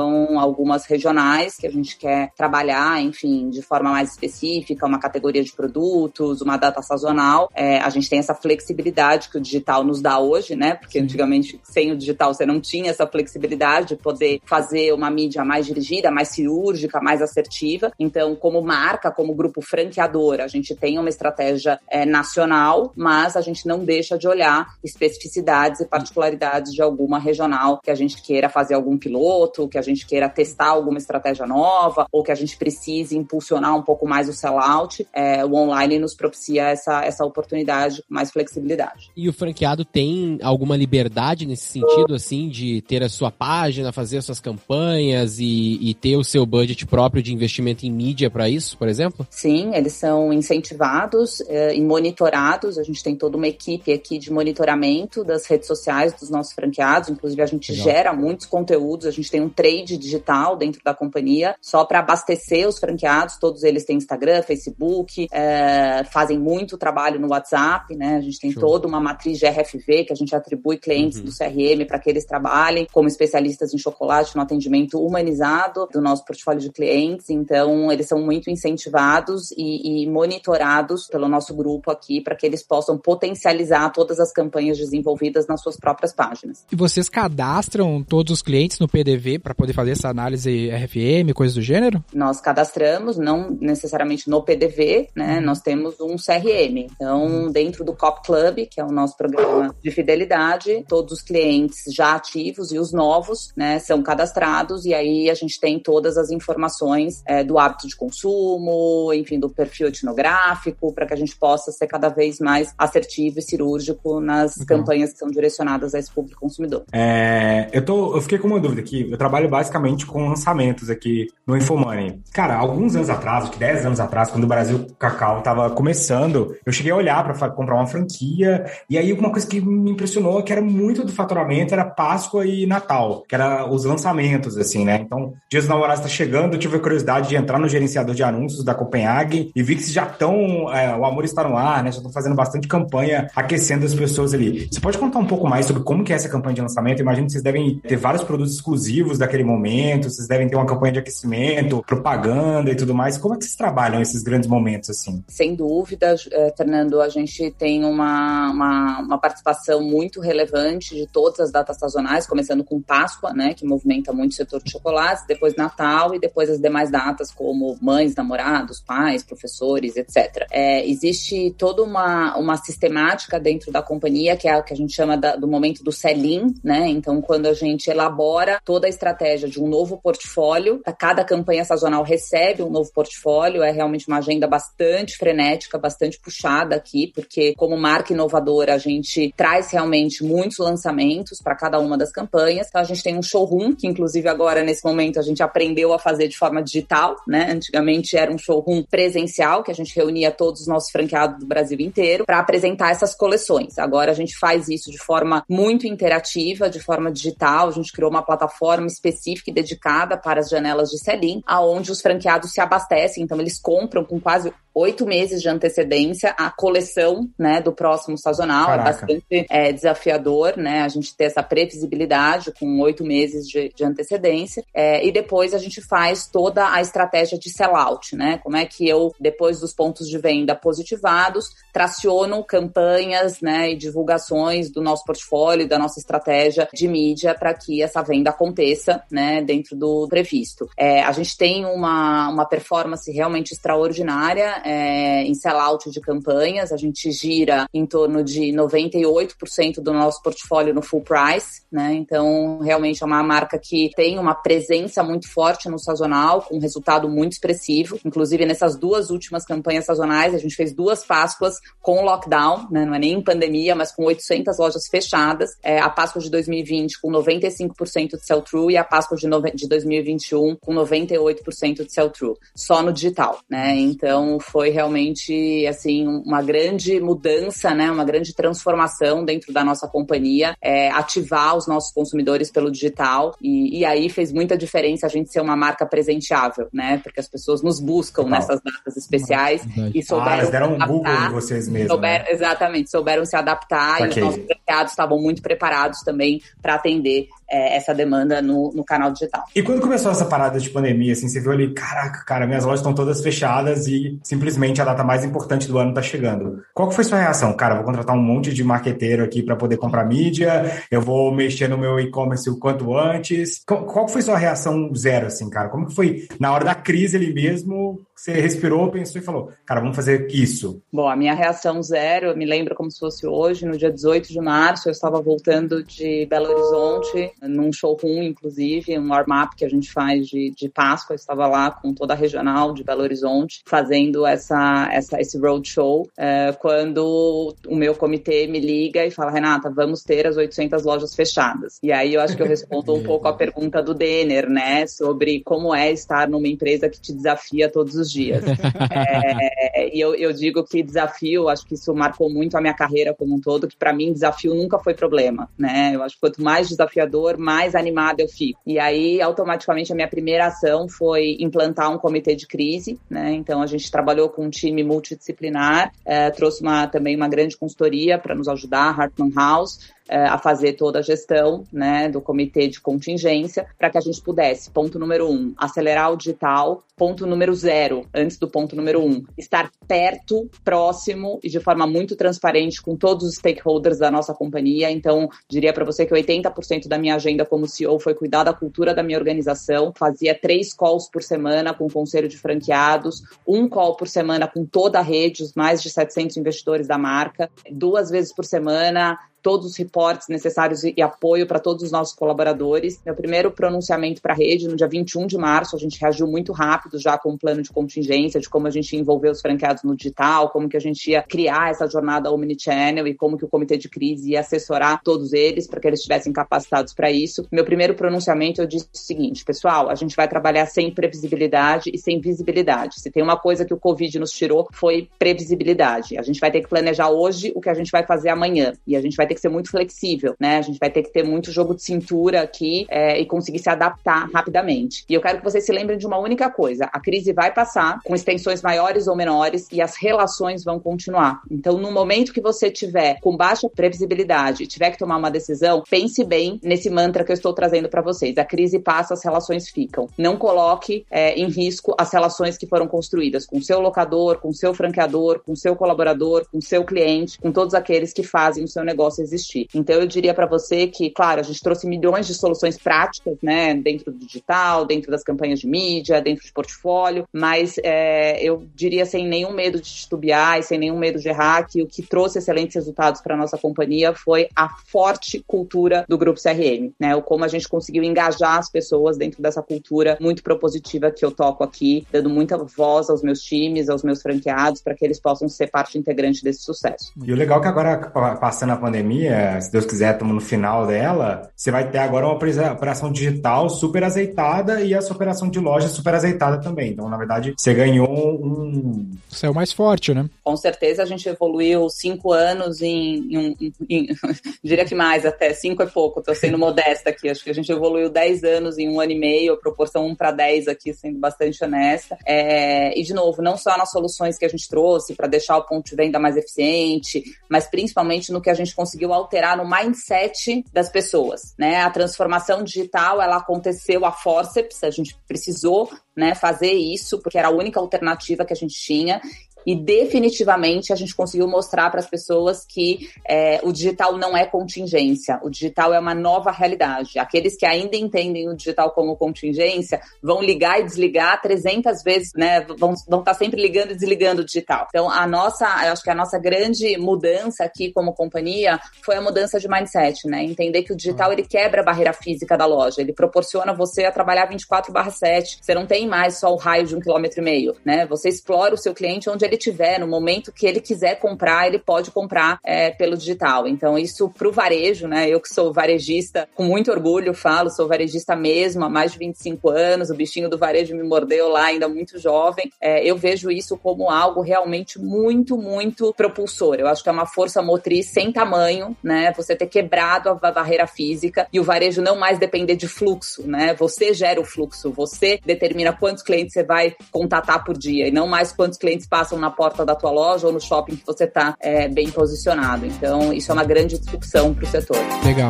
Algumas 0.41 0.85
regionais 0.85 1.55
que 1.55 1.67
a 1.67 1.71
gente 1.71 1.97
quer 1.97 2.31
trabalhar, 2.35 3.01
enfim, 3.01 3.49
de 3.49 3.61
forma 3.61 3.91
mais 3.91 4.11
específica, 4.11 4.85
uma 4.85 4.99
categoria 4.99 5.43
de 5.43 5.53
produtos, 5.53 6.41
uma 6.41 6.57
data 6.57 6.81
sazonal. 6.81 7.49
É, 7.53 7.79
a 7.79 7.89
gente 7.89 8.09
tem 8.09 8.19
essa 8.19 8.33
flexibilidade 8.33 9.29
que 9.29 9.37
o 9.37 9.41
digital 9.41 9.83
nos 9.83 10.01
dá 10.01 10.19
hoje, 10.19 10.55
né? 10.55 10.75
Porque 10.75 10.97
Sim. 10.97 11.05
antigamente, 11.05 11.59
sem 11.63 11.91
o 11.91 11.97
digital, 11.97 12.33
você 12.33 12.45
não 12.45 12.59
tinha 12.59 12.89
essa 12.89 13.05
flexibilidade 13.05 13.89
de 13.89 13.95
poder 13.95 14.41
fazer 14.45 14.93
uma 14.93 15.09
mídia 15.09 15.43
mais 15.45 15.65
dirigida, 15.65 16.09
mais 16.09 16.29
cirúrgica, 16.29 16.99
mais 17.01 17.21
assertiva. 17.21 17.91
Então, 17.99 18.35
como 18.35 18.61
marca, 18.61 19.11
como 19.11 19.33
grupo 19.33 19.61
franqueador, 19.61 20.41
a 20.41 20.47
gente 20.47 20.75
tem 20.75 20.97
uma 20.97 21.09
estratégia 21.09 21.79
é, 21.89 22.05
nacional, 22.05 22.91
mas 22.95 23.35
a 23.35 23.41
gente 23.41 23.67
não 23.67 23.83
deixa 23.83 24.17
de 24.17 24.27
olhar 24.27 24.67
especificidades 24.83 25.81
e 25.81 25.85
particularidades 25.85 26.73
de 26.73 26.81
alguma 26.81 27.19
regional 27.19 27.79
que 27.83 27.91
a 27.91 27.95
gente 27.95 28.21
queira 28.21 28.49
fazer 28.49 28.73
algum 28.73 28.97
piloto, 28.97 29.67
que 29.67 29.77
a 29.77 29.81
gente 29.81 30.05
queira 30.05 30.29
testar 30.31 30.69
alguma 30.69 30.97
estratégia 30.97 31.45
nova 31.45 32.07
ou 32.11 32.23
que 32.23 32.31
a 32.31 32.35
gente 32.35 32.57
precise 32.57 33.17
impulsionar 33.17 33.75
um 33.75 33.81
pouco 33.81 34.07
mais 34.07 34.27
o 34.27 34.33
sellout, 34.33 35.07
é, 35.13 35.45
o 35.45 35.53
online 35.53 35.99
nos 35.99 36.15
propicia 36.15 36.69
essa, 36.69 37.03
essa 37.03 37.25
oportunidade 37.25 38.01
com 38.01 38.13
mais 38.13 38.31
flexibilidade. 38.31 39.11
E 39.15 39.29
o 39.29 39.33
franqueado 39.33 39.85
tem 39.85 40.39
alguma 40.41 40.75
liberdade 40.75 41.45
nesse 41.45 41.65
sentido, 41.65 42.15
assim, 42.15 42.49
de 42.49 42.81
ter 42.81 43.03
a 43.03 43.09
sua 43.09 43.31
página, 43.31 43.91
fazer 43.91 44.17
as 44.17 44.25
suas 44.25 44.39
campanhas 44.39 45.39
e, 45.39 45.77
e 45.81 45.93
ter 45.93 46.15
o 46.15 46.23
seu 46.23 46.45
budget 46.45 46.85
próprio 46.85 47.21
de 47.21 47.33
investimento 47.33 47.85
em 47.85 47.91
mídia 47.91 48.29
para 48.29 48.49
isso, 48.49 48.77
por 48.77 48.87
exemplo? 48.87 49.25
Sim, 49.29 49.73
eles 49.75 49.93
são 49.93 50.31
incentivados 50.31 51.41
é, 51.41 51.75
e 51.75 51.81
monitorados. 51.81 52.77
A 52.77 52.83
gente 52.83 53.03
tem 53.03 53.15
toda 53.15 53.37
uma 53.37 53.47
equipe 53.47 53.91
aqui 53.91 54.17
de 54.17 54.31
monitoramento 54.31 55.23
das 55.23 55.45
redes 55.45 55.67
sociais 55.67 56.13
dos 56.13 56.29
nossos 56.29 56.53
franqueados. 56.53 57.09
Inclusive, 57.09 57.41
a 57.41 57.45
gente 57.45 57.71
Legal. 57.71 57.85
gera 57.85 58.13
muitos 58.13 58.45
conteúdos, 58.45 59.05
a 59.05 59.11
gente 59.11 59.29
tem 59.29 59.41
um 59.41 59.49
trade 59.49 59.97
digital 59.97 60.20
digital 60.21 60.55
dentro 60.55 60.81
da 60.83 60.93
companhia, 60.93 61.55
só 61.59 61.83
para 61.83 61.99
abastecer 61.99 62.67
os 62.67 62.79
franqueados. 62.79 63.37
Todos 63.37 63.63
eles 63.63 63.83
têm 63.83 63.97
Instagram, 63.97 64.41
Facebook, 64.43 65.27
é, 65.31 66.03
fazem 66.05 66.39
muito 66.39 66.77
trabalho 66.77 67.19
no 67.19 67.29
WhatsApp, 67.29 67.95
né? 67.95 68.17
A 68.17 68.21
gente 68.21 68.39
tem 68.39 68.51
Show. 68.51 68.61
toda 68.61 68.87
uma 68.87 68.99
matriz 68.99 69.39
de 69.39 69.47
RFV 69.47 70.05
que 70.05 70.13
a 70.13 70.15
gente 70.15 70.35
atribui 70.35 70.77
clientes 70.77 71.19
uhum. 71.19 71.25
do 71.25 71.31
CRM 71.31 71.85
para 71.87 71.99
que 71.99 72.09
eles 72.09 72.25
trabalhem 72.25 72.87
como 72.91 73.07
especialistas 73.07 73.73
em 73.73 73.77
chocolate 73.77 74.35
no 74.35 74.41
atendimento 74.41 75.03
humanizado 75.03 75.87
do 75.91 76.01
nosso 76.01 76.23
portfólio 76.23 76.61
de 76.61 76.71
clientes. 76.71 77.29
Então, 77.29 77.91
eles 77.91 78.07
são 78.07 78.21
muito 78.21 78.49
incentivados 78.49 79.51
e, 79.51 80.03
e 80.03 80.09
monitorados 80.09 81.07
pelo 81.07 81.27
nosso 81.27 81.53
grupo 81.55 81.91
aqui 81.91 82.21
para 82.21 82.35
que 82.35 82.45
eles 82.45 82.63
possam 82.63 82.97
potencializar 82.97 83.89
todas 83.91 84.19
as 84.19 84.31
campanhas 84.31 84.77
desenvolvidas 84.77 85.47
nas 85.47 85.61
suas 85.61 85.77
próprias 85.77 86.13
páginas. 86.13 86.65
E 86.71 86.75
vocês 86.75 87.09
cadastram 87.09 88.03
todos 88.03 88.33
os 88.33 88.41
clientes 88.41 88.79
no 88.79 88.87
PDV 88.87 89.39
para 89.39 89.55
poder 89.55 89.73
fazer 89.73 89.91
essa 89.91 90.10
análise 90.11 90.69
RFM, 90.69 91.33
coisas 91.33 91.55
do 91.55 91.61
gênero? 91.61 92.03
Nós 92.13 92.39
cadastramos, 92.39 93.17
não 93.17 93.57
necessariamente 93.59 94.29
no 94.29 94.41
PDV, 94.41 95.09
né? 95.15 95.37
Uhum. 95.39 95.45
Nós 95.45 95.59
temos 95.59 95.99
um 95.99 96.15
CRM. 96.15 96.87
Então, 96.93 97.25
uhum. 97.25 97.51
dentro 97.51 97.83
do 97.83 97.93
COP 97.93 98.25
Club, 98.25 98.67
que 98.69 98.79
é 98.79 98.83
o 98.83 98.91
nosso 98.91 99.17
programa 99.17 99.73
de 99.81 99.91
fidelidade, 99.91 100.83
todos 100.87 101.13
os 101.13 101.21
clientes 101.21 101.83
já 101.93 102.15
ativos 102.15 102.71
e 102.71 102.79
os 102.79 102.91
novos, 102.91 103.51
né, 103.55 103.79
são 103.79 104.01
cadastrados 104.01 104.85
e 104.85 104.93
aí 104.93 105.29
a 105.29 105.33
gente 105.33 105.59
tem 105.59 105.79
todas 105.79 106.17
as 106.17 106.31
informações 106.31 107.21
é, 107.25 107.43
do 107.43 107.57
hábito 107.57 107.87
de 107.87 107.95
consumo, 107.95 109.11
enfim, 109.13 109.39
do 109.39 109.49
perfil 109.49 109.87
etnográfico, 109.87 110.93
para 110.93 111.05
que 111.05 111.13
a 111.13 111.17
gente 111.17 111.35
possa 111.35 111.71
ser 111.71 111.87
cada 111.87 112.09
vez 112.09 112.39
mais 112.39 112.73
assertivo 112.77 113.39
e 113.39 113.41
cirúrgico 113.41 114.19
nas 114.19 114.57
uhum. 114.57 114.65
campanhas 114.65 115.13
que 115.13 115.19
são 115.19 115.29
direcionadas 115.29 115.93
a 115.93 115.99
esse 115.99 116.11
público 116.11 116.41
consumidor. 116.41 116.83
É, 116.91 117.69
eu, 117.71 117.83
tô, 117.83 118.15
eu 118.15 118.21
fiquei 118.21 118.37
com 118.37 118.47
uma 118.47 118.59
dúvida 118.59 118.81
aqui. 118.81 119.07
Eu 119.09 119.17
trabalho 119.17 119.49
basicamente 119.49 120.00
com 120.05 120.27
lançamentos 120.27 120.89
aqui 120.89 121.27
no 121.45 121.57
Infomoney. 121.57 122.19
Cara, 122.33 122.55
alguns 122.55 122.95
anos 122.95 123.09
atrás, 123.09 123.43
acho 123.43 123.53
que 123.53 123.59
10 123.59 123.85
anos 123.85 123.99
atrás, 123.99 124.29
quando 124.29 124.43
o 124.43 124.47
Brasil 124.47 124.87
Cacau 124.97 125.39
estava 125.39 125.69
começando, 125.69 126.55
eu 126.65 126.71
cheguei 126.71 126.91
a 126.91 126.95
olhar 126.95 127.23
para 127.23 127.49
comprar 127.49 127.75
uma 127.75 127.87
franquia 127.87 128.65
e 128.89 128.97
aí 128.97 129.11
uma 129.13 129.31
coisa 129.31 129.47
que 129.47 129.59
me 129.61 129.91
impressionou 129.91 130.39
é 130.39 130.43
que 130.43 130.51
era 130.51 130.61
muito 130.61 131.05
do 131.05 131.11
faturamento 131.11 131.73
era 131.73 131.85
Páscoa 131.85 132.45
e 132.45 132.65
Natal, 132.65 133.23
que 133.27 133.35
era 133.35 133.69
os 133.69 133.85
lançamentos, 133.85 134.57
assim, 134.57 134.85
né? 134.85 135.01
Então, 135.01 135.33
Dias 135.49 135.63
dos 135.63 135.69
Namorados 135.69 135.99
está 135.99 136.09
chegando, 136.09 136.53
eu 136.53 136.59
tive 136.59 136.77
a 136.77 136.79
curiosidade 136.79 137.29
de 137.29 137.35
entrar 137.35 137.59
no 137.59 137.67
gerenciador 137.67 138.15
de 138.15 138.23
anúncios 138.23 138.63
da 138.63 138.73
Copenhague 138.73 139.51
e 139.55 139.63
vi 139.63 139.75
que 139.75 139.89
já 139.89 140.03
estão, 140.03 140.71
é, 140.73 140.95
o 140.95 141.05
amor 141.05 141.23
está 141.25 141.47
no 141.47 141.57
ar, 141.57 141.83
né? 141.83 141.91
Já 141.91 141.97
estão 141.97 142.11
fazendo 142.11 142.35
bastante 142.35 142.67
campanha, 142.67 143.27
aquecendo 143.35 143.85
as 143.85 143.93
pessoas 143.93 144.33
ali. 144.33 144.67
Você 144.71 144.79
pode 144.79 144.97
contar 144.97 145.19
um 145.19 145.25
pouco 145.25 145.47
mais 145.47 145.65
sobre 145.65 145.83
como 145.83 146.03
que 146.03 146.13
é 146.13 146.15
essa 146.15 146.29
campanha 146.29 146.55
de 146.55 146.61
lançamento? 146.61 147.01
Imagino 147.01 147.25
que 147.27 147.33
vocês 147.33 147.43
devem 147.43 147.79
ter 147.79 147.97
vários 147.97 148.23
produtos 148.23 148.55
exclusivos 148.55 149.17
daquele 149.17 149.43
momento, 149.43 149.90
vocês 149.99 150.27
devem 150.27 150.47
ter 150.47 150.55
uma 150.55 150.65
campanha 150.65 150.93
de 150.93 150.99
aquecimento, 150.99 151.83
propaganda 151.85 152.71
e 152.71 152.75
tudo 152.75 152.93
mais. 152.93 153.17
Como 153.17 153.33
é 153.33 153.37
que 153.37 153.43
vocês 153.43 153.55
trabalham 153.55 154.01
esses 154.01 154.23
grandes 154.23 154.47
momentos, 154.47 154.89
assim? 154.89 155.23
Sem 155.27 155.55
dúvida, 155.55 156.15
eh, 156.31 156.53
Fernando, 156.55 157.01
a 157.01 157.09
gente 157.09 157.51
tem 157.51 157.83
uma, 157.83 158.51
uma, 158.51 158.99
uma 159.01 159.17
participação 159.17 159.81
muito 159.81 160.19
relevante 160.21 160.95
de 160.95 161.07
todas 161.07 161.39
as 161.39 161.51
datas 161.51 161.77
sazonais, 161.77 162.27
começando 162.27 162.63
com 162.63 162.81
Páscoa, 162.81 163.33
né, 163.33 163.53
que 163.53 163.65
movimenta 163.65 164.11
muito 164.13 164.31
o 164.31 164.35
setor 164.35 164.61
de 164.61 164.71
chocolates, 164.71 165.25
depois 165.27 165.55
Natal 165.55 166.13
e 166.15 166.19
depois 166.19 166.49
as 166.49 166.59
demais 166.59 166.91
datas 166.91 167.31
como 167.31 167.77
mães, 167.81 168.15
namorados, 168.15 168.79
pais, 168.79 169.23
professores, 169.23 169.95
etc. 169.95 170.47
É, 170.51 170.87
existe 170.87 171.53
toda 171.57 171.83
uma, 171.83 172.37
uma 172.37 172.57
sistemática 172.57 173.39
dentro 173.39 173.71
da 173.71 173.81
companhia 173.81 174.35
que 174.35 174.47
é 174.47 174.53
a 174.53 174.61
que 174.61 174.73
a 174.73 174.77
gente 174.77 174.93
chama 174.93 175.17
da, 175.17 175.35
do 175.35 175.47
momento 175.47 175.83
do 175.83 175.91
sell-in, 175.91 176.55
né? 176.63 176.87
Então, 176.87 177.21
quando 177.21 177.47
a 177.47 177.53
gente 177.53 177.89
elabora 177.89 178.59
toda 178.63 178.87
a 178.87 178.89
estratégia 178.89 179.49
de 179.49 179.59
um 179.59 179.67
novo 179.67 179.80
portfólio, 179.97 180.81
cada 180.97 181.23
campanha 181.23 181.65
sazonal 181.65 182.03
recebe 182.03 182.61
um 182.63 182.69
novo 182.69 182.91
portfólio, 182.93 183.63
é 183.63 183.71
realmente 183.71 184.07
uma 184.07 184.17
agenda 184.17 184.47
bastante 184.47 185.17
frenética, 185.17 185.77
bastante 185.77 186.19
puxada 186.19 186.75
aqui, 186.75 187.11
porque 187.13 187.53
como 187.55 187.77
marca 187.77 188.13
inovadora 188.13 188.73
a 188.73 188.77
gente 188.77 189.33
traz 189.35 189.71
realmente 189.71 190.23
muitos 190.23 190.57
lançamentos 190.59 191.39
para 191.43 191.55
cada 191.55 191.79
uma 191.79 191.97
das 191.97 192.11
campanhas. 192.11 192.67
Então, 192.67 192.81
a 192.81 192.83
gente 192.83 193.03
tem 193.03 193.17
um 193.17 193.23
showroom, 193.23 193.75
que 193.75 193.87
inclusive 193.87 194.27
agora 194.27 194.63
nesse 194.63 194.85
momento 194.85 195.19
a 195.19 195.23
gente 195.23 195.41
aprendeu 195.41 195.93
a 195.93 195.99
fazer 195.99 196.27
de 196.27 196.37
forma 196.37 196.61
digital, 196.61 197.15
né? 197.27 197.51
Antigamente 197.51 198.15
era 198.15 198.31
um 198.31 198.37
showroom 198.37 198.83
presencial, 198.83 199.63
que 199.63 199.71
a 199.71 199.75
gente 199.75 199.95
reunia 199.95 200.31
todos 200.31 200.61
os 200.61 200.67
nossos 200.67 200.91
franqueados 200.91 201.39
do 201.39 201.45
Brasil 201.45 201.79
inteiro 201.79 202.25
para 202.25 202.39
apresentar 202.39 202.91
essas 202.91 203.15
coleções. 203.15 203.77
Agora 203.77 204.11
a 204.11 204.15
gente 204.15 204.37
faz 204.37 204.67
isso 204.67 204.91
de 204.91 204.97
forma 204.97 205.43
muito 205.49 205.87
interativa, 205.87 206.69
de 206.69 206.79
forma 206.79 207.11
digital. 207.11 207.69
A 207.69 207.71
gente 207.71 207.91
criou 207.91 208.09
uma 208.09 208.23
plataforma 208.23 208.87
específica 208.87 209.49
e 209.49 209.53
dedicada 209.53 209.70
para 209.75 210.39
as 210.39 210.49
janelas 210.49 210.89
de 210.89 210.99
Selim, 210.99 211.41
aonde 211.45 211.91
os 211.91 212.01
franqueados 212.01 212.51
se 212.51 212.61
abastecem. 212.61 213.23
Então 213.23 213.39
eles 213.39 213.59
compram 213.59 214.03
com 214.03 214.19
quase 214.19 214.53
oito 214.73 215.05
meses 215.05 215.41
de 215.41 215.49
antecedência 215.49 216.33
a 216.37 216.49
coleção, 216.49 217.29
né, 217.37 217.61
do 217.61 217.71
próximo 217.71 218.17
sazonal. 218.17 218.63
É 218.63 218.77
Caraca. 218.77 218.89
É 218.89 218.91
bastante 218.91 219.45
é, 219.49 219.71
desafiador, 219.71 220.57
né, 220.57 220.81
a 220.81 220.87
gente 220.87 221.15
ter 221.15 221.25
essa 221.25 221.43
previsibilidade 221.43 222.51
com 222.59 222.79
oito 222.79 223.03
meses 223.03 223.47
de, 223.47 223.71
de 223.75 223.83
antecedência. 223.83 224.63
É, 224.73 225.05
e 225.05 225.11
depois 225.11 225.53
a 225.53 225.57
gente 225.57 225.81
faz 225.81 226.27
toda 226.27 226.71
a 226.71 226.81
estratégia 226.81 227.37
de 227.37 227.49
sellout, 227.49 228.15
né? 228.15 228.39
Como 228.43 228.55
é 228.55 228.65
que 228.65 228.87
eu, 228.87 229.13
depois 229.19 229.59
dos 229.59 229.73
pontos 229.73 230.07
de 230.07 230.17
venda 230.17 230.55
positivados, 230.55 231.49
traciono 231.73 232.43
campanhas, 232.43 233.41
né, 233.41 233.71
e 233.71 233.75
divulgações 233.75 234.69
do 234.69 234.81
nosso 234.81 235.03
portfólio, 235.05 235.67
da 235.67 235.77
nossa 235.77 235.99
estratégia 235.99 236.67
de 236.73 236.87
mídia 236.87 237.33
para 237.33 237.53
que 237.53 237.81
essa 237.81 238.01
venda 238.01 238.29
aconteça, 238.29 239.03
né, 239.11 239.41
dentro 239.41 239.75
do 239.75 240.07
previsto. 240.07 240.69
É, 240.77 241.01
a 241.01 241.11
gente 241.11 241.37
tem 241.37 241.65
uma, 241.65 242.29
uma 242.29 242.45
performance 242.45 243.11
realmente 243.11 243.53
extraordinária 243.53 244.60
é, 244.63 245.23
em 245.23 245.33
sellout 245.33 245.89
de 245.89 245.99
campanhas. 245.99 246.71
A 246.71 246.77
gente 246.77 247.11
gira 247.11 247.67
em 247.73 247.85
torno 247.85 248.23
de 248.23 248.51
98% 248.51 249.81
do 249.81 249.93
nosso 249.93 250.21
portfólio 250.21 250.73
no 250.73 250.81
full 250.81 251.01
price, 251.01 251.61
né? 251.71 251.93
Então, 251.93 252.59
realmente 252.59 253.03
é 253.03 253.05
uma 253.05 253.23
marca 253.23 253.57
que 253.57 253.91
tem 253.95 254.19
uma 254.19 254.35
presença 254.35 255.03
muito 255.03 255.31
forte 255.31 255.69
no 255.69 255.79
sazonal, 255.79 256.41
com 256.41 256.57
um 256.57 256.59
resultado 256.59 257.09
muito 257.09 257.33
expressivo. 257.33 257.99
Inclusive, 258.05 258.45
nessas 258.45 258.75
duas 258.75 259.09
últimas 259.09 259.45
campanhas 259.45 259.85
sazonais, 259.85 260.33
a 260.33 260.37
gente 260.37 260.55
fez 260.55 260.73
duas 260.73 261.03
Páscoas 261.03 261.55
com 261.81 262.03
lockdown, 262.03 262.67
né? 262.71 262.85
Não 262.85 262.95
é 262.95 262.99
nem 262.99 263.21
pandemia, 263.21 263.75
mas 263.75 263.91
com 263.91 264.05
800 264.05 264.57
lojas 264.57 264.87
fechadas. 264.87 265.51
É, 265.63 265.79
a 265.79 265.89
Páscoa 265.89 266.21
de 266.21 266.29
2020 266.29 266.99
com 267.01 267.09
95% 267.09 268.17
de 268.17 268.25
sell-through 268.25 268.71
e 268.71 268.77
a 268.77 268.83
Páscoa 268.83 269.17
de, 269.17 269.27
de 269.53 269.67
2021 269.67 270.55
com 270.55 270.73
98% 270.73 271.85
de 271.85 271.93
sell-through. 271.93 272.37
Só 272.55 272.81
no 272.81 272.91
digital, 272.91 273.39
né? 273.49 273.75
Então, 273.75 274.39
foi 274.51 274.69
realmente 274.69 275.65
assim 275.67 276.05
uma 276.07 276.41
grande 276.41 276.99
mudança, 276.99 277.73
né? 277.73 277.89
Uma 277.89 278.03
grande 278.03 278.35
transformação 278.35 279.23
dentro 279.23 279.53
da 279.53 279.63
nossa 279.63 279.87
companhia, 279.87 280.55
é, 280.61 280.89
ativar 280.89 281.55
os 281.55 281.67
nossos 281.67 281.91
consumidores 281.93 282.51
pelo 282.51 282.69
digital 282.69 283.35
e, 283.41 283.79
e, 283.79 283.85
aí 283.85 284.09
fez 284.09 284.31
muita 284.31 284.57
diferença 284.57 285.05
a 285.05 285.09
gente 285.09 285.31
ser 285.31 285.41
uma 285.41 285.55
marca 285.55 285.85
presenteável, 285.85 286.67
né? 286.73 286.99
Porque 287.03 287.19
as 287.19 287.27
pessoas 287.27 287.61
nos 287.61 287.79
buscam 287.79 288.23
Total. 288.23 288.39
nessas 288.39 288.61
datas 288.61 288.97
especiais 288.97 289.63
e 289.93 290.03
souberam 290.03 290.47
ah, 290.47 290.51
deram 290.51 290.73
um 290.73 290.79
Google 290.79 291.27
de 291.27 291.33
vocês 291.33 291.67
mesmos. 291.67 291.91
Souberam, 291.91 292.25
né? 292.25 292.31
Exatamente, 292.31 292.91
souberam 292.91 293.25
se 293.25 293.35
adaptar 293.35 294.01
okay. 294.01 294.07
e 294.07 294.09
os 294.09 294.17
nossos 294.17 294.45
mercados 294.45 294.91
estavam 294.91 295.19
muito 295.19 295.41
preparados 295.41 296.01
também 296.01 296.41
para 296.61 296.75
atender 296.75 297.27
é, 297.51 297.75
essa 297.75 297.93
demanda 297.93 298.41
no, 298.41 298.71
no 298.73 298.83
canal 298.83 299.11
digital. 299.11 299.43
E 299.53 299.61
quando 299.61 299.81
começou 299.81 300.11
essa 300.11 300.25
parada 300.25 300.59
de 300.59 300.69
pandemia, 300.69 301.11
assim, 301.11 301.27
você 301.27 301.41
viu 301.41 301.51
ali, 301.51 301.73
caraca, 301.73 302.23
cara, 302.25 302.47
minhas 302.47 302.63
lojas 302.63 302.79
estão 302.79 302.93
todas 302.93 303.21
fechadas 303.21 303.87
e 303.87 304.17
simplesmente 304.23 304.81
a 304.81 304.85
data 304.85 305.03
mais 305.03 305.25
importante 305.25 305.67
do 305.67 305.77
ano 305.77 305.93
tá 305.93 306.01
chegando. 306.01 306.63
Qual 306.73 306.87
que 306.87 306.95
foi 306.95 307.03
sua 307.03 307.19
reação? 307.19 307.53
Cara, 307.53 307.75
vou 307.75 307.83
contratar 307.83 308.15
um 308.15 308.21
monte 308.21 308.53
de 308.53 308.63
marqueteiro 308.63 309.23
aqui 309.23 309.43
para 309.43 309.55
poder 309.55 309.77
comprar 309.77 310.05
mídia, 310.05 310.81
eu 310.89 311.01
vou 311.01 311.33
mexer 311.33 311.67
no 311.67 311.77
meu 311.77 311.99
e-commerce 311.99 312.49
o 312.49 312.57
quanto 312.57 312.97
antes. 312.97 313.61
Qual, 313.67 313.85
qual 313.85 314.07
foi 314.07 314.21
sua 314.21 314.37
reação 314.37 314.93
zero, 314.95 315.27
assim, 315.27 315.49
cara? 315.49 315.69
Como 315.69 315.87
que 315.87 315.95
foi 315.95 316.27
na 316.39 316.53
hora 316.53 316.63
da 316.63 316.75
crise 316.75 317.17
ali 317.17 317.33
mesmo? 317.33 317.99
Você 318.15 318.33
respirou, 318.33 318.91
pensou 318.91 319.19
e 319.19 319.25
falou, 319.25 319.51
cara, 319.65 319.81
vamos 319.81 319.95
fazer 319.95 320.27
isso. 320.29 320.81
Bom, 320.93 321.09
a 321.09 321.15
minha 321.15 321.33
reação 321.33 321.81
zero, 321.81 322.27
eu 322.27 322.37
me 322.37 322.45
lembro 322.45 322.75
como 322.75 322.91
se 322.91 322.99
fosse 322.99 323.25
hoje, 323.25 323.65
no 323.65 323.75
dia 323.75 323.91
18 323.91 324.29
de 324.29 324.39
março, 324.39 324.87
eu 324.87 324.91
estava 324.91 325.19
voltando 325.19 325.83
de 325.83 326.27
Belo 326.27 326.51
Horizonte, 326.51 327.33
num 327.47 327.71
showroom, 327.71 328.23
inclusive, 328.23 328.97
um 328.97 329.09
warm-up 329.09 329.55
que 329.55 329.65
a 329.65 329.69
gente 329.69 329.91
faz 329.91 330.27
de, 330.27 330.51
de 330.51 330.69
Páscoa, 330.69 331.13
eu 331.13 331.15
estava 331.15 331.47
lá 331.47 331.71
com 331.71 331.93
toda 331.93 332.13
a 332.13 332.17
regional 332.17 332.73
de 332.73 332.83
Belo 332.83 333.01
Horizonte, 333.01 333.61
fazendo 333.65 334.25
essa, 334.25 334.87
essa, 334.91 335.19
esse 335.19 335.37
roadshow, 335.37 336.07
é, 336.17 336.51
quando 336.53 337.55
o 337.67 337.75
meu 337.75 337.95
comitê 337.95 338.47
me 338.47 338.59
liga 338.59 339.05
e 339.05 339.11
fala, 339.11 339.31
Renata, 339.31 339.69
vamos 339.69 340.03
ter 340.03 340.27
as 340.27 340.37
800 340.37 340.83
lojas 340.83 341.15
fechadas. 341.15 341.79
E 341.81 341.91
aí 341.91 342.13
eu 342.13 342.21
acho 342.21 342.35
que 342.35 342.43
eu 342.43 342.47
respondo 342.47 342.93
um 342.93 343.01
pouco 343.03 343.27
a 343.27 343.33
pergunta 343.33 343.81
do 343.81 343.93
Denner, 343.93 344.49
né, 344.49 344.85
sobre 344.87 345.41
como 345.43 345.73
é 345.73 345.91
estar 345.91 346.29
numa 346.29 346.47
empresa 346.47 346.89
que 346.89 347.01
te 347.01 347.13
desafia 347.13 347.69
todos 347.69 347.95
os 347.95 348.11
dias. 348.11 348.43
é, 348.91 349.95
e 349.95 349.99
eu, 349.99 350.13
eu 350.15 350.31
digo 350.31 350.63
que 350.63 350.83
desafio, 350.83 351.49
acho 351.49 351.65
que 351.65 351.73
isso 351.75 351.93
marcou 351.93 352.29
muito 352.29 352.55
a 352.55 352.61
minha 352.61 352.73
carreira 352.73 353.13
como 353.13 353.35
um 353.35 353.41
todo, 353.41 353.67
que 353.67 353.75
para 353.75 353.93
mim 353.93 354.13
desafio 354.13 354.53
nunca 354.53 354.79
foi 354.79 354.93
problema, 354.93 355.49
né? 355.57 355.91
Eu 355.93 356.03
acho 356.03 356.15
que 356.15 356.21
quanto 356.21 356.41
mais 356.41 356.69
desafiador 356.69 357.30
mais 357.37 357.75
animada 357.75 358.21
eu 358.21 358.27
fico. 358.27 358.59
E 358.65 358.79
aí, 358.79 359.21
automaticamente, 359.21 359.91
a 359.91 359.95
minha 359.95 360.07
primeira 360.07 360.47
ação 360.47 360.87
foi 360.87 361.37
implantar 361.39 361.91
um 361.91 361.97
comitê 361.97 362.35
de 362.35 362.47
crise, 362.47 362.99
né? 363.09 363.33
Então, 363.33 363.61
a 363.61 363.67
gente 363.67 363.89
trabalhou 363.91 364.29
com 364.29 364.45
um 364.45 364.49
time 364.49 364.83
multidisciplinar, 364.83 365.91
é, 366.05 366.29
trouxe 366.31 366.61
uma, 366.61 366.87
também 366.87 367.15
uma 367.15 367.27
grande 367.27 367.57
consultoria 367.57 368.17
para 368.17 368.35
nos 368.35 368.47
ajudar, 368.47 368.99
Hartman 368.99 369.31
House, 369.35 369.91
é, 370.11 370.25
a 370.25 370.37
fazer 370.37 370.73
toda 370.73 370.99
a 370.99 371.01
gestão 371.01 371.63
né, 371.71 372.09
do 372.09 372.19
comitê 372.19 372.67
de 372.67 372.81
contingência 372.81 373.65
para 373.77 373.89
que 373.89 373.97
a 373.97 374.01
gente 374.01 374.21
pudesse, 374.21 374.69
ponto 374.69 374.99
número 374.99 375.31
um, 375.31 375.53
acelerar 375.57 376.11
o 376.11 376.17
digital, 376.17 376.83
ponto 376.97 377.25
número 377.25 377.55
zero, 377.55 378.05
antes 378.13 378.37
do 378.37 378.47
ponto 378.47 378.75
número 378.75 379.01
um, 379.01 379.23
estar 379.37 379.71
perto, 379.87 380.49
próximo 380.65 381.39
e 381.41 381.49
de 381.49 381.61
forma 381.61 381.87
muito 381.87 382.15
transparente 382.15 382.81
com 382.81 382.95
todos 382.95 383.25
os 383.25 383.35
stakeholders 383.35 383.99
da 383.99 384.11
nossa 384.11 384.33
companhia. 384.33 384.91
Então, 384.91 385.29
diria 385.49 385.71
para 385.71 385.85
você 385.85 386.05
que 386.05 386.13
80% 386.13 386.89
da 386.89 386.97
minha 386.97 387.15
agenda 387.15 387.45
como 387.45 387.65
CEO 387.65 387.97
foi 387.97 388.13
cuidar 388.13 388.43
da 388.43 388.53
cultura 388.53 388.93
da 388.93 389.01
minha 389.01 389.17
organização, 389.17 389.93
fazia 389.97 390.35
três 390.35 390.73
calls 390.73 391.09
por 391.09 391.23
semana 391.23 391.73
com 391.73 391.85
o 391.85 391.91
conselho 391.91 392.27
de 392.27 392.37
franqueados, 392.37 393.23
um 393.47 393.69
call 393.69 393.95
por 393.95 394.09
semana 394.09 394.45
com 394.45 394.65
toda 394.65 394.99
a 394.99 395.01
rede, 395.01 395.41
os 395.41 395.53
mais 395.53 395.81
de 395.81 395.89
700 395.89 396.35
investidores 396.35 396.85
da 396.85 396.97
marca, 396.97 397.49
duas 397.71 398.09
vezes 398.09 398.35
por 398.35 398.43
semana 398.43 399.17
todos 399.41 399.65
os 399.65 399.77
reportes 399.77 400.27
necessários 400.27 400.83
e 400.83 401.01
apoio 401.01 401.47
para 401.47 401.59
todos 401.59 401.83
os 401.83 401.91
nossos 401.91 402.15
colaboradores. 402.15 403.01
Meu 403.05 403.15
primeiro 403.15 403.51
pronunciamento 403.51 404.21
para 404.21 404.33
a 404.33 404.37
rede, 404.37 404.67
no 404.67 404.75
dia 404.75 404.87
21 404.87 405.27
de 405.27 405.37
março, 405.37 405.75
a 405.75 405.79
gente 405.79 405.99
reagiu 405.99 406.27
muito 406.27 406.51
rápido 406.51 406.99
já 406.99 407.17
com 407.17 407.31
um 407.31 407.37
plano 407.37 407.61
de 407.61 407.69
contingência, 407.69 408.39
de 408.39 408.49
como 408.49 408.67
a 408.67 408.69
gente 408.69 408.93
ia 408.93 408.99
envolver 408.99 409.29
os 409.29 409.41
franqueados 409.41 409.83
no 409.83 409.95
digital, 409.95 410.49
como 410.49 410.69
que 410.69 410.77
a 410.77 410.79
gente 410.79 411.11
ia 411.11 411.21
criar 411.21 411.71
essa 411.71 411.87
jornada 411.87 412.31
omnichannel 412.31 413.07
e 413.07 413.13
como 413.13 413.37
que 413.37 413.45
o 413.45 413.47
comitê 413.47 413.77
de 413.77 413.89
crise 413.89 414.31
ia 414.31 414.39
assessorar 414.39 415.01
todos 415.03 415.33
eles 415.33 415.67
para 415.67 415.79
que 415.79 415.87
eles 415.87 415.99
estivessem 415.99 416.31
capacitados 416.31 416.93
para 416.93 417.11
isso. 417.11 417.45
Meu 417.51 417.65
primeiro 417.65 417.95
pronunciamento 417.95 418.61
eu 418.61 418.67
disse 418.67 418.87
o 418.93 418.97
seguinte, 418.97 419.43
pessoal, 419.43 419.89
a 419.89 419.95
gente 419.95 420.15
vai 420.15 420.27
trabalhar 420.27 420.65
sem 420.65 420.91
previsibilidade 420.91 421.91
e 421.93 421.97
sem 421.97 422.19
visibilidade. 422.19 422.99
Se 422.99 423.09
tem 423.09 423.23
uma 423.23 423.37
coisa 423.37 423.65
que 423.65 423.73
o 423.73 423.79
Covid 423.79 424.19
nos 424.19 424.31
tirou 424.31 424.67
foi 424.71 425.09
previsibilidade. 425.17 426.17
A 426.17 426.21
gente 426.21 426.39
vai 426.39 426.51
ter 426.51 426.61
que 426.61 426.69
planejar 426.69 427.09
hoje 427.09 427.51
o 427.55 427.61
que 427.61 427.69
a 427.69 427.73
gente 427.73 427.91
vai 427.91 428.05
fazer 428.05 428.29
amanhã 428.29 428.73
e 428.85 428.95
a 428.95 429.01
gente 429.01 429.15
vai 429.15 429.27
ter 429.31 429.35
que 429.35 429.41
ser 429.41 429.49
muito 429.49 429.69
flexível, 429.71 430.35
né? 430.39 430.57
A 430.57 430.61
gente 430.61 430.77
vai 430.77 430.89
ter 430.89 431.03
que 431.03 431.11
ter 431.11 431.23
muito 431.23 431.51
jogo 431.51 431.73
de 431.73 431.81
cintura 431.81 432.41
aqui 432.41 432.85
é, 432.89 433.19
e 433.19 433.25
conseguir 433.25 433.59
se 433.59 433.69
adaptar 433.69 434.29
rapidamente. 434.33 435.05
E 435.07 435.13
eu 435.13 435.21
quero 435.21 435.37
que 435.37 435.43
vocês 435.43 435.65
se 435.65 435.71
lembrem 435.71 435.97
de 435.97 436.05
uma 436.05 436.17
única 436.17 436.49
coisa: 436.49 436.89
a 436.91 436.99
crise 436.99 437.31
vai 437.31 437.53
passar 437.53 437.99
com 438.03 438.13
extensões 438.13 438.61
maiores 438.61 439.07
ou 439.07 439.15
menores 439.15 439.67
e 439.71 439.81
as 439.81 439.95
relações 439.95 440.63
vão 440.63 440.79
continuar. 440.79 441.41
Então, 441.49 441.77
no 441.77 441.91
momento 441.91 442.33
que 442.33 442.41
você 442.41 442.69
tiver 442.69 443.19
com 443.21 443.37
baixa 443.37 443.69
previsibilidade 443.69 444.67
tiver 444.67 444.91
que 444.91 444.97
tomar 444.97 445.17
uma 445.17 445.31
decisão, 445.31 445.83
pense 445.89 446.23
bem 446.23 446.59
nesse 446.61 446.89
mantra 446.89 447.23
que 447.23 447.31
eu 447.31 447.35
estou 447.35 447.53
trazendo 447.53 447.87
para 447.87 448.01
vocês: 448.01 448.37
a 448.37 448.43
crise 448.43 448.79
passa, 448.79 449.13
as 449.13 449.23
relações 449.23 449.69
ficam. 449.69 450.09
Não 450.17 450.35
coloque 450.35 451.05
é, 451.09 451.35
em 451.35 451.47
risco 451.47 451.95
as 451.97 452.11
relações 452.11 452.57
que 452.57 452.67
foram 452.67 452.87
construídas 452.87 453.45
com 453.45 453.61
seu 453.61 453.79
locador, 453.79 454.39
com 454.39 454.51
seu 454.51 454.73
franqueador, 454.73 455.41
com 455.45 455.55
seu 455.55 455.75
colaborador, 455.75 456.45
com 456.51 456.59
seu 456.59 456.83
cliente, 456.83 457.39
com 457.39 457.51
todos 457.51 457.73
aqueles 457.73 458.11
que 458.11 458.23
fazem 458.23 458.65
o 458.65 458.67
seu 458.67 458.83
negócio 458.83 459.20
existir. 459.21 459.67
Então 459.73 459.95
eu 459.95 460.07
diria 460.07 460.33
para 460.33 460.45
você 460.45 460.87
que, 460.87 461.09
claro, 461.09 461.39
a 461.39 461.43
gente 461.43 461.61
trouxe 461.61 461.87
milhões 461.87 462.27
de 462.27 462.33
soluções 462.33 462.77
práticas, 462.77 463.37
né, 463.41 463.73
dentro 463.73 464.11
do 464.11 464.17
digital, 464.17 464.85
dentro 464.85 465.11
das 465.11 465.23
campanhas 465.23 465.59
de 465.59 465.67
mídia, 465.67 466.21
dentro 466.21 466.45
de 466.45 466.51
portfólio, 466.51 467.27
mas 467.31 467.75
é, 467.83 468.41
eu 468.43 468.65
diria 468.75 469.05
sem 469.05 469.27
nenhum 469.27 469.53
medo 469.53 469.79
de 469.79 469.89
titubear 469.89 470.59
e 470.59 470.63
sem 470.63 470.77
nenhum 470.77 470.97
medo 470.97 471.19
de 471.19 471.29
errar 471.29 471.67
que 471.67 471.81
o 471.81 471.87
que 471.87 472.01
trouxe 472.01 472.39
excelentes 472.39 472.75
resultados 472.75 473.21
para 473.21 473.37
nossa 473.37 473.57
companhia 473.57 474.13
foi 474.13 474.47
a 474.55 474.69
forte 474.69 475.43
cultura 475.45 476.05
do 476.07 476.17
grupo 476.17 476.39
CRM, 476.41 476.91
né, 476.99 477.15
o 477.15 477.21
como 477.21 477.43
a 477.43 477.47
gente 477.47 477.67
conseguiu 477.67 478.03
engajar 478.03 478.57
as 478.57 478.69
pessoas 478.69 479.17
dentro 479.17 479.41
dessa 479.41 479.61
cultura 479.61 480.17
muito 480.19 480.43
propositiva 480.43 481.11
que 481.11 481.23
eu 481.23 481.31
toco 481.31 481.63
aqui, 481.63 482.05
dando 482.11 482.29
muita 482.29 482.57
voz 482.57 483.09
aos 483.09 483.21
meus 483.21 483.41
times, 483.41 483.89
aos 483.89 484.03
meus 484.03 484.21
franqueados, 484.21 484.81
para 484.81 484.95
que 484.95 485.05
eles 485.05 485.19
possam 485.19 485.47
ser 485.47 485.67
parte 485.67 485.97
integrante 485.97 486.43
desse 486.43 486.61
sucesso. 486.61 487.11
E 487.23 487.31
o 487.31 487.35
legal 487.35 487.59
é 487.59 487.61
que 487.61 487.67
agora, 487.67 487.97
passando 488.39 488.71
a 488.71 488.77
pandemia, 488.77 489.10
pandemia, 489.11 489.59
se 489.59 489.71
Deus 489.71 489.85
quiser, 489.85 490.13
estamos 490.13 490.33
no 490.33 490.41
final 490.41 490.87
dela, 490.87 491.51
você 491.55 491.69
vai 491.69 491.89
ter 491.89 491.97
agora 491.97 492.25
uma 492.25 492.35
operação 492.35 493.11
digital 493.11 493.69
super 493.69 494.03
azeitada 494.03 494.81
e 494.81 494.93
essa 494.93 495.13
operação 495.13 495.49
de 495.49 495.59
loja 495.59 495.87
super 495.89 496.13
azeitada 496.13 496.59
também. 496.59 496.91
Então, 496.91 497.09
na 497.09 497.17
verdade, 497.17 497.53
você 497.57 497.73
ganhou 497.73 498.09
um. 498.09 499.11
Você 499.29 499.45
é 499.45 499.49
o 499.49 499.53
mais 499.53 499.71
forte, 499.71 500.13
né? 500.13 500.29
Com 500.43 500.55
certeza 500.55 501.03
a 501.03 501.05
gente 501.05 501.27
evoluiu 501.27 501.89
cinco 501.89 502.31
anos 502.31 502.81
em. 502.81 503.35
em, 503.35 503.57
em, 503.59 503.73
em 503.89 504.07
diria 504.63 504.85
que 504.85 504.95
mais 504.95 505.25
até, 505.25 505.53
cinco 505.53 505.83
é 505.83 505.85
pouco, 505.85 506.19
estou 506.19 506.35
sendo 506.35 506.57
modesta 506.57 507.09
aqui. 507.09 507.29
Acho 507.29 507.43
que 507.43 507.49
a 507.49 507.53
gente 507.53 507.71
evoluiu 507.71 508.09
dez 508.09 508.43
anos 508.43 508.77
em 508.77 508.89
um 508.89 508.99
ano 508.99 509.11
e 509.11 509.19
meio, 509.19 509.53
a 509.53 509.57
proporção 509.57 510.05
um 510.05 510.15
para 510.15 510.31
dez 510.31 510.67
aqui, 510.67 510.93
sendo 510.93 511.19
bastante 511.19 511.63
honesta. 511.63 512.17
É, 512.25 512.97
e, 512.97 513.03
de 513.03 513.13
novo, 513.13 513.41
não 513.41 513.57
só 513.57 513.77
nas 513.77 513.91
soluções 513.91 514.37
que 514.37 514.45
a 514.45 514.49
gente 514.49 514.69
trouxe 514.69 515.15
para 515.15 515.27
deixar 515.27 515.57
o 515.57 515.63
ponto 515.63 515.89
de 515.89 515.95
venda 515.95 516.19
mais 516.19 516.37
eficiente, 516.37 517.23
mas 517.49 517.67
principalmente 517.67 518.31
no 518.31 518.41
que 518.41 518.49
a 518.49 518.53
gente 518.53 518.75
conseguiu 518.75 519.00
conseguiu 519.01 519.13
alterar 519.13 519.57
no 519.57 519.67
mindset 519.67 520.63
das 520.71 520.89
pessoas, 520.89 521.55
né? 521.57 521.81
A 521.81 521.89
transformação 521.89 522.63
digital, 522.63 523.21
ela 523.21 523.37
aconteceu 523.37 524.05
a 524.05 524.11
forceps, 524.11 524.83
a 524.83 524.91
gente 524.91 525.17
precisou, 525.27 525.89
né, 526.15 526.35
fazer 526.35 526.73
isso 526.73 527.21
porque 527.21 527.37
era 527.37 527.47
a 527.47 527.51
única 527.51 527.79
alternativa 527.79 528.45
que 528.45 528.53
a 528.53 528.55
gente 528.55 528.75
tinha 528.75 529.21
e 529.65 529.75
definitivamente 529.75 530.91
a 530.91 530.95
gente 530.95 531.15
conseguiu 531.15 531.47
mostrar 531.47 531.89
para 531.89 531.99
as 531.99 532.09
pessoas 532.09 532.65
que 532.65 533.09
é, 533.27 533.59
o 533.63 533.71
digital 533.71 534.17
não 534.17 534.35
é 534.35 534.45
contingência, 534.45 535.39
o 535.43 535.49
digital 535.49 535.93
é 535.93 535.99
uma 535.99 536.15
nova 536.15 536.51
realidade. 536.51 537.19
Aqueles 537.19 537.55
que 537.55 537.65
ainda 537.65 537.95
entendem 537.95 538.49
o 538.49 538.55
digital 538.55 538.91
como 538.91 539.15
contingência 539.15 540.01
vão 540.21 540.41
ligar 540.41 540.79
e 540.79 540.83
desligar 540.83 541.41
300 541.41 542.03
vezes, 542.03 542.31
né? 542.35 542.61
Vão, 542.61 542.93
vão 543.07 543.19
estar 543.19 543.33
tá 543.33 543.33
sempre 543.33 543.61
ligando 543.61 543.91
e 543.91 543.95
desligando 543.95 544.41
o 544.41 544.45
digital. 544.45 544.87
Então, 544.89 545.09
a 545.09 545.27
nossa, 545.27 545.65
eu 545.85 545.93
acho 545.93 546.03
que 546.03 546.09
a 546.09 546.15
nossa 546.15 546.37
grande 546.39 546.97
mudança 546.97 547.63
aqui 547.63 547.91
como 547.91 548.13
companhia 548.13 548.79
foi 549.03 549.15
a 549.15 549.21
mudança 549.21 549.59
de 549.59 549.67
mindset, 549.67 550.27
né? 550.27 550.43
Entender 550.43 550.83
que 550.83 550.93
o 550.93 550.95
digital 550.95 551.31
ele 551.31 551.43
quebra 551.43 551.81
a 551.81 551.85
barreira 551.85 552.13
física 552.13 552.57
da 552.57 552.65
loja, 552.65 553.01
ele 553.01 553.13
proporciona 553.13 553.73
você 553.73 554.05
a 554.05 554.11
trabalhar 554.11 554.49
24/7. 554.49 555.59
Você 555.61 555.73
não 555.73 555.85
tem 555.85 556.07
mais 556.07 556.39
só 556.39 556.51
o 556.53 556.57
raio 556.57 556.85
de 556.85 556.95
um 556.95 556.99
quilômetro 556.99 557.41
e 557.41 557.43
meio, 557.43 557.75
né? 557.85 558.05
Você 558.07 558.29
explora 558.29 558.73
o 558.73 558.77
seu 558.77 558.93
cliente 558.93 559.29
onde 559.29 559.45
ele 559.45 559.50
ele 559.51 559.57
tiver, 559.57 559.99
no 559.99 560.07
momento 560.07 560.51
que 560.51 560.65
ele 560.65 560.79
quiser 560.79 561.15
comprar, 561.19 561.67
ele 561.67 561.77
pode 561.77 562.09
comprar 562.09 562.59
é, 562.63 562.89
pelo 562.91 563.17
digital. 563.17 563.67
Então, 563.67 563.97
isso 563.97 564.29
para 564.29 564.47
o 564.47 564.51
varejo, 564.51 565.07
né? 565.07 565.29
Eu 565.29 565.41
que 565.41 565.53
sou 565.53 565.73
varejista, 565.73 566.47
com 566.55 566.63
muito 566.63 566.89
orgulho 566.89 567.33
falo, 567.33 567.69
sou 567.69 567.87
varejista 567.87 568.35
mesmo 568.35 568.85
há 568.85 568.89
mais 568.89 569.11
de 569.11 569.19
25 569.19 569.69
anos, 569.69 570.09
o 570.09 570.15
bichinho 570.15 570.49
do 570.49 570.57
varejo 570.57 570.95
me 570.95 571.03
mordeu 571.03 571.49
lá 571.49 571.65
ainda 571.65 571.89
muito 571.89 572.17
jovem. 572.17 572.71
É, 572.79 573.03
eu 573.03 573.17
vejo 573.17 573.51
isso 573.51 573.77
como 573.77 574.09
algo 574.09 574.41
realmente 574.41 574.99
muito, 574.99 575.57
muito 575.57 576.13
propulsor. 576.13 576.75
Eu 576.75 576.87
acho 576.87 577.03
que 577.03 577.09
é 577.09 577.11
uma 577.11 577.25
força 577.25 577.61
motriz 577.61 578.07
sem 578.07 578.31
tamanho, 578.31 578.95
né? 579.03 579.33
Você 579.35 579.55
ter 579.55 579.67
quebrado 579.67 580.29
a 580.29 580.51
barreira 580.51 580.87
física 580.87 581.47
e 581.51 581.59
o 581.59 581.63
varejo 581.63 582.01
não 582.01 582.17
mais 582.17 582.39
depender 582.39 582.75
de 582.75 582.87
fluxo, 582.87 583.45
né? 583.45 583.73
Você 583.73 584.13
gera 584.13 584.39
o 584.39 584.45
fluxo, 584.45 584.91
você 584.91 585.39
determina 585.45 585.91
quantos 585.91 586.23
clientes 586.23 586.53
você 586.53 586.63
vai 586.63 586.95
contatar 587.11 587.63
por 587.65 587.77
dia 587.77 588.07
e 588.07 588.11
não 588.11 588.27
mais 588.27 588.51
quantos 588.51 588.77
clientes 588.77 589.07
passam 589.07 589.40
na 589.41 589.49
porta 589.49 589.83
da 589.83 589.95
tua 589.95 590.11
loja 590.11 590.47
ou 590.47 590.53
no 590.53 590.61
shopping 590.61 590.95
que 590.95 591.05
você 591.05 591.25
está 591.25 591.55
é, 591.59 591.89
bem 591.89 592.09
posicionado. 592.09 592.85
Então, 592.85 593.33
isso 593.33 593.51
é 593.51 593.53
uma 593.53 593.65
grande 593.65 593.97
disrupção 593.97 594.53
para 594.53 594.63
o 594.63 594.67
setor. 594.67 594.97
Legal. 595.25 595.49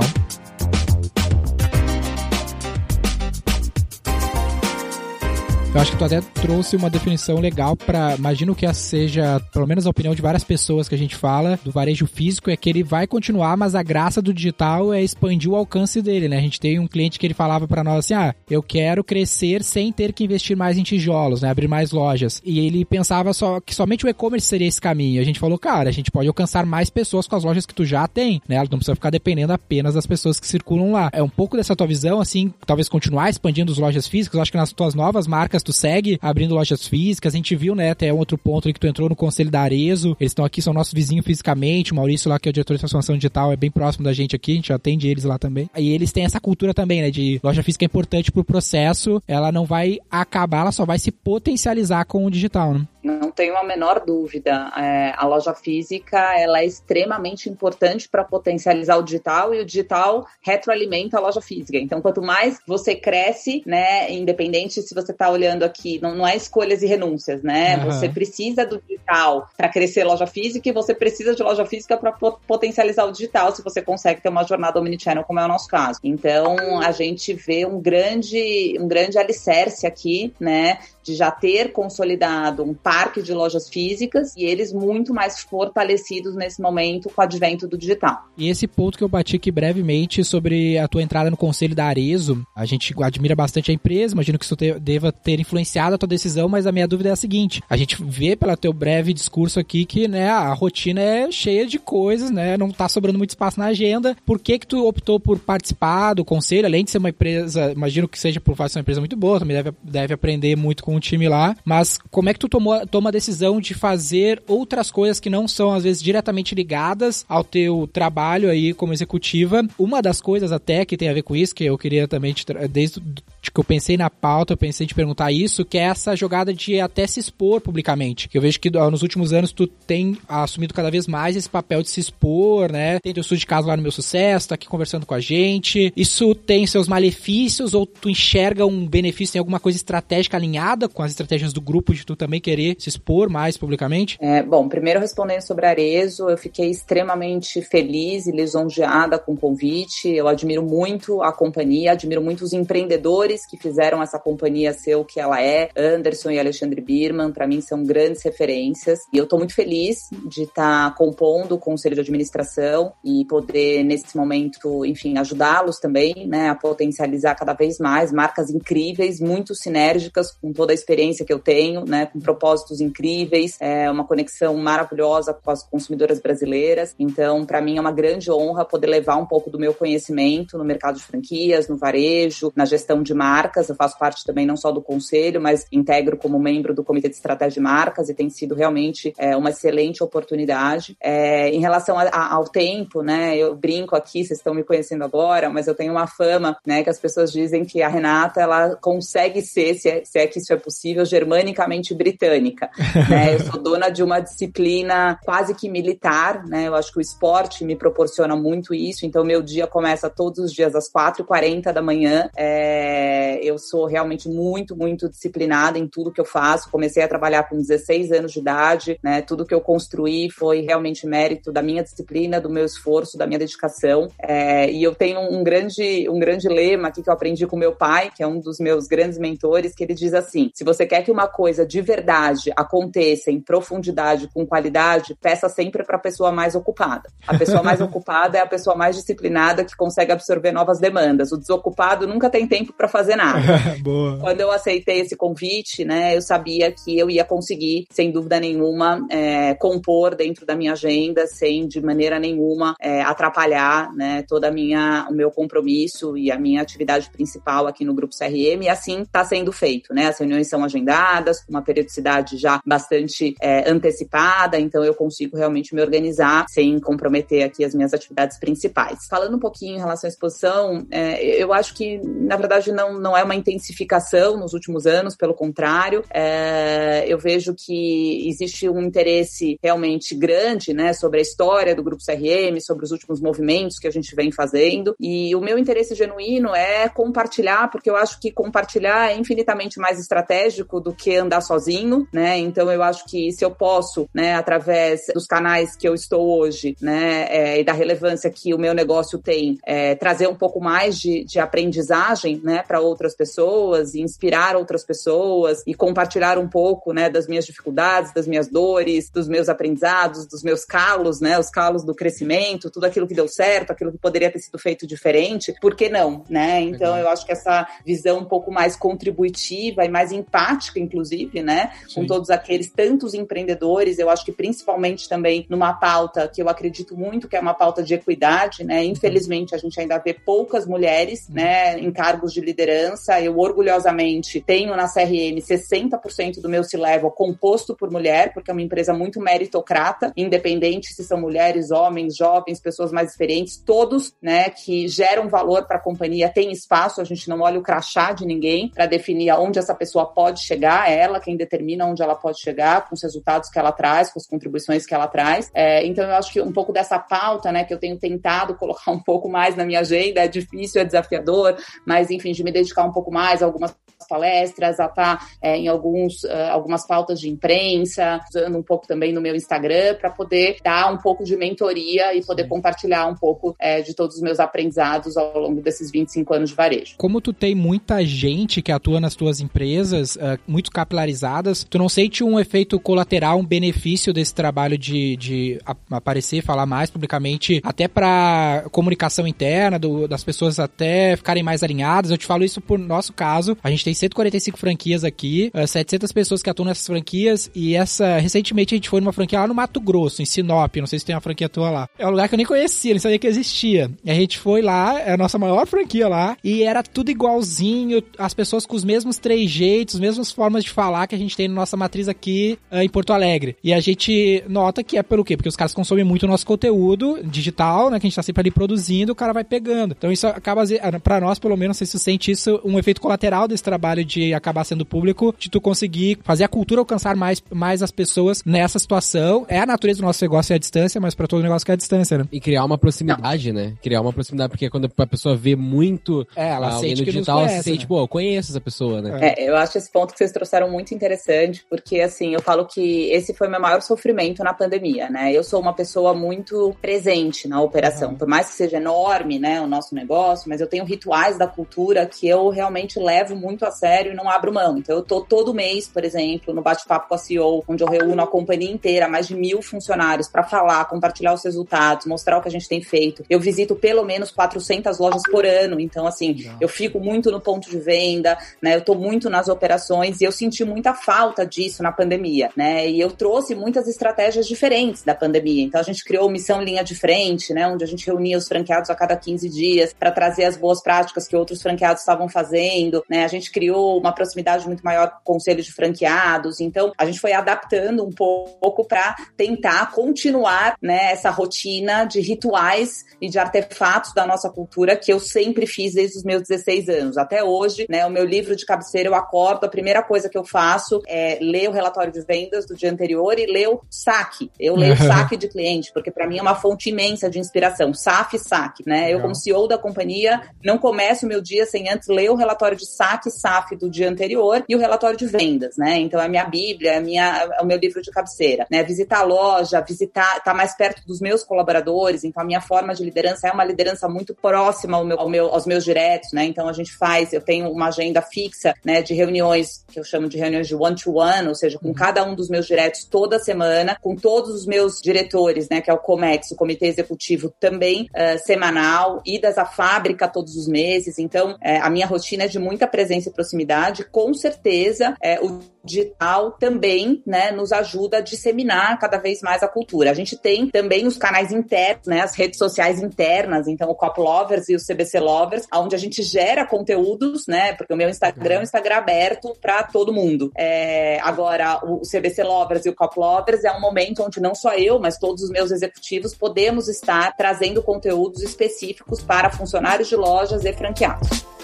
Eu 5.73 5.79
acho 5.79 5.93
que 5.93 5.97
tu 5.97 6.03
até 6.03 6.19
trouxe 6.19 6.75
uma 6.75 6.89
definição 6.89 7.39
legal 7.39 7.77
para, 7.77 8.15
imagino 8.17 8.53
que 8.53 8.71
seja, 8.73 9.39
pelo 9.53 9.65
menos 9.65 9.87
a 9.87 9.89
opinião 9.89 10.13
de 10.13 10.21
várias 10.21 10.43
pessoas 10.43 10.89
que 10.89 10.95
a 10.95 10.97
gente 10.97 11.15
fala 11.15 11.57
do 11.63 11.71
varejo 11.71 12.05
físico 12.05 12.49
é 12.49 12.57
que 12.57 12.69
ele 12.69 12.83
vai 12.83 13.07
continuar, 13.07 13.55
mas 13.55 13.73
a 13.73 13.81
graça 13.81 14.21
do 14.21 14.33
digital 14.33 14.93
é 14.93 15.01
expandir 15.01 15.49
o 15.49 15.55
alcance 15.55 16.01
dele, 16.01 16.27
né? 16.27 16.37
A 16.37 16.41
gente 16.41 16.59
tem 16.59 16.77
um 16.77 16.87
cliente 16.87 17.17
que 17.17 17.25
ele 17.25 17.33
falava 17.33 17.69
para 17.69 17.85
nós 17.85 17.99
assim: 17.99 18.13
"Ah, 18.13 18.35
eu 18.49 18.61
quero 18.61 19.01
crescer 19.01 19.63
sem 19.63 19.93
ter 19.93 20.11
que 20.11 20.25
investir 20.25 20.57
mais 20.57 20.77
em 20.77 20.83
tijolos, 20.83 21.41
né? 21.41 21.49
Abrir 21.49 21.69
mais 21.69 21.91
lojas". 21.91 22.41
E 22.43 22.59
ele 22.59 22.83
pensava 22.83 23.31
só 23.31 23.61
que 23.61 23.73
somente 23.73 24.05
o 24.05 24.09
e-commerce 24.09 24.47
seria 24.47 24.67
esse 24.67 24.81
caminho. 24.81 25.21
A 25.21 25.25
gente 25.25 25.39
falou: 25.39 25.57
"Cara, 25.57 25.87
a 25.87 25.93
gente 25.93 26.11
pode 26.11 26.27
alcançar 26.27 26.65
mais 26.65 26.89
pessoas 26.89 27.27
com 27.27 27.37
as 27.37 27.45
lojas 27.45 27.65
que 27.65 27.73
tu 27.73 27.85
já 27.85 28.09
tem, 28.09 28.41
né? 28.45 28.57
Não 28.59 28.77
precisa 28.77 28.95
ficar 28.95 29.09
dependendo 29.09 29.53
apenas 29.53 29.93
das 29.93 30.05
pessoas 30.05 30.37
que 30.37 30.47
circulam 30.47 30.91
lá". 30.91 31.09
É 31.13 31.23
um 31.23 31.29
pouco 31.29 31.55
dessa 31.55 31.77
tua 31.77 31.87
visão 31.87 32.19
assim, 32.19 32.53
talvez 32.65 32.89
continuar 32.89 33.29
expandindo 33.29 33.71
as 33.71 33.77
lojas 33.77 34.05
físicas. 34.05 34.35
Eu 34.35 34.41
acho 34.41 34.51
que 34.51 34.57
nas 34.57 34.73
tuas 34.73 34.93
novas 34.93 35.27
marcas 35.27 35.60
tu 35.63 35.73
segue 35.73 36.17
abrindo 36.21 36.55
lojas 36.55 36.87
físicas. 36.87 37.33
A 37.33 37.37
gente 37.37 37.55
viu, 37.55 37.75
né, 37.75 37.91
até 37.91 38.13
um 38.13 38.17
outro 38.17 38.37
ponto 38.37 38.71
que 38.71 38.79
tu 38.79 38.87
entrou 38.87 39.09
no 39.09 39.15
conselho 39.15 39.51
da 39.51 39.61
Arezo. 39.61 40.15
Eles 40.19 40.31
estão 40.31 40.45
aqui, 40.45 40.61
são 40.61 40.73
nosso 40.73 40.95
vizinho 40.95 41.23
fisicamente. 41.23 41.91
O 41.91 41.95
Maurício 41.95 42.29
lá, 42.29 42.39
que 42.39 42.47
é 42.47 42.51
o 42.51 42.53
diretor 42.53 42.73
de 42.73 42.79
transformação 42.79 43.15
digital, 43.15 43.51
é 43.51 43.55
bem 43.55 43.71
próximo 43.71 44.03
da 44.03 44.13
gente 44.13 44.35
aqui. 44.35 44.53
A 44.53 44.55
gente 44.55 44.73
atende 44.73 45.07
eles 45.07 45.23
lá 45.23 45.37
também. 45.37 45.69
E 45.77 45.89
eles 45.89 46.11
têm 46.11 46.25
essa 46.25 46.39
cultura 46.39 46.73
também, 46.73 47.01
né, 47.01 47.11
de 47.11 47.39
loja 47.43 47.63
física 47.63 47.85
é 47.85 47.87
importante 47.87 48.31
pro 48.31 48.43
processo. 48.43 49.21
Ela 49.27 49.51
não 49.51 49.65
vai 49.65 49.99
acabar, 50.09 50.61
ela 50.61 50.71
só 50.71 50.85
vai 50.85 50.99
se 50.99 51.11
potencializar 51.11 52.05
com 52.05 52.25
o 52.25 52.31
digital, 52.31 52.73
né? 52.73 52.87
Não 53.03 53.31
tenho 53.31 53.57
a 53.57 53.63
menor 53.63 54.03
dúvida. 54.05 54.71
É, 54.77 55.13
a 55.15 55.25
loja 55.25 55.53
física 55.53 56.17
ela 56.37 56.61
é 56.61 56.65
extremamente 56.65 57.49
importante 57.49 58.07
para 58.07 58.23
potencializar 58.23 58.97
o 58.97 59.03
digital 59.03 59.53
e 59.53 59.59
o 59.59 59.65
digital 59.65 60.25
retroalimenta 60.41 61.17
a 61.17 61.21
loja 61.21 61.41
física. 61.41 61.77
Então, 61.77 62.01
quanto 62.01 62.21
mais 62.21 62.59
você 62.67 62.95
cresce, 62.95 63.63
né, 63.65 64.11
independente 64.11 64.81
se 64.81 64.93
você 64.93 65.11
está 65.11 65.29
olhando 65.29 65.63
aqui, 65.63 65.99
não, 66.01 66.15
não 66.15 66.27
é 66.27 66.35
escolhas 66.35 66.83
e 66.83 66.87
renúncias, 66.87 67.41
né? 67.41 67.77
Uhum. 67.77 67.85
Você 67.85 68.09
precisa 68.09 68.65
do 68.65 68.81
digital 68.81 69.49
para 69.57 69.69
crescer 69.69 70.03
loja 70.03 70.27
física 70.27 70.69
e 70.69 70.71
você 70.71 70.93
precisa 70.93 71.35
de 71.35 71.43
loja 71.43 71.65
física 71.65 71.97
para 71.97 72.11
potencializar 72.11 73.05
o 73.05 73.11
digital 73.11 73.53
se 73.55 73.63
você 73.63 73.81
consegue 73.81 74.21
ter 74.21 74.29
uma 74.29 74.43
jornada 74.43 74.79
omnichannel, 74.79 75.23
como 75.23 75.39
é 75.39 75.45
o 75.45 75.47
nosso 75.47 75.67
caso. 75.67 75.99
Então, 76.03 76.79
a 76.81 76.91
gente 76.91 77.33
vê 77.33 77.65
um 77.65 77.79
grande, 77.79 78.77
um 78.79 78.87
grande 78.87 79.17
alicerce 79.17 79.87
aqui, 79.87 80.33
né, 80.39 80.79
de 81.03 81.15
já 81.15 81.31
ter 81.31 81.71
consolidado 81.71 82.63
um 82.63 82.73
parque 82.73 83.21
de 83.21 83.33
lojas 83.33 83.69
físicas 83.69 84.35
e 84.35 84.43
eles 84.43 84.71
muito 84.71 85.13
mais 85.13 85.39
fortalecidos 85.39 86.35
nesse 86.35 86.61
momento 86.61 87.09
com 87.09 87.21
o 87.21 87.23
advento 87.23 87.67
do 87.67 87.77
digital. 87.77 88.25
E 88.37 88.49
esse 88.49 88.67
ponto 88.67 88.97
que 88.97 89.03
eu 89.03 89.09
bati 89.09 89.35
aqui 89.35 89.51
brevemente 89.51 90.23
sobre 90.23 90.77
a 90.77 90.87
tua 90.87 91.01
entrada 91.01 91.29
no 91.29 91.37
conselho 91.37 91.75
da 91.75 91.85
Arezo, 91.85 92.45
a 92.55 92.65
gente 92.65 92.93
admira 93.01 93.35
bastante 93.35 93.71
a 93.71 93.73
empresa, 93.73 94.13
imagino 94.13 94.37
que 94.37 94.45
isso 94.45 94.55
te, 94.55 94.79
deva 94.79 95.11
ter 95.11 95.39
influenciado 95.39 95.95
a 95.95 95.97
tua 95.97 96.07
decisão, 96.07 96.47
mas 96.47 96.67
a 96.67 96.71
minha 96.71 96.87
dúvida 96.87 97.09
é 97.09 97.11
a 97.11 97.15
seguinte, 97.15 97.61
a 97.69 97.77
gente 97.77 98.01
vê 98.03 98.35
pelo 98.35 98.55
teu 98.57 98.73
breve 98.73 99.13
discurso 99.13 99.59
aqui 99.59 99.85
que, 99.85 100.07
né, 100.07 100.29
a 100.29 100.53
rotina 100.53 101.01
é 101.01 101.31
cheia 101.31 101.65
de 101.65 101.79
coisas, 101.79 102.29
né, 102.29 102.57
não 102.57 102.71
tá 102.71 102.87
sobrando 102.87 103.17
muito 103.17 103.31
espaço 103.31 103.59
na 103.59 103.67
agenda, 103.67 104.15
por 104.25 104.39
que 104.39 104.59
que 104.59 104.67
tu 104.67 104.85
optou 104.87 105.19
por 105.19 105.39
participar 105.39 106.13
do 106.13 106.25
conselho, 106.25 106.65
além 106.65 106.83
de 106.83 106.91
ser 106.91 106.97
uma 106.97 107.09
empresa, 107.09 107.71
imagino 107.71 108.07
que 108.07 108.19
seja 108.19 108.39
por 108.39 108.55
fazer 108.55 108.77
uma 108.77 108.81
empresa 108.81 109.01
muito 109.01 109.15
boa, 109.15 109.39
também 109.39 109.57
deve, 109.57 109.71
deve 109.83 110.13
aprender 110.13 110.55
muito 110.55 110.83
com 110.83 110.90
com 110.91 110.97
o 110.97 110.99
time 110.99 111.29
lá, 111.29 111.55
mas 111.63 111.97
como 112.09 112.29
é 112.29 112.33
que 112.33 112.39
tu 112.39 112.49
tomou, 112.49 112.85
toma 112.85 113.09
a 113.09 113.11
decisão 113.11 113.61
de 113.61 113.73
fazer 113.73 114.41
outras 114.47 114.91
coisas 114.91 115.19
que 115.19 115.29
não 115.29 115.47
são, 115.47 115.71
às 115.71 115.83
vezes, 115.83 116.03
diretamente 116.03 116.53
ligadas 116.53 117.25
ao 117.29 117.43
teu 117.43 117.89
trabalho 117.91 118.49
aí 118.49 118.73
como 118.73 118.91
executiva? 118.91 119.65
Uma 119.79 120.01
das 120.01 120.19
coisas 120.19 120.51
até 120.51 120.83
que 120.83 120.97
tem 120.97 121.07
a 121.07 121.13
ver 121.13 121.21
com 121.23 121.35
isso, 121.35 121.55
que 121.55 121.63
eu 121.63 121.77
queria 121.77 122.07
também, 122.07 122.33
te 122.33 122.45
desde 122.69 122.99
que 122.99 123.59
eu 123.59 123.63
pensei 123.63 123.97
na 123.97 124.09
pauta, 124.09 124.53
eu 124.53 124.57
pensei 124.57 124.83
em 124.83 124.87
te 124.87 124.93
perguntar 124.93 125.31
isso, 125.31 125.65
que 125.65 125.77
é 125.77 125.83
essa 125.83 126.15
jogada 126.15 126.53
de 126.53 126.79
até 126.79 127.07
se 127.07 127.19
expor 127.19 127.61
publicamente. 127.61 128.27
Que 128.27 128.37
eu 128.37 128.41
vejo 128.41 128.59
que 128.59 128.69
nos 128.69 129.01
últimos 129.01 129.33
anos 129.33 129.51
tu 129.51 129.65
tem 129.65 130.17
assumido 130.27 130.73
cada 130.73 130.91
vez 130.91 131.07
mais 131.07 131.35
esse 131.35 131.49
papel 131.49 131.81
de 131.81 131.89
se 131.89 131.99
expor, 131.99 132.71
né? 132.71 132.99
Tem 132.99 133.13
teu 133.13 133.21
estudo 133.21 133.39
de 133.39 133.45
caso 133.45 133.67
lá 133.67 133.75
no 133.75 133.83
meu 133.83 133.91
sucesso, 133.91 134.49
tá 134.49 134.55
aqui 134.55 134.67
conversando 134.67 135.05
com 135.05 135.13
a 135.13 135.19
gente. 135.19 135.91
Isso 135.95 136.35
tem 136.35 136.67
seus 136.67 136.87
malefícios 136.87 137.73
ou 137.73 137.85
tu 137.85 138.09
enxerga 138.09 138.65
um 138.65 138.85
benefício, 138.87 139.33
tem 139.33 139.39
alguma 139.39 139.59
coisa 139.59 139.77
estratégica 139.77 140.37
alinhada 140.37 140.80
com 140.89 141.03
as 141.03 141.11
estratégias 141.11 141.53
do 141.53 141.61
grupo 141.61 141.93
de 141.93 142.05
tu 142.05 142.15
também 142.15 142.39
querer 142.39 142.75
se 142.79 142.89
expor 142.89 143.29
mais 143.29 143.57
publicamente? 143.57 144.17
É, 144.19 144.43
bom, 144.43 144.67
primeiro 144.67 144.99
respondendo 144.99 145.41
sobre 145.41 145.65
Arezo, 145.65 146.29
eu 146.29 146.37
fiquei 146.37 146.69
extremamente 146.69 147.61
feliz 147.61 148.27
e 148.27 148.31
lisonjeada 148.31 149.17
com 149.17 149.33
o 149.33 149.37
convite. 149.37 150.09
Eu 150.09 150.27
admiro 150.27 150.63
muito 150.63 151.21
a 151.21 151.31
companhia, 151.31 151.91
admiro 151.91 152.21
muito 152.21 152.43
os 152.43 152.53
empreendedores 152.53 153.45
que 153.45 153.57
fizeram 153.57 154.01
essa 154.01 154.19
companhia 154.19 154.73
ser 154.73 154.95
o 154.95 155.05
que 155.05 155.19
ela 155.19 155.41
é. 155.41 155.69
Anderson 155.75 156.31
e 156.31 156.39
Alexandre 156.39 156.81
Birman, 156.81 157.31
para 157.31 157.47
mim, 157.47 157.61
são 157.61 157.83
grandes 157.83 158.23
referências. 158.23 158.99
E 159.13 159.17
eu 159.17 159.23
estou 159.23 159.39
muito 159.39 159.53
feliz 159.53 160.09
de 160.27 160.43
estar 160.43 160.89
tá 160.89 160.95
compondo 160.95 161.55
o 161.55 161.59
conselho 161.59 161.95
de 161.95 162.01
administração 162.01 162.93
e 163.03 163.25
poder, 163.25 163.83
nesse 163.83 164.15
momento, 164.15 164.85
enfim, 164.85 165.17
ajudá-los 165.17 165.79
também, 165.79 166.27
né, 166.27 166.49
a 166.49 166.55
potencializar 166.55 167.35
cada 167.35 167.53
vez 167.53 167.79
mais 167.79 168.11
marcas 168.11 168.49
incríveis, 168.49 169.19
muito 169.19 169.55
sinérgicas 169.55 170.31
com 170.31 170.51
toda 170.51 170.70
a 170.71 170.75
experiência 170.75 171.25
que 171.25 171.33
eu 171.33 171.39
tenho, 171.39 171.85
né, 171.85 172.05
com 172.05 172.19
propósitos 172.19 172.81
incríveis, 172.81 173.57
é 173.59 173.89
uma 173.89 174.05
conexão 174.05 174.55
maravilhosa 174.57 175.33
com 175.33 175.51
as 175.51 175.63
consumidoras 175.63 176.19
brasileiras. 176.19 176.95
Então, 176.97 177.45
para 177.45 177.61
mim 177.61 177.77
é 177.77 177.81
uma 177.81 177.91
grande 177.91 178.31
honra 178.31 178.65
poder 178.65 178.87
levar 178.87 179.17
um 179.17 179.25
pouco 179.25 179.49
do 179.49 179.59
meu 179.59 179.73
conhecimento 179.73 180.57
no 180.57 180.63
mercado 180.63 180.97
de 180.97 181.03
franquias, 181.03 181.67
no 181.67 181.77
varejo, 181.77 182.51
na 182.55 182.65
gestão 182.65 183.03
de 183.03 183.13
marcas. 183.13 183.69
Eu 183.69 183.75
faço 183.75 183.97
parte 183.97 184.25
também 184.25 184.45
não 184.45 184.57
só 184.57 184.71
do 184.71 184.81
conselho, 184.81 185.41
mas 185.41 185.65
integro 185.71 186.17
como 186.17 186.39
membro 186.39 186.73
do 186.73 186.83
comitê 186.83 187.09
de 187.09 187.15
estratégia 187.15 187.51
de 187.55 187.59
marcas 187.59 188.09
e 188.09 188.13
tem 188.13 188.29
sido 188.29 188.55
realmente 188.55 189.13
é, 189.17 189.35
uma 189.35 189.49
excelente 189.49 190.03
oportunidade. 190.03 190.95
É, 191.01 191.49
em 191.49 191.59
relação 191.59 191.97
a, 191.97 192.03
a, 192.03 192.33
ao 192.33 192.45
tempo, 192.45 193.01
né, 193.01 193.37
eu 193.37 193.55
brinco 193.55 193.95
aqui, 193.95 194.23
vocês 194.23 194.39
estão 194.39 194.53
me 194.53 194.63
conhecendo 194.63 195.03
agora, 195.03 195.49
mas 195.49 195.67
eu 195.67 195.75
tenho 195.75 195.91
uma 195.91 196.07
fama, 196.07 196.57
né, 196.65 196.83
que 196.83 196.89
as 196.89 196.99
pessoas 196.99 197.31
dizem 197.31 197.65
que 197.65 197.81
a 197.81 197.87
Renata 197.87 198.41
ela 198.41 198.75
consegue 198.75 199.41
ser, 199.41 199.75
se 199.75 199.89
é, 199.89 200.05
se 200.05 200.19
é 200.19 200.27
que 200.27 200.39
isso 200.39 200.53
é 200.53 200.57
possível 200.61 201.03
germanicamente 201.05 201.93
britânica. 201.93 202.69
né? 203.09 203.35
Eu 203.35 203.39
sou 203.39 203.61
dona 203.61 203.89
de 203.89 204.03
uma 204.03 204.19
disciplina 204.19 205.19
quase 205.23 205.53
que 205.55 205.69
militar, 205.69 206.45
né? 206.45 206.67
Eu 206.67 206.75
acho 206.75 206.91
que 206.91 206.99
o 206.99 207.01
esporte 207.01 207.63
me 207.65 207.75
proporciona 207.75 208.35
muito 208.35 208.73
isso, 208.73 209.05
então 209.05 209.23
meu 209.23 209.41
dia 209.41 209.67
começa 209.67 210.09
todos 210.09 210.39
os 210.39 210.53
dias 210.53 210.75
às 210.75 210.91
4h40 210.91 211.71
da 211.71 211.81
manhã. 211.81 212.29
É... 212.35 213.39
Eu 213.43 213.57
sou 213.57 213.85
realmente 213.85 214.29
muito, 214.29 214.75
muito 214.75 215.09
disciplinada 215.09 215.77
em 215.77 215.87
tudo 215.87 216.11
que 216.11 216.21
eu 216.21 216.25
faço. 216.25 216.69
Comecei 216.69 217.03
a 217.03 217.07
trabalhar 217.07 217.43
com 217.49 217.57
16 217.57 218.11
anos 218.11 218.31
de 218.31 218.39
idade, 218.39 218.99
né? 219.03 219.21
Tudo 219.21 219.45
que 219.45 219.53
eu 219.53 219.61
construí 219.61 220.29
foi 220.29 220.61
realmente 220.61 221.07
mérito 221.07 221.51
da 221.51 221.61
minha 221.61 221.83
disciplina, 221.83 222.39
do 222.39 222.49
meu 222.49 222.65
esforço, 222.65 223.17
da 223.17 223.25
minha 223.25 223.39
dedicação. 223.39 224.07
É... 224.19 224.69
E 224.71 224.83
eu 224.83 224.93
tenho 224.93 225.19
um 225.19 225.43
grande, 225.43 226.07
um 226.09 226.19
grande 226.19 226.47
lema 226.47 226.89
aqui 226.89 227.01
que 227.01 227.09
eu 227.09 227.13
aprendi 227.13 227.47
com 227.47 227.55
meu 227.55 227.73
pai, 227.73 228.11
que 228.15 228.21
é 228.21 228.27
um 228.27 228.39
dos 228.39 228.59
meus 228.59 228.87
grandes 228.87 229.17
mentores, 229.17 229.73
que 229.73 229.83
ele 229.83 229.93
diz 229.93 230.13
assim: 230.13 230.50
se 230.53 230.63
você 230.63 230.85
quer 230.85 231.03
que 231.03 231.11
uma 231.11 231.27
coisa 231.27 231.65
de 231.65 231.81
verdade 231.81 232.51
aconteça 232.55 233.31
em 233.31 233.39
profundidade, 233.39 234.29
com 234.33 234.45
qualidade, 234.45 235.15
peça 235.21 235.49
sempre 235.49 235.83
para 235.83 235.97
a 235.97 235.99
pessoa 235.99 236.31
mais 236.31 236.55
ocupada. 236.55 237.09
A 237.27 237.37
pessoa 237.37 237.63
mais 237.63 237.79
ocupada 237.81 238.37
é 238.37 238.41
a 238.41 238.47
pessoa 238.47 238.75
mais 238.75 238.95
disciplinada 238.95 239.63
que 239.63 239.75
consegue 239.75 240.11
absorver 240.11 240.51
novas 240.51 240.79
demandas. 240.79 241.31
O 241.31 241.37
desocupado 241.37 242.07
nunca 242.07 242.29
tem 242.29 242.47
tempo 242.47 242.73
para 242.73 242.87
fazer 242.87 243.15
nada. 243.15 243.41
Quando 244.21 244.41
eu 244.41 244.51
aceitei 244.51 244.99
esse 244.99 245.15
convite, 245.15 245.83
né, 245.83 246.15
eu 246.15 246.21
sabia 246.21 246.71
que 246.71 246.97
eu 246.97 247.09
ia 247.09 247.23
conseguir, 247.23 247.87
sem 247.91 248.11
dúvida 248.11 248.39
nenhuma, 248.39 249.05
é, 249.09 249.53
compor 249.55 250.15
dentro 250.15 250.45
da 250.45 250.55
minha 250.55 250.73
agenda, 250.73 251.27
sem 251.27 251.67
de 251.67 251.81
maneira 251.81 252.19
nenhuma 252.19 252.75
é, 252.79 253.01
atrapalhar, 253.01 253.91
né, 253.93 254.23
toda 254.27 254.47
a 254.47 254.51
minha, 254.51 255.07
o 255.09 255.13
meu 255.13 255.31
compromisso 255.31 256.17
e 256.17 256.31
a 256.31 256.37
minha 256.37 256.61
atividade 256.61 257.09
principal 257.09 257.67
aqui 257.67 257.85
no 257.85 257.93
Grupo 257.93 258.15
CRM. 258.15 258.63
E 258.63 258.69
assim 258.69 259.01
está 259.01 259.23
sendo 259.23 259.51
feito, 259.51 259.93
né? 259.93 260.07
As 260.07 260.19
reuniões 260.19 260.40
são 260.43 260.63
agendadas, 260.63 261.43
com 261.43 261.51
uma 261.51 261.61
periodicidade 261.61 262.37
já 262.37 262.61
bastante 262.65 263.35
é, 263.41 263.69
antecipada, 263.69 264.59
então 264.59 264.83
eu 264.83 264.93
consigo 264.93 265.37
realmente 265.37 265.73
me 265.75 265.81
organizar 265.81 266.45
sem 266.49 266.79
comprometer 266.79 267.43
aqui 267.43 267.63
as 267.63 267.75
minhas 267.75 267.93
atividades 267.93 268.39
principais. 268.39 269.05
Falando 269.09 269.35
um 269.35 269.39
pouquinho 269.39 269.75
em 269.75 269.79
relação 269.79 270.07
à 270.07 270.09
exposição, 270.09 270.85
é, 270.89 271.21
eu 271.41 271.53
acho 271.53 271.73
que, 271.75 271.99
na 272.03 272.35
verdade, 272.35 272.71
não, 272.71 272.99
não 272.99 273.15
é 273.15 273.23
uma 273.23 273.35
intensificação 273.35 274.37
nos 274.37 274.53
últimos 274.53 274.85
anos, 274.85 275.15
pelo 275.15 275.33
contrário, 275.33 276.03
é, 276.09 277.05
eu 277.07 277.17
vejo 277.17 277.53
que 277.55 278.27
existe 278.27 278.67
um 278.69 278.81
interesse 278.81 279.57
realmente 279.61 280.15
grande 280.15 280.73
né, 280.73 280.93
sobre 280.93 281.19
a 281.19 281.21
história 281.21 281.75
do 281.75 281.83
Grupo 281.83 282.03
CRM, 282.03 282.59
sobre 282.59 282.85
os 282.85 282.91
últimos 282.91 283.21
movimentos 283.21 283.77
que 283.77 283.87
a 283.87 283.91
gente 283.91 284.15
vem 284.15 284.31
fazendo, 284.31 284.95
e 284.99 285.35
o 285.35 285.41
meu 285.41 285.57
interesse 285.57 285.95
genuíno 285.95 286.55
é 286.55 286.89
compartilhar, 286.89 287.69
porque 287.69 287.89
eu 287.89 287.95
acho 287.95 288.19
que 288.19 288.31
compartilhar 288.31 289.11
é 289.11 289.17
infinitamente 289.17 289.79
mais 289.79 289.99
estratégico 289.99 290.30
estratégico 290.31 290.79
do 290.79 290.93
que 290.93 291.15
andar 291.15 291.41
sozinho, 291.41 292.07
né? 292.11 292.37
Então 292.37 292.71
eu 292.71 292.81
acho 292.81 293.05
que 293.05 293.31
se 293.31 293.43
eu 293.43 293.51
posso, 293.51 294.09
né, 294.13 294.35
através 294.35 295.01
dos 295.13 295.25
canais 295.25 295.75
que 295.75 295.87
eu 295.87 295.93
estou 295.93 296.39
hoje, 296.39 296.75
né, 296.81 297.27
é, 297.29 297.59
e 297.59 297.63
da 297.63 297.73
relevância 297.73 298.29
que 298.29 298.53
o 298.53 298.57
meu 298.57 298.73
negócio 298.73 299.19
tem, 299.19 299.59
é, 299.65 299.95
trazer 299.95 300.27
um 300.27 300.35
pouco 300.35 300.61
mais 300.61 300.97
de, 300.97 301.25
de 301.25 301.39
aprendizagem, 301.39 302.39
né, 302.43 302.63
para 302.65 302.79
outras 302.79 303.15
pessoas, 303.15 303.93
e 303.93 304.01
inspirar 304.01 304.55
outras 304.55 304.85
pessoas 304.85 305.63
e 305.67 305.73
compartilhar 305.73 306.37
um 306.37 306.47
pouco, 306.47 306.93
né, 306.93 307.09
das 307.09 307.27
minhas 307.27 307.45
dificuldades, 307.45 308.13
das 308.13 308.27
minhas 308.27 308.47
dores, 308.47 309.09
dos 309.09 309.27
meus 309.27 309.49
aprendizados, 309.49 310.25
dos 310.25 310.43
meus 310.43 310.63
calos, 310.63 311.19
né, 311.19 311.37
os 311.37 311.49
calos 311.49 311.83
do 311.83 311.93
crescimento, 311.93 312.69
tudo 312.69 312.85
aquilo 312.85 313.07
que 313.07 313.13
deu 313.13 313.27
certo, 313.27 313.71
aquilo 313.71 313.91
que 313.91 313.97
poderia 313.97 314.31
ter 314.31 314.39
sido 314.39 314.57
feito 314.57 314.87
diferente, 314.87 315.53
por 315.61 315.75
que 315.75 315.89
não, 315.89 316.23
né? 316.29 316.61
Então 316.61 316.97
eu 316.97 317.09
acho 317.09 317.25
que 317.25 317.31
essa 317.31 317.67
visão 317.85 318.19
um 318.19 318.25
pouco 318.25 318.51
mais 318.51 318.75
contributiva 318.75 319.83
e 319.83 319.89
mais 319.89 320.10
empática, 320.11 320.79
inclusive, 320.79 321.41
né? 321.41 321.71
Sim. 321.87 322.01
Com 322.01 322.07
todos 322.07 322.29
aqueles 322.29 322.69
tantos 322.71 323.13
empreendedores. 323.13 323.99
Eu 323.99 324.09
acho 324.09 324.25
que 324.25 324.31
principalmente 324.31 325.07
também 325.07 325.45
numa 325.49 325.73
pauta 325.73 326.27
que 326.27 326.41
eu 326.41 326.49
acredito 326.49 326.95
muito 326.97 327.27
que 327.27 327.35
é 327.35 327.39
uma 327.39 327.53
pauta 327.53 327.81
de 327.81 327.93
equidade, 327.93 328.63
né? 328.63 328.83
Infelizmente, 328.83 329.55
a 329.55 329.57
gente 329.57 329.79
ainda 329.79 329.97
vê 329.97 330.13
poucas 330.13 330.65
mulheres, 330.65 331.27
uhum. 331.27 331.35
né, 331.35 331.79
em 331.79 331.91
cargos 331.91 332.33
de 332.33 332.41
liderança. 332.41 333.19
Eu 333.21 333.37
orgulhosamente 333.37 334.41
tenho 334.41 334.75
na 334.75 334.87
CRM 334.87 335.37
60% 335.39 336.41
do 336.41 336.49
meu 336.49 336.63
C-level 336.63 337.09
composto 337.11 337.75
por 337.75 337.89
mulher, 337.89 338.33
porque 338.33 338.51
é 338.51 338.53
uma 338.53 338.61
empresa 338.61 338.93
muito 338.93 339.19
meritocrata, 339.19 340.11
independente 340.15 340.93
se 340.93 341.03
são 341.03 341.19
mulheres, 341.19 341.71
homens, 341.71 342.15
jovens, 342.15 342.59
pessoas 342.59 342.91
mais 342.91 343.11
experientes, 343.11 343.57
todos, 343.57 344.13
né, 344.21 344.49
que 344.49 344.87
geram 344.87 345.29
valor 345.29 345.65
para 345.65 345.77
a 345.77 345.81
companhia, 345.81 346.29
tem 346.29 346.51
espaço, 346.51 347.01
a 347.01 347.03
gente 347.03 347.29
não 347.29 347.41
olha 347.41 347.59
o 347.59 347.63
crachá 347.63 348.11
de 348.11 348.25
ninguém 348.25 348.69
para 348.69 348.85
definir 348.85 349.29
aonde 349.29 349.59
essa 349.59 349.73
pessoa 349.73 350.00
pessoa 350.01 350.05
pode 350.05 350.41
chegar, 350.41 350.89
é 350.89 350.99
ela 350.99 351.19
quem 351.19 351.37
determina 351.37 351.85
onde 351.85 352.01
ela 352.01 352.15
pode 352.15 352.41
chegar, 352.41 352.87
com 352.87 352.95
os 352.95 353.01
resultados 353.01 353.49
que 353.49 353.57
ela 353.57 353.71
traz, 353.71 354.11
com 354.11 354.19
as 354.19 354.27
contribuições 354.27 354.85
que 354.85 354.93
ela 354.93 355.07
traz. 355.07 355.49
É, 355.53 355.85
então, 355.85 356.05
eu 356.05 356.15
acho 356.15 356.31
que 356.33 356.41
um 356.41 356.51
pouco 356.51 356.73
dessa 356.73 356.99
pauta, 356.99 357.51
né, 357.51 357.63
que 357.63 357.73
eu 357.73 357.79
tenho 357.79 357.97
tentado 357.97 358.55
colocar 358.55 358.91
um 358.91 358.99
pouco 358.99 359.29
mais 359.29 359.55
na 359.55 359.65
minha 359.65 359.79
agenda, 359.79 360.21
é 360.21 360.27
difícil, 360.27 360.81
é 360.81 360.85
desafiador, 360.85 361.57
mas, 361.85 362.09
enfim, 362.09 362.31
de 362.31 362.43
me 362.43 362.51
dedicar 362.51 362.83
um 362.83 362.91
pouco 362.91 363.11
mais 363.11 363.41
a 363.41 363.45
algumas 363.45 363.75
palestras, 364.05 364.79
a 364.79 364.85
estar 364.85 365.17
tá, 365.17 365.27
é, 365.41 365.57
em 365.57 365.67
alguns, 365.67 366.23
uh, 366.23 366.49
algumas 366.51 366.85
pautas 366.85 367.19
de 367.19 367.29
imprensa, 367.29 368.19
usando 368.29 368.57
um 368.57 368.63
pouco 368.63 368.87
também 368.87 369.13
no 369.13 369.21
meu 369.21 369.35
Instagram, 369.35 369.95
para 369.95 370.09
poder 370.09 370.57
dar 370.63 370.91
um 370.93 370.97
pouco 370.97 371.23
de 371.23 371.35
mentoria 371.35 372.15
e 372.15 372.23
poder 372.23 372.43
Sim. 372.43 372.49
compartilhar 372.49 373.07
um 373.07 373.15
pouco 373.15 373.55
é, 373.59 373.81
de 373.81 373.93
todos 373.93 374.15
os 374.15 374.21
meus 374.21 374.39
aprendizados 374.39 375.17
ao 375.17 375.37
longo 375.39 375.61
desses 375.61 375.91
25 375.91 376.33
anos 376.33 376.49
de 376.49 376.55
varejo. 376.55 376.95
Como 376.97 377.21
tu 377.21 377.33
tem 377.33 377.55
muita 377.55 378.03
gente 378.05 378.61
que 378.61 378.71
atua 378.71 378.99
nas 378.99 379.15
tuas 379.15 379.39
empresas, 379.39 380.15
uh, 380.15 380.39
muito 380.47 380.71
capilarizadas, 380.71 381.63
tu 381.63 381.77
não 381.77 381.89
sente 381.89 382.23
um 382.23 382.39
efeito 382.39 382.79
colateral, 382.79 383.39
um 383.39 383.45
benefício 383.45 384.13
desse 384.13 384.33
trabalho 384.33 384.77
de, 384.77 385.15
de 385.17 385.59
aparecer, 385.89 386.43
falar 386.43 386.65
mais 386.65 386.89
publicamente, 386.89 387.61
até 387.63 387.87
para 387.87 388.65
comunicação 388.71 389.27
interna, 389.27 389.77
do, 389.77 390.07
das 390.07 390.23
pessoas 390.23 390.59
até 390.59 391.15
ficarem 391.15 391.43
mais 391.43 391.63
alinhadas? 391.63 392.11
Eu 392.11 392.17
te 392.17 392.25
falo 392.25 392.43
isso 392.43 392.61
por 392.61 392.77
nosso 392.77 393.13
caso. 393.13 393.57
A 393.63 393.69
gente 393.69 393.83
tem 393.83 393.90
145 393.95 394.57
franquias 394.57 395.03
aqui, 395.03 395.51
700 395.67 396.09
eh, 396.09 396.13
pessoas 396.13 396.41
que 396.41 396.49
atuam 396.49 396.67
nessas 396.67 396.85
franquias 396.85 397.49
e 397.55 397.75
essa 397.75 398.17
recentemente 398.17 398.73
a 398.73 398.77
gente 398.77 398.89
foi 398.89 399.01
numa 399.01 399.13
franquia 399.13 399.39
lá 399.39 399.47
no 399.47 399.55
Mato 399.55 399.79
Grosso, 399.79 400.21
em 400.21 400.25
Sinop, 400.25 400.75
não 400.77 400.87
sei 400.87 400.99
se 400.99 401.05
tem 401.05 401.15
uma 401.15 401.21
franquia 401.21 401.49
tua 401.49 401.69
lá. 401.69 401.89
É 401.97 402.05
um 402.05 402.11
lugar 402.11 402.27
que 402.27 402.35
eu 402.35 402.37
nem 402.37 402.45
conhecia, 402.45 402.91
nem 402.91 402.99
sabia 402.99 403.19
que 403.19 403.27
existia. 403.27 403.91
E 404.03 404.11
a 404.11 404.13
gente 404.13 404.37
foi 404.37 404.61
lá, 404.61 404.99
é 404.99 405.13
a 405.13 405.17
nossa 405.17 405.37
maior 405.37 405.65
franquia 405.67 406.07
lá, 406.07 406.37
e 406.43 406.63
era 406.63 406.83
tudo 406.83 407.11
igualzinho, 407.11 408.03
as 408.17 408.33
pessoas 408.33 408.65
com 408.65 408.75
os 408.75 408.83
mesmos 408.83 409.17
trejeitos, 409.17 409.95
as 409.95 410.01
mesmas 410.01 410.31
formas 410.31 410.63
de 410.63 410.69
falar 410.69 411.07
que 411.07 411.15
a 411.15 411.17
gente 411.17 411.35
tem 411.35 411.47
na 411.47 411.55
nossa 411.55 411.75
matriz 411.75 412.07
aqui 412.07 412.57
uh, 412.71 412.77
em 412.77 412.89
Porto 412.89 413.13
Alegre. 413.13 413.55
E 413.63 413.73
a 413.73 413.79
gente 413.79 414.43
nota 414.47 414.83
que 414.83 414.97
é 414.97 415.03
pelo 415.03 415.23
quê? 415.23 415.35
Porque 415.35 415.49
os 415.49 415.55
caras 415.55 415.73
consomem 415.73 416.03
muito 416.03 416.23
o 416.23 416.27
nosso 416.27 416.45
conteúdo 416.45 417.19
digital, 417.23 417.89
né, 417.89 417.99
que 417.99 418.05
a 418.05 418.09
gente 418.09 418.15
tá 418.15 418.23
sempre 418.23 418.41
ali 418.41 418.51
produzindo, 418.51 419.11
o 419.11 419.15
cara 419.15 419.33
vai 419.33 419.43
pegando. 419.43 419.95
Então 419.97 420.11
isso 420.11 420.27
acaba, 420.27 420.63
para 421.03 421.19
nós 421.19 421.39
pelo 421.39 421.57
menos, 421.57 421.77
sei 421.77 421.87
se 421.87 421.97
você 421.97 422.11
sente 422.11 422.31
isso, 422.31 422.59
um 422.63 422.77
efeito 422.77 423.01
colateral 423.01 423.47
desse 423.47 423.63
trabalho 423.63 423.80
trabalho 423.81 424.05
de 424.05 424.31
acabar 424.31 424.63
sendo 424.63 424.85
público, 424.85 425.33
de 425.37 425.49
tu 425.49 425.59
conseguir 425.59 426.19
fazer 426.23 426.43
a 426.43 426.47
cultura 426.47 426.81
alcançar 426.81 427.15
mais, 427.15 427.41
mais 427.51 427.81
as 427.81 427.89
pessoas 427.89 428.43
nessa 428.45 428.77
situação. 428.77 429.43
É 429.49 429.59
a 429.59 429.65
natureza 429.65 429.99
do 429.99 430.05
nosso 430.05 430.23
negócio 430.23 430.53
é 430.53 430.55
a 430.55 430.59
distância, 430.59 431.01
mas 431.01 431.15
para 431.15 431.25
todo 431.25 431.41
negócio 431.41 431.65
que 431.65 431.71
é 431.71 431.73
a 431.73 431.77
distância, 431.77 432.19
né? 432.19 432.25
E 432.31 432.39
criar 432.39 432.63
uma 432.63 432.77
proximidade, 432.77 433.51
Não. 433.51 433.61
né? 433.61 433.73
Criar 433.81 434.01
uma 434.01 434.13
proximidade, 434.13 434.51
porque 434.51 434.69
quando 434.69 434.91
a 434.95 435.07
pessoa 435.07 435.35
vê 435.35 435.55
muito 435.55 436.27
é, 436.35 436.49
ela 436.49 436.73
alguém 436.73 436.95
no 436.95 437.03
digital, 437.03 437.37
conhece, 437.39 437.53
ela 437.55 437.63
sente, 437.63 437.79
né? 437.79 437.87
pô, 437.87 437.99
eu 438.01 438.07
conheço 438.07 438.51
essa 438.51 438.61
pessoa, 438.61 439.01
né? 439.01 439.17
É, 439.19 439.49
eu 439.49 439.55
acho 439.55 439.77
esse 439.79 439.91
ponto 439.91 440.11
que 440.11 440.19
vocês 440.19 440.31
trouxeram 440.31 440.69
muito 440.69 440.93
interessante, 440.93 441.65
porque 441.67 441.99
assim, 442.01 442.33
eu 442.33 442.41
falo 442.41 442.65
que 442.67 443.09
esse 443.09 443.33
foi 443.33 443.47
meu 443.47 443.59
maior 443.59 443.81
sofrimento 443.81 444.43
na 444.43 444.53
pandemia, 444.53 445.09
né? 445.09 445.33
Eu 445.33 445.43
sou 445.43 445.59
uma 445.59 445.73
pessoa 445.73 446.13
muito 446.13 446.75
presente 446.79 447.47
na 447.47 447.59
operação, 447.61 448.11
uhum. 448.11 448.15
por 448.15 448.27
mais 448.27 448.49
que 448.49 448.53
seja 448.53 448.77
enorme, 448.77 449.39
né, 449.39 449.59
o 449.59 449.67
nosso 449.67 449.95
negócio, 449.95 450.47
mas 450.47 450.61
eu 450.61 450.67
tenho 450.67 450.85
rituais 450.85 451.37
da 451.37 451.47
cultura 451.47 452.05
que 452.05 452.27
eu 452.27 452.49
realmente 452.49 452.99
levo 452.99 453.35
muito 453.35 453.60
a 453.65 453.71
sério 453.71 454.11
e 454.11 454.15
não 454.15 454.29
abro 454.29 454.53
mão. 454.53 454.77
Então, 454.77 454.95
eu 454.95 455.03
tô 455.03 455.21
todo 455.21 455.53
mês, 455.53 455.87
por 455.87 456.03
exemplo, 456.03 456.53
no 456.53 456.61
bate-papo 456.61 457.07
com 457.07 457.15
a 457.15 457.17
CEO, 457.17 457.63
onde 457.67 457.83
eu 457.83 457.87
reúno 457.87 458.21
a 458.21 458.27
companhia 458.27 458.71
inteira, 458.71 459.07
mais 459.07 459.27
de 459.27 459.35
mil 459.35 459.61
funcionários, 459.61 460.27
para 460.27 460.43
falar, 460.43 460.85
compartilhar 460.85 461.33
os 461.33 461.43
resultados, 461.43 462.05
mostrar 462.05 462.37
o 462.37 462.41
que 462.41 462.47
a 462.47 462.51
gente 462.51 462.67
tem 462.67 462.81
feito. 462.81 463.23
Eu 463.29 463.39
visito 463.39 463.75
pelo 463.75 464.03
menos 464.03 464.31
400 464.31 464.97
lojas 464.99 465.23
por 465.29 465.45
ano. 465.45 465.79
Então, 465.79 466.07
assim, 466.07 466.49
eu 466.59 466.67
fico 466.67 466.99
muito 466.99 467.31
no 467.31 467.39
ponto 467.39 467.69
de 467.69 467.77
venda, 467.79 468.37
né? 468.61 468.75
Eu 468.75 468.81
tô 468.81 468.95
muito 468.95 469.29
nas 469.29 469.47
operações 469.47 470.21
e 470.21 470.23
eu 470.23 470.31
senti 470.31 470.63
muita 470.63 470.93
falta 470.93 471.45
disso 471.45 471.83
na 471.83 471.91
pandemia, 471.91 472.49
né? 472.55 472.89
E 472.89 472.99
eu 472.99 473.11
trouxe 473.11 473.55
muitas 473.55 473.87
estratégias 473.87 474.47
diferentes 474.47 475.03
da 475.03 475.13
pandemia. 475.13 475.63
Então, 475.63 475.79
a 475.79 475.83
gente 475.83 476.03
criou 476.03 476.29
missão 476.29 476.61
linha 476.61 476.83
de 476.83 476.95
frente, 476.95 477.53
né? 477.53 477.67
Onde 477.67 477.83
a 477.83 477.87
gente 477.87 478.05
reunia 478.05 478.37
os 478.37 478.47
franqueados 478.47 478.89
a 478.89 478.95
cada 478.95 479.15
15 479.15 479.49
dias 479.49 479.93
para 479.93 480.11
trazer 480.11 480.45
as 480.45 480.57
boas 480.57 480.81
práticas 480.81 481.27
que 481.27 481.35
outros 481.35 481.61
franqueados 481.61 482.01
estavam 482.01 482.27
fazendo, 482.29 483.03
né? 483.09 483.23
A 483.23 483.27
gente 483.27 483.50
criou 483.51 483.99
uma 483.99 484.13
proximidade 484.13 484.65
muito 484.65 484.83
maior 484.83 485.09
com 485.09 485.17
o 485.17 485.33
conselho 485.33 485.61
de 485.61 485.71
franqueados. 485.71 486.59
Então, 486.59 486.91
a 486.97 487.05
gente 487.05 487.19
foi 487.19 487.33
adaptando 487.33 488.03
um 488.03 488.11
pouco 488.11 488.85
para 488.85 489.15
tentar 489.35 489.91
continuar 489.91 490.75
né, 490.81 491.11
essa 491.11 491.29
rotina 491.29 492.05
de 492.05 492.19
rituais 492.19 493.03
e 493.21 493.29
de 493.29 493.37
artefatos 493.37 494.13
da 494.13 494.25
nossa 494.25 494.49
cultura 494.49 494.95
que 494.95 495.11
eu 495.11 495.19
sempre 495.19 495.65
fiz 495.65 495.93
desde 495.93 496.17
os 496.17 496.23
meus 496.23 496.43
16 496.43 496.89
anos. 496.89 497.17
Até 497.17 497.43
hoje, 497.43 497.85
né, 497.89 498.05
o 498.05 498.09
meu 498.09 498.25
livro 498.25 498.55
de 498.55 498.65
cabeceira, 498.65 499.09
eu 499.09 499.15
acordo, 499.15 499.65
a 499.65 499.69
primeira 499.69 500.01
coisa 500.01 500.29
que 500.29 500.37
eu 500.37 500.43
faço 500.43 501.01
é 501.07 501.37
ler 501.41 501.69
o 501.69 501.71
relatório 501.71 502.11
de 502.11 502.21
vendas 502.21 502.65
do 502.65 502.75
dia 502.75 502.91
anterior 502.91 503.37
e 503.37 503.45
ler 503.45 503.67
o 503.69 503.81
saque. 503.89 504.51
Eu 504.59 504.75
leio 504.75 504.93
o 504.93 504.97
saque 504.97 505.37
de 505.37 505.47
cliente, 505.47 505.91
porque 505.93 506.11
para 506.11 506.27
mim 506.27 506.37
é 506.37 506.41
uma 506.41 506.55
fonte 506.55 506.89
imensa 506.89 507.29
de 507.29 507.39
inspiração. 507.39 507.93
SAF 507.93 508.35
e 508.35 508.39
saque, 508.39 508.83
né? 508.85 509.11
Eu, 509.11 509.21
como 509.21 509.35
CEO 509.35 509.67
da 509.67 509.77
companhia, 509.77 510.41
não 510.63 510.77
começo 510.77 511.25
o 511.25 511.29
meu 511.29 511.41
dia 511.41 511.65
sem 511.65 511.89
antes 511.89 512.07
ler 512.07 512.29
o 512.29 512.35
relatório 512.35 512.77
de 512.77 512.85
saque 512.85 513.29
SAF 513.41 513.75
do 513.75 513.89
dia 513.89 514.09
anterior 514.09 514.63
e 514.69 514.75
o 514.75 514.79
relatório 514.79 515.17
de 515.17 515.25
vendas, 515.25 515.75
né? 515.77 515.97
Então 515.97 516.19
é 516.19 516.25
a 516.25 516.29
minha 516.29 516.45
Bíblia, 516.45 516.93
é, 516.93 516.99
minha, 516.99 517.49
é 517.57 517.61
o 517.61 517.65
meu 517.65 517.77
livro 517.77 518.01
de 518.01 518.11
cabeceira, 518.11 518.67
né? 518.69 518.83
Visitar 518.83 519.19
a 519.19 519.23
loja, 519.23 519.81
visitar, 519.81 520.37
estar 520.37 520.41
tá 520.41 520.53
mais 520.53 520.75
perto 520.75 521.05
dos 521.05 521.19
meus 521.19 521.43
colaboradores. 521.43 522.23
Então 522.23 522.43
a 522.43 522.45
minha 522.45 522.61
forma 522.61 522.93
de 522.93 523.03
liderança 523.03 523.47
é 523.47 523.51
uma 523.51 523.63
liderança 523.63 524.07
muito 524.07 524.35
próxima 524.35 524.97
ao 524.97 525.05
meu, 525.05 525.19
ao 525.19 525.29
meu, 525.29 525.47
aos 525.47 525.65
meus 525.65 525.83
diretos, 525.83 526.31
né? 526.33 526.45
Então 526.45 526.67
a 526.67 526.73
gente 526.73 526.95
faz, 526.95 527.33
eu 527.33 527.41
tenho 527.41 527.69
uma 527.71 527.87
agenda 527.87 528.21
fixa, 528.21 528.73
né? 528.85 529.01
De 529.01 529.13
reuniões 529.13 529.83
que 529.87 529.99
eu 529.99 530.03
chamo 530.03 530.29
de 530.29 530.37
reuniões 530.37 530.67
de 530.67 530.75
one-to-one, 530.75 531.41
-one, 531.41 531.47
ou 531.47 531.55
seja, 531.55 531.79
com 531.79 531.87
uhum. 531.87 531.93
cada 531.93 532.23
um 532.23 532.35
dos 532.35 532.49
meus 532.49 532.67
diretos 532.67 533.05
toda 533.05 533.39
semana, 533.39 533.97
com 534.01 534.15
todos 534.15 534.53
os 534.53 534.65
meus 534.65 535.01
diretores, 535.01 535.67
né? 535.69 535.81
Que 535.81 535.89
é 535.89 535.93
o 535.93 535.97
COMEX, 535.97 536.51
o 536.51 536.55
Comitê 536.55 536.87
Executivo 536.87 537.53
também 537.59 538.03
uh, 538.03 538.37
semanal, 538.45 539.21
idas 539.25 539.57
à 539.57 539.65
fábrica 539.65 540.27
todos 540.27 540.55
os 540.55 540.67
meses. 540.67 541.17
Então, 541.17 541.53
uh, 541.53 541.57
a 541.81 541.89
minha 541.89 542.05
rotina 542.05 542.43
é 542.43 542.47
de 542.47 542.59
muita 542.59 542.87
presença 542.87 543.30
e 543.31 543.33
proximidade, 543.33 544.03
com 544.05 544.33
certeza 544.33 545.15
é, 545.21 545.39
o 545.39 545.59
digital 545.83 546.51
também 546.51 547.21
né, 547.25 547.51
nos 547.51 547.71
ajuda 547.71 548.17
a 548.17 548.21
disseminar 548.21 548.99
cada 548.99 549.17
vez 549.17 549.41
mais 549.41 549.63
a 549.63 549.67
cultura. 549.67 550.11
A 550.11 550.13
gente 550.13 550.37
tem 550.37 550.67
também 550.67 551.07
os 551.07 551.17
canais 551.17 551.51
internos, 551.51 552.07
né, 552.07 552.21
as 552.21 552.35
redes 552.35 552.57
sociais 552.57 553.01
internas, 553.01 553.67
então 553.67 553.89
o 553.89 553.95
Cop 553.95 554.19
Lovers 554.19 554.69
e 554.69 554.75
o 554.75 554.79
CBC 554.79 555.19
Lovers, 555.19 555.67
onde 555.73 555.95
a 555.95 555.99
gente 555.99 556.21
gera 556.21 556.65
conteúdos, 556.65 557.47
né, 557.47 557.73
porque 557.73 557.93
o 557.93 557.97
meu 557.97 558.09
Instagram 558.09 558.55
é 558.55 558.59
um 558.59 558.63
Instagram 558.63 558.95
aberto 558.95 559.55
para 559.59 559.83
todo 559.83 560.13
mundo. 560.13 560.51
É, 560.55 561.19
agora, 561.21 561.79
o 561.83 562.01
CBC 562.01 562.43
Lovers 562.43 562.85
e 562.85 562.89
o 562.89 562.95
Cop 562.95 563.19
Lovers 563.19 563.63
é 563.63 563.71
um 563.71 563.81
momento 563.81 564.23
onde 564.23 564.39
não 564.39 564.53
só 564.53 564.73
eu, 564.73 564.99
mas 564.99 565.17
todos 565.17 565.43
os 565.43 565.49
meus 565.49 565.71
executivos 565.71 566.35
podemos 566.35 566.87
estar 566.87 567.35
trazendo 567.35 567.81
conteúdos 567.81 568.43
específicos 568.43 569.21
para 569.21 569.49
funcionários 569.49 570.07
de 570.07 570.15
lojas 570.15 570.63
e 570.65 570.73
franqueados. 570.73 571.60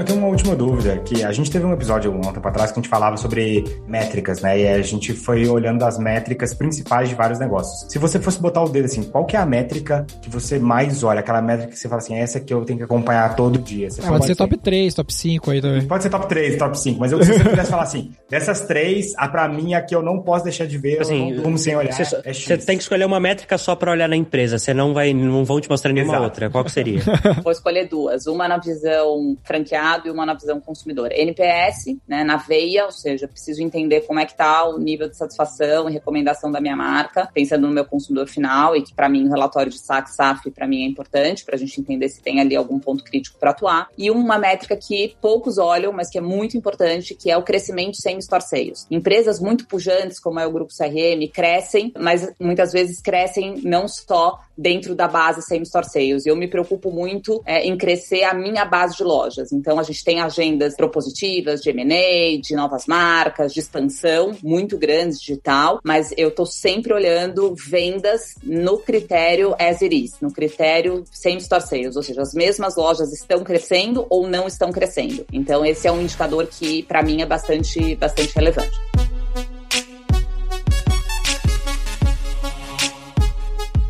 Eu 0.00 0.04
tenho 0.04 0.18
uma 0.18 0.28
última 0.28 0.56
dúvida, 0.56 0.96
que 0.98 1.22
a 1.22 1.30
gente 1.30 1.50
teve 1.50 1.64
um 1.64 1.72
episódio 1.72 2.10
um 2.10 2.20
tempo 2.20 2.48
atrás 2.48 2.72
que 2.72 2.78
a 2.78 2.82
gente 2.82 2.88
falava 2.88 3.16
sobre 3.16 3.64
métricas, 3.86 4.40
né? 4.40 4.58
E 4.58 4.68
a 4.68 4.82
gente 4.82 5.12
foi 5.12 5.46
olhando 5.46 5.84
as 5.84 5.98
métricas 5.98 6.54
principais 6.54 7.08
de 7.08 7.14
vários 7.14 7.38
negócios. 7.38 7.90
Se 7.92 7.98
você 7.98 8.18
fosse 8.18 8.40
botar 8.40 8.62
o 8.62 8.68
dedo 8.68 8.86
assim, 8.86 9.02
qual 9.02 9.26
que 9.26 9.36
é 9.36 9.38
a 9.38 9.46
métrica 9.46 10.06
que 10.22 10.30
você 10.30 10.58
mais 10.58 11.04
olha? 11.04 11.20
Aquela 11.20 11.42
métrica 11.42 11.72
que 11.72 11.78
você 11.78 11.88
fala 11.88 12.00
assim, 12.00 12.14
essa 12.14 12.40
que 12.40 12.52
eu 12.52 12.64
tenho 12.64 12.78
que 12.78 12.84
acompanhar 12.84 13.36
todo 13.36 13.58
dia. 13.58 13.90
Você 13.90 14.00
pode, 14.00 14.12
pode 14.12 14.26
ser 14.26 14.36
top 14.36 14.56
3, 14.56 14.94
top 14.94 15.14
5 15.14 15.50
aí 15.50 15.60
também. 15.60 15.86
Pode 15.86 16.02
ser 16.02 16.10
top 16.10 16.28
3, 16.28 16.56
top 16.56 16.78
5, 16.78 16.98
mas 17.00 17.12
eu, 17.12 17.22
se 17.22 17.32
você 17.32 17.44
pudesse 17.44 17.70
falar 17.70 17.82
assim, 17.82 18.10
dessas 18.28 18.62
três, 18.62 19.12
a 19.18 19.28
pra 19.28 19.48
mim, 19.48 19.74
a 19.74 19.82
que 19.82 19.94
eu 19.94 20.02
não 20.02 20.20
posso 20.20 20.44
deixar 20.44 20.66
de 20.66 20.78
ver, 20.78 21.00
assim, 21.00 21.32
eu 21.32 21.42
não 21.42 21.58
sem 21.58 21.76
olhar, 21.76 21.92
você, 21.92 22.20
é 22.24 22.32
Você 22.32 22.56
tem 22.56 22.76
que 22.76 22.82
escolher 22.82 23.04
uma 23.04 23.20
métrica 23.20 23.58
só 23.58 23.76
pra 23.76 23.92
olhar 23.92 24.08
na 24.08 24.16
empresa, 24.16 24.58
você 24.58 24.72
não 24.72 24.94
vai, 24.94 25.12
não 25.12 25.44
vão 25.44 25.60
te 25.60 25.68
mostrar 25.68 25.92
nenhuma 25.92 26.14
Exato. 26.14 26.24
outra. 26.24 26.50
Qual 26.50 26.64
que 26.64 26.72
seria? 26.72 27.00
Vou 27.44 27.52
escolher 27.52 27.86
duas. 27.86 28.26
Uma 28.26 28.48
na 28.48 28.56
visão 28.56 29.36
franqueada 29.44 29.89
e 30.08 30.10
uma 30.10 30.24
na 30.24 30.34
visão 30.34 30.60
consumidora. 30.60 31.14
NPS, 31.14 31.96
né, 32.06 32.24
na 32.24 32.36
veia, 32.36 32.84
ou 32.86 32.92
seja, 32.92 33.28
preciso 33.28 33.62
entender 33.62 34.02
como 34.02 34.18
é 34.18 34.24
que 34.24 34.32
está 34.32 34.64
o 34.68 34.78
nível 34.78 35.08
de 35.08 35.16
satisfação 35.16 35.88
e 35.88 35.92
recomendação 35.92 36.50
da 36.50 36.60
minha 36.60 36.76
marca, 36.76 37.28
pensando 37.32 37.66
no 37.66 37.72
meu 37.72 37.84
consumidor 37.84 38.28
final 38.28 38.76
e 38.76 38.82
que 38.82 38.94
para 38.94 39.08
mim 39.08 39.26
o 39.26 39.30
relatório 39.30 39.70
de 39.70 39.78
SAC, 39.78 40.08
SAF, 40.08 40.50
para 40.50 40.66
mim 40.66 40.84
é 40.84 40.88
importante 40.88 41.44
para 41.44 41.56
a 41.56 41.58
gente 41.58 41.80
entender 41.80 42.08
se 42.08 42.22
tem 42.22 42.40
ali 42.40 42.56
algum 42.56 42.78
ponto 42.78 43.04
crítico 43.04 43.38
para 43.38 43.50
atuar. 43.50 43.88
E 43.96 44.10
uma 44.10 44.38
métrica 44.38 44.76
que 44.76 45.16
poucos 45.20 45.58
olham, 45.58 45.92
mas 45.92 46.08
que 46.08 46.18
é 46.18 46.20
muito 46.20 46.56
importante, 46.56 47.14
que 47.14 47.30
é 47.30 47.36
o 47.36 47.42
crescimento 47.42 47.96
sem 47.96 48.18
sales. 48.20 48.86
Empresas 48.90 49.40
muito 49.40 49.66
pujantes, 49.66 50.20
como 50.20 50.38
é 50.38 50.46
o 50.46 50.52
Grupo 50.52 50.72
CRM, 50.72 51.28
crescem, 51.32 51.92
mas 51.98 52.32
muitas 52.38 52.72
vezes 52.72 53.00
crescem 53.00 53.60
não 53.62 53.88
só 53.88 54.38
dentro 54.56 54.94
da 54.94 55.08
base 55.08 55.42
same 55.42 55.62
store. 55.62 55.80
Eu 56.24 56.36
me 56.36 56.46
preocupo 56.46 56.90
muito 56.90 57.42
é, 57.46 57.66
em 57.66 57.76
crescer 57.76 58.24
a 58.24 58.34
minha 58.34 58.64
base 58.64 58.96
de 58.96 59.02
lojas. 59.02 59.52
Então 59.52 59.78
a 59.80 59.82
gente 59.82 60.04
tem 60.04 60.20
agendas 60.20 60.76
propositivas 60.76 61.60
de 61.60 61.70
M&A, 61.70 62.40
de 62.40 62.54
novas 62.54 62.86
marcas, 62.86 63.52
de 63.52 63.60
expansão 63.60 64.36
muito 64.42 64.78
grandes 64.78 65.20
digital, 65.20 65.80
mas 65.84 66.12
eu 66.16 66.30
tô 66.30 66.46
sempre 66.46 66.92
olhando 66.92 67.54
vendas 67.54 68.34
no 68.42 68.78
critério 68.78 69.54
as 69.58 69.82
it 69.82 69.94
is, 69.94 70.12
no 70.20 70.32
critério 70.32 71.04
sem 71.10 71.36
store 71.38 71.60
ou 71.94 72.02
seja, 72.02 72.22
as 72.22 72.34
mesmas 72.34 72.76
lojas 72.76 73.12
estão 73.12 73.42
crescendo 73.42 74.06
ou 74.08 74.26
não 74.26 74.46
estão 74.46 74.70
crescendo. 74.72 75.24
Então 75.32 75.64
esse 75.64 75.86
é 75.86 75.92
um 75.92 76.00
indicador 76.00 76.46
que 76.46 76.82
para 76.84 77.02
mim 77.02 77.22
é 77.22 77.26
bastante 77.26 77.94
bastante 77.96 78.34
relevante. 78.34 78.99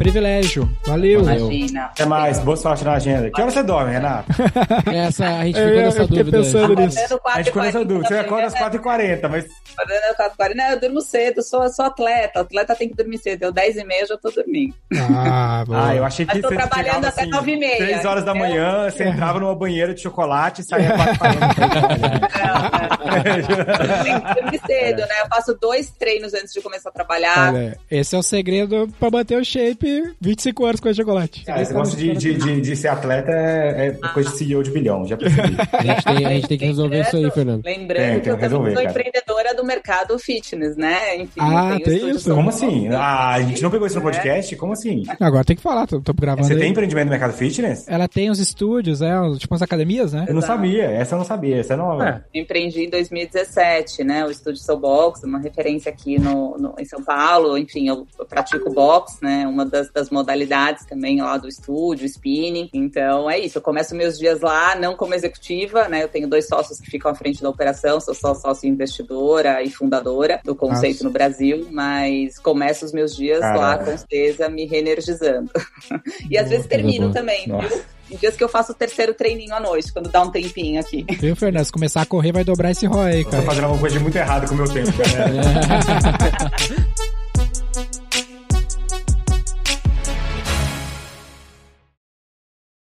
Privilégio. 0.01 0.67
Valeu. 0.87 1.21
Imagina. 1.21 1.85
Até 1.85 2.07
mais. 2.07 2.39
Boa 2.39 2.57
sorte 2.57 2.83
na 2.85 2.95
agenda. 2.95 3.31
Que 3.31 3.39
hora 3.43 3.51
você 3.51 3.63
dorme, 3.63 3.93
Renato? 3.93 4.31
Essa, 4.91 5.27
a 5.27 5.45
gente 5.45 5.59
Eu- 5.59 5.67
ficou 5.67 5.79
eu 5.79 5.85
nessa 5.85 6.03
fiquei 6.05 6.19
dúvida. 6.25 6.39
pensando 6.39 6.75
nisso. 6.75 6.99
Acordando 6.99 7.21
A 7.27 7.37
gente 7.37 7.45
ficou 7.47 7.63
nessa 7.63 7.79
4h40 7.81 7.85
dúvida. 7.85 8.09
Você 8.09 8.15
da 8.15 8.21
acorda 8.23 8.47
às 8.47 8.55
manhã, 8.55 8.71
4h40, 8.71 9.29
mas 9.29 9.45
Acordando 9.77 10.01
às 10.11 10.17
4h40, 10.17 10.55
não, 10.57 10.65
eu 10.71 10.81
durmo 10.81 11.01
cedo, 11.03 11.43
sou, 11.43 11.69
sou 11.69 11.85
atleta. 11.85 12.41
Atleta 12.41 12.75
tem 12.75 12.89
que 12.89 12.95
dormir 12.97 13.19
cedo. 13.19 13.43
Eu 13.43 13.53
10h30 13.53 14.07
já 14.09 14.17
tô 14.17 14.31
dormindo. 14.31 14.75
Ah, 15.15 15.65
boa. 15.67 15.89
Ah, 15.91 15.95
eu 15.95 16.05
achei 16.05 16.25
que 16.25 16.33
Mas 16.33 16.43
tô 16.43 16.49
você 16.49 16.55
trabalhando 16.57 16.95
chegava, 16.95 17.09
até 17.09 17.21
assim, 17.23 17.31
9h30, 17.31 17.77
3 17.77 18.05
horas 18.07 18.25
da 18.25 18.35
manhã, 18.35 18.91
você 18.91 19.05
entrava 19.05 19.39
numa 19.39 19.55
banheira 19.55 19.93
de 19.93 20.01
chocolate 20.01 20.63
e 20.63 20.65
saía 20.65 20.93
4 20.97 21.19
Não, 22.41 24.03
Tem 24.03 24.21
que 24.21 24.35
dormir 24.41 24.61
cedo, 24.67 24.99
né? 25.01 25.15
Eu 25.25 25.29
faço 25.29 25.55
dois 25.61 25.91
treinos 25.91 26.33
antes 26.33 26.55
de 26.55 26.61
começar 26.63 26.89
a 26.89 26.93
trabalhar. 26.93 27.53
Olha, 27.53 27.79
esse 27.91 28.17
é 28.17 28.19
o 28.19 28.23
segredo 28.23 28.89
pra 28.99 29.11
manter 29.11 29.37
o 29.37 29.45
shape 29.45 29.91
25 30.21 30.65
horas 30.65 30.81
com 30.81 30.93
chocolate. 30.93 31.45
Ah, 31.49 31.61
esse 31.63 31.73
negócio 31.73 31.97
de, 31.97 32.13
de, 32.13 32.35
de, 32.35 32.61
de 32.61 32.77
ser 32.77 32.89
atleta 32.89 33.31
é, 33.33 33.87
é 33.89 34.09
coisa 34.13 34.31
de 34.31 34.37
CEO 34.37 34.63
de 34.63 34.71
bilhão, 34.71 35.07
já 35.07 35.17
percebi. 35.17 35.57
A 35.73 35.83
gente 35.83 36.05
tem, 36.05 36.27
a 36.27 36.31
gente 36.31 36.49
tem 36.49 36.59
que 36.59 36.65
resolver 36.67 37.01
isso 37.01 37.17
aí, 37.17 37.31
Fernando. 37.31 37.63
Lembrando 37.65 37.97
Tem, 37.99 38.13
tem 38.13 38.21
que 38.23 38.31
eu 38.31 38.37
resolver, 38.37 38.73
sou 38.75 38.83
cara. 38.83 38.91
empreendedora 38.91 39.55
do 39.55 39.65
mercado 39.65 40.19
fitness, 40.19 40.77
né? 40.77 41.17
Enfim, 41.17 41.41
Ah, 41.41 41.79
tem 41.83 42.11
isso? 42.11 42.35
Como 42.35 42.49
assim? 42.49 42.89
Ah, 42.89 43.31
a 43.35 43.43
gente 43.43 43.63
não 43.63 43.71
pegou 43.71 43.87
isso 43.87 43.97
no 43.97 44.03
podcast? 44.03 44.55
Como 44.57 44.73
assim? 44.73 45.03
Agora 45.19 45.45
tem 45.45 45.57
que 45.57 45.63
falar, 45.63 45.87
tô, 45.87 46.01
tô 46.01 46.13
gravando 46.13 46.47
Você 46.47 46.55
aí. 46.55 46.59
tem 46.61 46.71
empreendimento 46.71 47.07
no 47.07 47.11
mercado 47.11 47.33
fitness? 47.33 47.87
Ela 47.89 48.07
tem 48.09 48.31
os 48.31 48.39
estúdios, 48.39 49.01
é, 49.03 49.11
tipo 49.39 49.55
as 49.55 49.63
academias, 49.63 50.13
né? 50.13 50.25
Eu 50.29 50.35
não 50.35 50.41
Exato. 50.41 50.55
sabia, 50.55 50.85
essa 50.85 51.15
eu 51.15 51.19
não 51.19 51.25
sabia, 51.25 51.57
essa 51.59 51.75
é 51.75 51.77
nova. 51.77 52.25
Eu 52.35 52.43
empreendi 52.43 52.85
em 52.85 52.91
2017, 52.91 54.05
né? 54.05 54.25
O 54.25 54.31
estúdio 54.31 54.61
Soul 54.63 54.79
Box, 54.81 55.25
uma 55.25 55.39
referência 55.39 55.91
aqui 55.91 56.19
no, 56.19 56.57
no- 56.59 56.75
em 56.79 56.85
São 56.85 57.03
Paulo. 57.03 57.57
Enfim, 57.57 57.89
eu, 57.89 58.07
eu 58.19 58.27
pratico 58.27 58.71
box, 58.73 59.19
né? 59.23 59.47
Uma 59.47 59.65
das, 59.65 59.80
das 59.89 60.11
modalidades 60.11 60.85
também 60.85 61.23
lá 61.23 61.37
do 61.37 61.49
estúdio, 61.49 62.05
spinning. 62.07 62.69
Então 62.75 63.31
é 63.31 63.39
isso. 63.39 63.59
Eu 63.59 63.63
começo 63.63 63.95
meus 63.95 64.19
dias 64.19 64.41
lá, 64.41 64.75
não 64.75 64.97
como 64.97 65.15
executiva, 65.15 65.89
né? 65.89 66.03
Eu 66.03 66.09
tenho 66.09 66.29
dois 66.29 66.49
sócios 66.49 66.81
que 66.81 66.91
ficam 66.91 67.11
à 67.11 67.15
frente 67.15 67.41
da 67.41 67.49
operação. 67.49 68.01
Sou 68.01 68.15
só 68.15 68.35
sócio 68.35 68.69
investidora 68.69 69.63
e 69.63 69.71
fundadora 69.71 70.41
do 70.45 70.55
conceito 70.55 70.97
Nossa. 70.97 71.05
no 71.05 71.11
Brasil, 71.11 71.69
mas 71.71 72.39
começo 72.39 72.85
os 72.85 72.93
meus 72.93 73.15
dias 73.15 73.41
lá 73.41 73.77
Caramba. 73.77 73.93
com 73.93 73.99
certeza 73.99 74.49
me 74.49 74.67
reenergizando. 74.67 75.51
e 76.29 76.37
às 76.37 76.49
vezes 76.49 76.67
termino 76.67 77.13
também, 77.13 77.47
Nossa. 77.47 77.69
viu? 77.69 77.83
Em 78.11 78.17
dias 78.17 78.35
que 78.35 78.43
eu 78.43 78.49
faço 78.49 78.73
o 78.73 78.75
terceiro 78.75 79.15
treininho 79.15 79.55
à 79.55 79.61
noite, 79.61 79.93
quando 79.93 80.11
dá 80.11 80.21
um 80.23 80.31
tempinho 80.31 80.81
aqui. 80.81 81.07
Viu, 81.21 81.37
Fernando? 81.37 81.65
Se 81.65 81.71
começar 81.73 82.03
a 82.03 82.07
correr, 82.07 82.33
vai 82.33 82.43
dobrar 82.43 82.73
esse 82.73 82.85
ROI 82.85 83.25
tô 83.25 83.31
cara. 83.31 83.43
fazendo 83.45 83.65
alguma 83.65 83.81
coisa 83.81 83.97
de 83.97 84.03
muito 84.03 84.17
errado 84.17 84.49
com 84.49 84.55
o 84.55 84.57
meu 84.57 84.69
tempo, 84.69 84.91
cara. 84.99 85.31